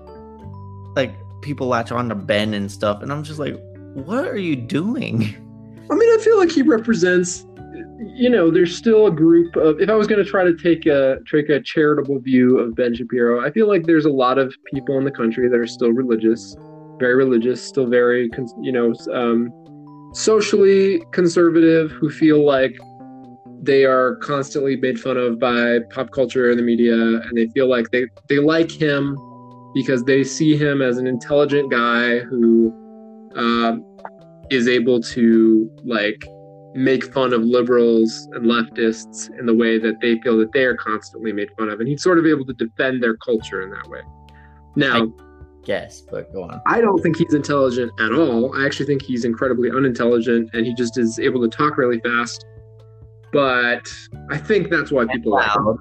[0.96, 3.58] like people latch on to Ben and stuff and I'm just like
[3.94, 5.34] what are you doing?
[5.90, 7.46] I mean, I feel like he represents.
[8.14, 9.80] You know, there's still a group of.
[9.80, 12.94] If I was going to try to take a take a charitable view of Ben
[12.94, 15.90] Shapiro, I feel like there's a lot of people in the country that are still
[15.90, 16.56] religious,
[16.98, 18.30] very religious, still very,
[18.60, 19.50] you know, um,
[20.14, 22.78] socially conservative, who feel like
[23.62, 27.68] they are constantly made fun of by pop culture and the media, and they feel
[27.68, 29.16] like they they like him
[29.74, 32.72] because they see him as an intelligent guy who
[33.36, 33.84] um,
[34.50, 36.24] is able to like
[36.74, 40.76] make fun of liberals and leftists in the way that they feel that they are
[40.76, 43.88] constantly made fun of and he's sort of able to defend their culture in that
[43.88, 44.00] way
[44.76, 45.06] now
[45.62, 46.58] Guess, but go on.
[46.66, 48.56] I don't think he's intelligent at all.
[48.56, 52.46] I actually think he's incredibly unintelligent and he just is able to talk really fast.
[53.30, 53.86] But
[54.30, 55.66] I think that's why people like him.
[55.66, 55.76] loud.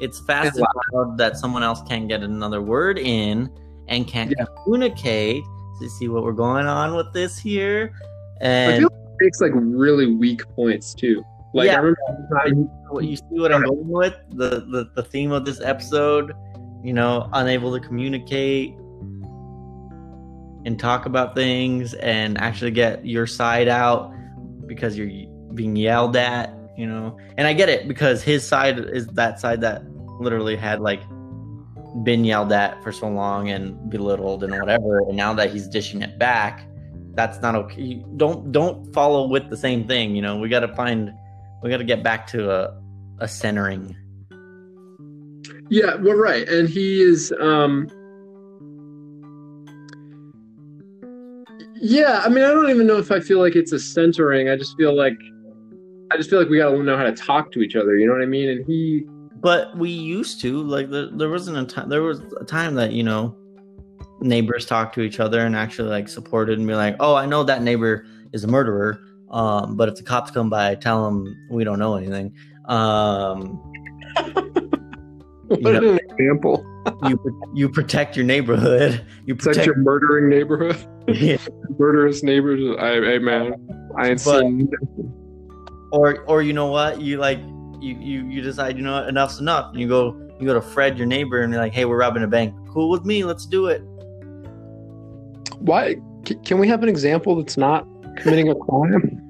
[0.00, 3.50] It's fast and loud that someone else can't get another word in
[3.88, 4.46] and can't Yeah.
[4.64, 5.44] communicate
[5.80, 7.92] to see what we're going on with this here.
[8.40, 11.24] I And feel like he makes like really weak points too.
[11.52, 11.76] Like Yeah.
[11.76, 15.60] I remember what you see what I'm going with the, the the theme of this
[15.60, 16.32] episode,
[16.82, 18.74] you know, unable to communicate
[20.64, 24.12] and talk about things and actually get your side out
[24.66, 27.16] because you're being yelled at, you know.
[27.36, 29.82] And I get it because his side is that side that
[30.20, 31.00] literally had like
[32.04, 36.02] been yelled at for so long and belittled and whatever and now that he's dishing
[36.02, 36.66] it back
[37.14, 40.74] that's not okay don't don't follow with the same thing you know we got to
[40.76, 41.12] find
[41.62, 42.80] we got to get back to a
[43.20, 43.94] a centering
[45.68, 47.32] Yeah, well, right, and he is.
[47.40, 47.88] um
[51.82, 54.50] Yeah, I mean, I don't even know if I feel like it's a centering.
[54.50, 55.16] I just feel like,
[56.12, 57.96] I just feel like we got to know how to talk to each other.
[57.96, 58.50] You know what I mean?
[58.50, 59.06] And he,
[59.40, 62.92] but we used to like there, there wasn't a time there was a time that
[62.92, 63.34] you know
[64.20, 67.42] neighbors talked to each other and actually like supported and be like oh i know
[67.42, 69.00] that neighbor is a murderer
[69.30, 72.32] um but if the cops come by tell them we don't know anything
[72.66, 73.58] um
[75.46, 75.78] what Yeah.
[75.78, 76.64] an example!
[77.08, 77.18] you
[77.54, 80.76] you protect your neighborhood you protect your murdering neighborhood,
[81.78, 82.76] murderous neighbors.
[82.78, 83.54] I, I man,
[83.96, 84.70] I ain't But- seen.
[85.92, 87.40] or or you know what you like
[87.80, 90.60] you you you decide you know what enough's enough and you go you go to
[90.60, 93.46] fred your neighbor and you're like hey we're robbing a bank cool with me let's
[93.46, 93.82] do it
[95.58, 95.96] Why?
[96.44, 97.86] Can we have an example that's not
[98.16, 99.20] committing a crime?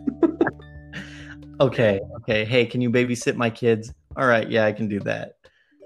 [1.60, 5.35] okay okay hey can you babysit my kids all right yeah i can do that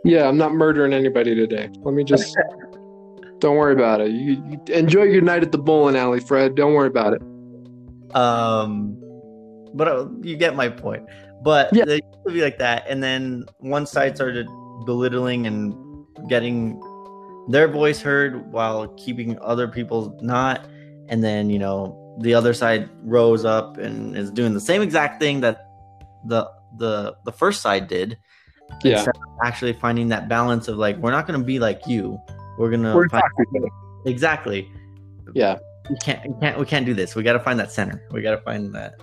[0.05, 1.71] Yeah, I'm not murdering anybody today.
[1.83, 2.37] Let me just.
[3.41, 4.11] Don't worry about it.
[4.11, 6.55] You, you enjoy your night at the bowling alley, Fred.
[6.55, 7.23] Don't worry about it.
[8.15, 8.97] um
[9.75, 11.03] but uh, you get my point
[11.45, 11.85] but Yeah.
[11.85, 14.47] they used to be like that and then one side started
[14.87, 15.75] belittling and
[16.29, 16.81] getting
[17.49, 20.67] their voice heard while keeping other people's not
[21.09, 25.21] and then you know the other side rose up and is doing the same exact
[25.21, 25.69] thing that
[26.27, 26.49] the
[26.79, 28.17] the the first side did
[28.83, 29.05] Yeah.
[29.45, 32.19] actually finding that balance of like we're not going to be like you
[32.59, 33.23] we're going to We're find
[34.07, 34.71] exactly
[35.35, 35.59] Yeah.
[35.91, 38.23] we can't we can't we can't do this we got to find that center we
[38.23, 38.95] got to find that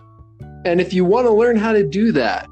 [0.65, 2.47] And if you want to learn how to do that,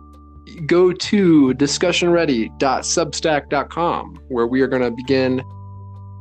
[0.65, 5.43] go to discussionready.substack.com, where we are going to begin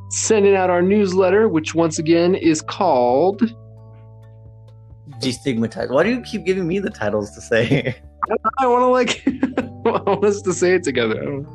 [0.09, 3.41] sending out our newsletter, which once again is called.
[5.21, 5.91] Destigmatized.
[5.91, 7.95] Why do you keep giving me the titles to say?
[8.59, 9.23] I want to like.
[9.85, 11.45] I want us to say it together.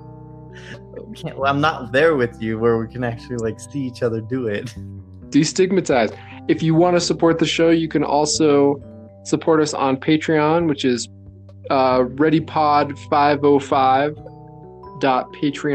[1.07, 4.03] We can't, well, I'm not there with you where we can actually like see each
[4.03, 4.75] other do it.
[5.29, 6.17] Destigmatized.
[6.49, 8.83] If you want to support the show, you can also
[9.25, 11.09] support us on Patreon, which is
[11.71, 12.01] uh,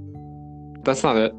[0.84, 1.32] that's not it.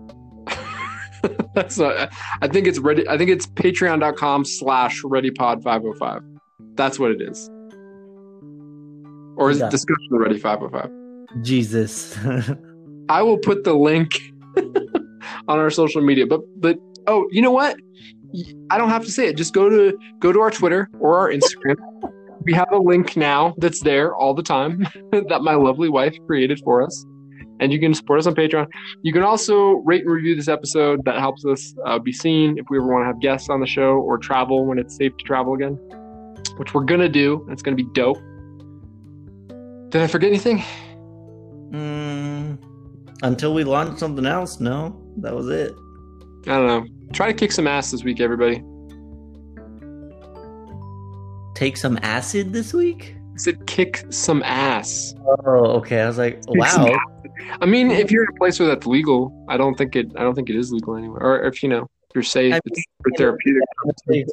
[1.54, 2.12] that's not,
[2.42, 3.08] I think it's ready.
[3.08, 6.40] I think it's patreon.com slash readypod505.
[6.76, 7.50] That's what it is.
[9.38, 9.68] Or is Yeah.
[9.68, 10.90] it discussion ready 505?
[11.44, 12.18] Jesus.
[13.10, 14.20] I will put the link
[15.48, 16.26] on our social media.
[16.26, 16.78] But but
[17.08, 17.78] oh, you know what?
[18.70, 19.38] I don't have to say it.
[19.38, 21.78] Just go to go to our Twitter or our Instagram.
[22.42, 26.60] We have a link now that's there all the time that my lovely wife created
[26.64, 27.06] for us.
[27.60, 28.68] And you can support us on Patreon.
[29.02, 31.06] You can also rate and review this episode.
[31.06, 33.66] That helps us uh, be seen if we ever want to have guests on the
[33.66, 35.76] show or travel when it's safe to travel again,
[36.58, 37.48] which we're going to do.
[37.50, 38.18] It's going to be dope.
[39.90, 40.62] Did I forget anything?
[41.72, 42.58] Mm,
[43.24, 45.05] until we launch something else, no.
[45.18, 45.76] That was it.
[46.48, 46.86] I don't know.
[47.14, 48.64] Try to kick some ass this week, everybody.
[51.56, 53.16] Take some acid this week?
[53.18, 55.14] I said kick some ass.
[55.46, 56.02] Oh, okay.
[56.02, 57.00] I was like, Kick wow.
[57.62, 60.08] I mean, if you're in a place where that's legal, I don't think it.
[60.18, 61.22] I don't think it is legal anywhere.
[61.22, 63.64] Or if you know, if you're safe, I it's for therapeutic.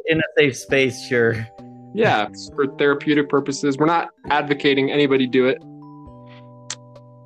[0.07, 1.47] In a safe space, sure.
[1.95, 3.77] Yeah, for therapeutic purposes.
[3.77, 5.59] We're not advocating anybody do it.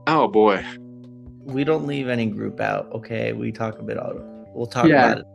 [0.06, 0.64] Oh boy.
[1.46, 2.90] We don't leave any group out.
[2.92, 4.22] Okay, we talk a bit about it.
[4.52, 5.12] We'll talk Yeah.
[5.12, 5.26] about it.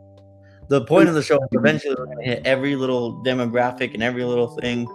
[0.68, 4.24] The point of the show is eventually we're gonna hit every little demographic and every
[4.24, 4.86] little thing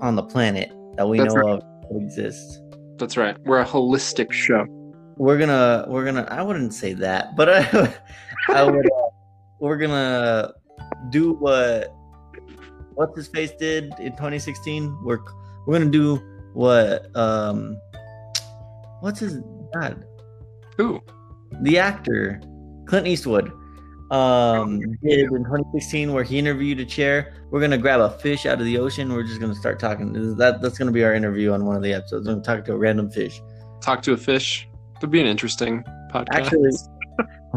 [0.00, 1.52] on the planet that we That's know right.
[1.54, 2.60] of that exists.
[2.98, 3.36] That's right.
[3.44, 4.66] We're a holistic show.
[5.16, 7.94] We're gonna we're gonna I wouldn't say that, but I,
[8.54, 9.08] I would uh,
[9.60, 10.52] we're gonna
[11.10, 11.94] do what
[12.94, 15.04] what's his face did in 2016.
[15.04, 15.18] We're
[15.66, 16.16] we're gonna do
[16.54, 17.78] what um
[19.00, 19.40] what's his
[19.74, 20.04] god
[20.80, 21.00] Ooh.
[21.62, 22.40] the actor
[22.86, 23.52] Clint Eastwood
[24.10, 27.34] um did in 2016 where he interviewed a chair.
[27.50, 29.12] We're gonna grab a fish out of the ocean.
[29.12, 30.36] We're just gonna start talking.
[30.36, 32.26] That that's gonna be our interview on one of the episodes.
[32.26, 33.42] We're gonna talk to a random fish.
[33.80, 34.68] Talk to a fish.
[34.94, 35.82] That'd be an interesting
[36.12, 36.26] podcast.
[36.30, 36.70] Actually,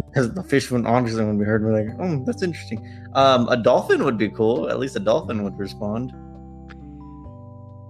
[0.07, 2.83] because the fish wouldn't obviously when we heard, we're like, oh, that's interesting.
[3.13, 4.69] Um, a dolphin would be cool.
[4.69, 6.13] At least a dolphin would respond.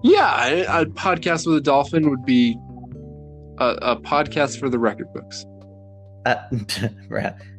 [0.04, 0.48] yeah,
[0.82, 2.58] a podcast with a dolphin would be
[3.60, 5.46] a, a podcast for the record books.
[6.26, 6.36] Uh,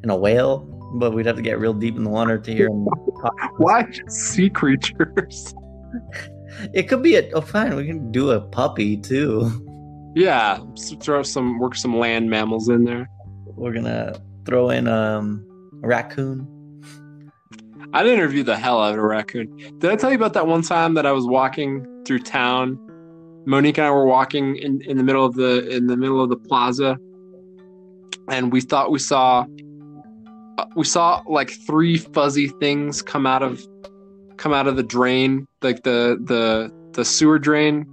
[0.02, 0.58] and a whale,
[0.94, 2.68] but we'd have to get real deep in the water to hear.
[3.58, 5.54] Why sea creatures?
[6.74, 7.30] It could be a.
[7.30, 7.74] Oh, fine.
[7.76, 9.50] We can do a puppy too.
[10.14, 10.58] Yeah,
[11.00, 13.08] throw some work some land mammals in there.
[13.46, 15.46] We're gonna throw in um
[15.82, 16.46] a raccoon.
[17.92, 19.56] I'd interview the hell out of a raccoon.
[19.78, 22.78] Did I tell you about that one time that I was walking through town?
[23.46, 26.28] Monique and I were walking in, in the middle of the in the middle of
[26.28, 26.98] the plaza,
[28.28, 29.46] and we thought we saw
[30.58, 33.66] uh, we saw like three fuzzy things come out of
[34.36, 37.86] come out of the drain, like the the the sewer drain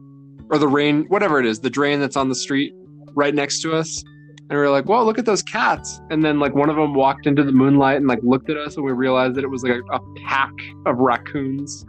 [0.49, 2.73] or the rain, whatever it is, the drain that's on the street
[3.13, 4.03] right next to us.
[4.49, 6.93] And we were like, "Whoa, look at those cats!" And then like one of them
[6.93, 9.63] walked into the moonlight and like looked at us, and we realized that it was
[9.63, 10.53] like a, a pack
[10.85, 11.85] of raccoons.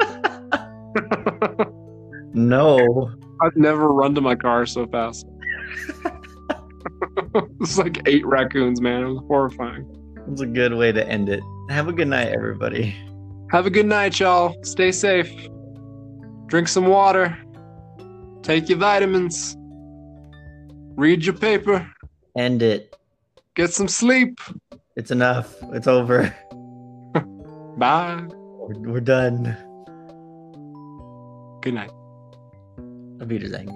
[2.46, 3.10] No.
[3.42, 5.26] I've never run to my car so fast.
[7.60, 9.02] it's like eight raccoons, man.
[9.02, 9.86] It was horrifying.
[10.30, 11.40] It's a good way to end it.
[11.70, 12.96] Have a good night, everybody.
[13.50, 14.54] Have a good night, y'all.
[14.62, 15.30] Stay safe.
[16.46, 17.36] Drink some water.
[18.42, 19.56] Take your vitamins.
[20.96, 21.90] Read your paper.
[22.36, 22.96] End it.
[23.54, 24.40] Get some sleep.
[24.96, 25.54] It's enough.
[25.72, 26.34] It's over.
[27.78, 28.24] Bye.
[28.28, 29.56] We're, we're done.
[31.62, 31.90] Good night.
[33.20, 33.70] Auf Wiedersehen.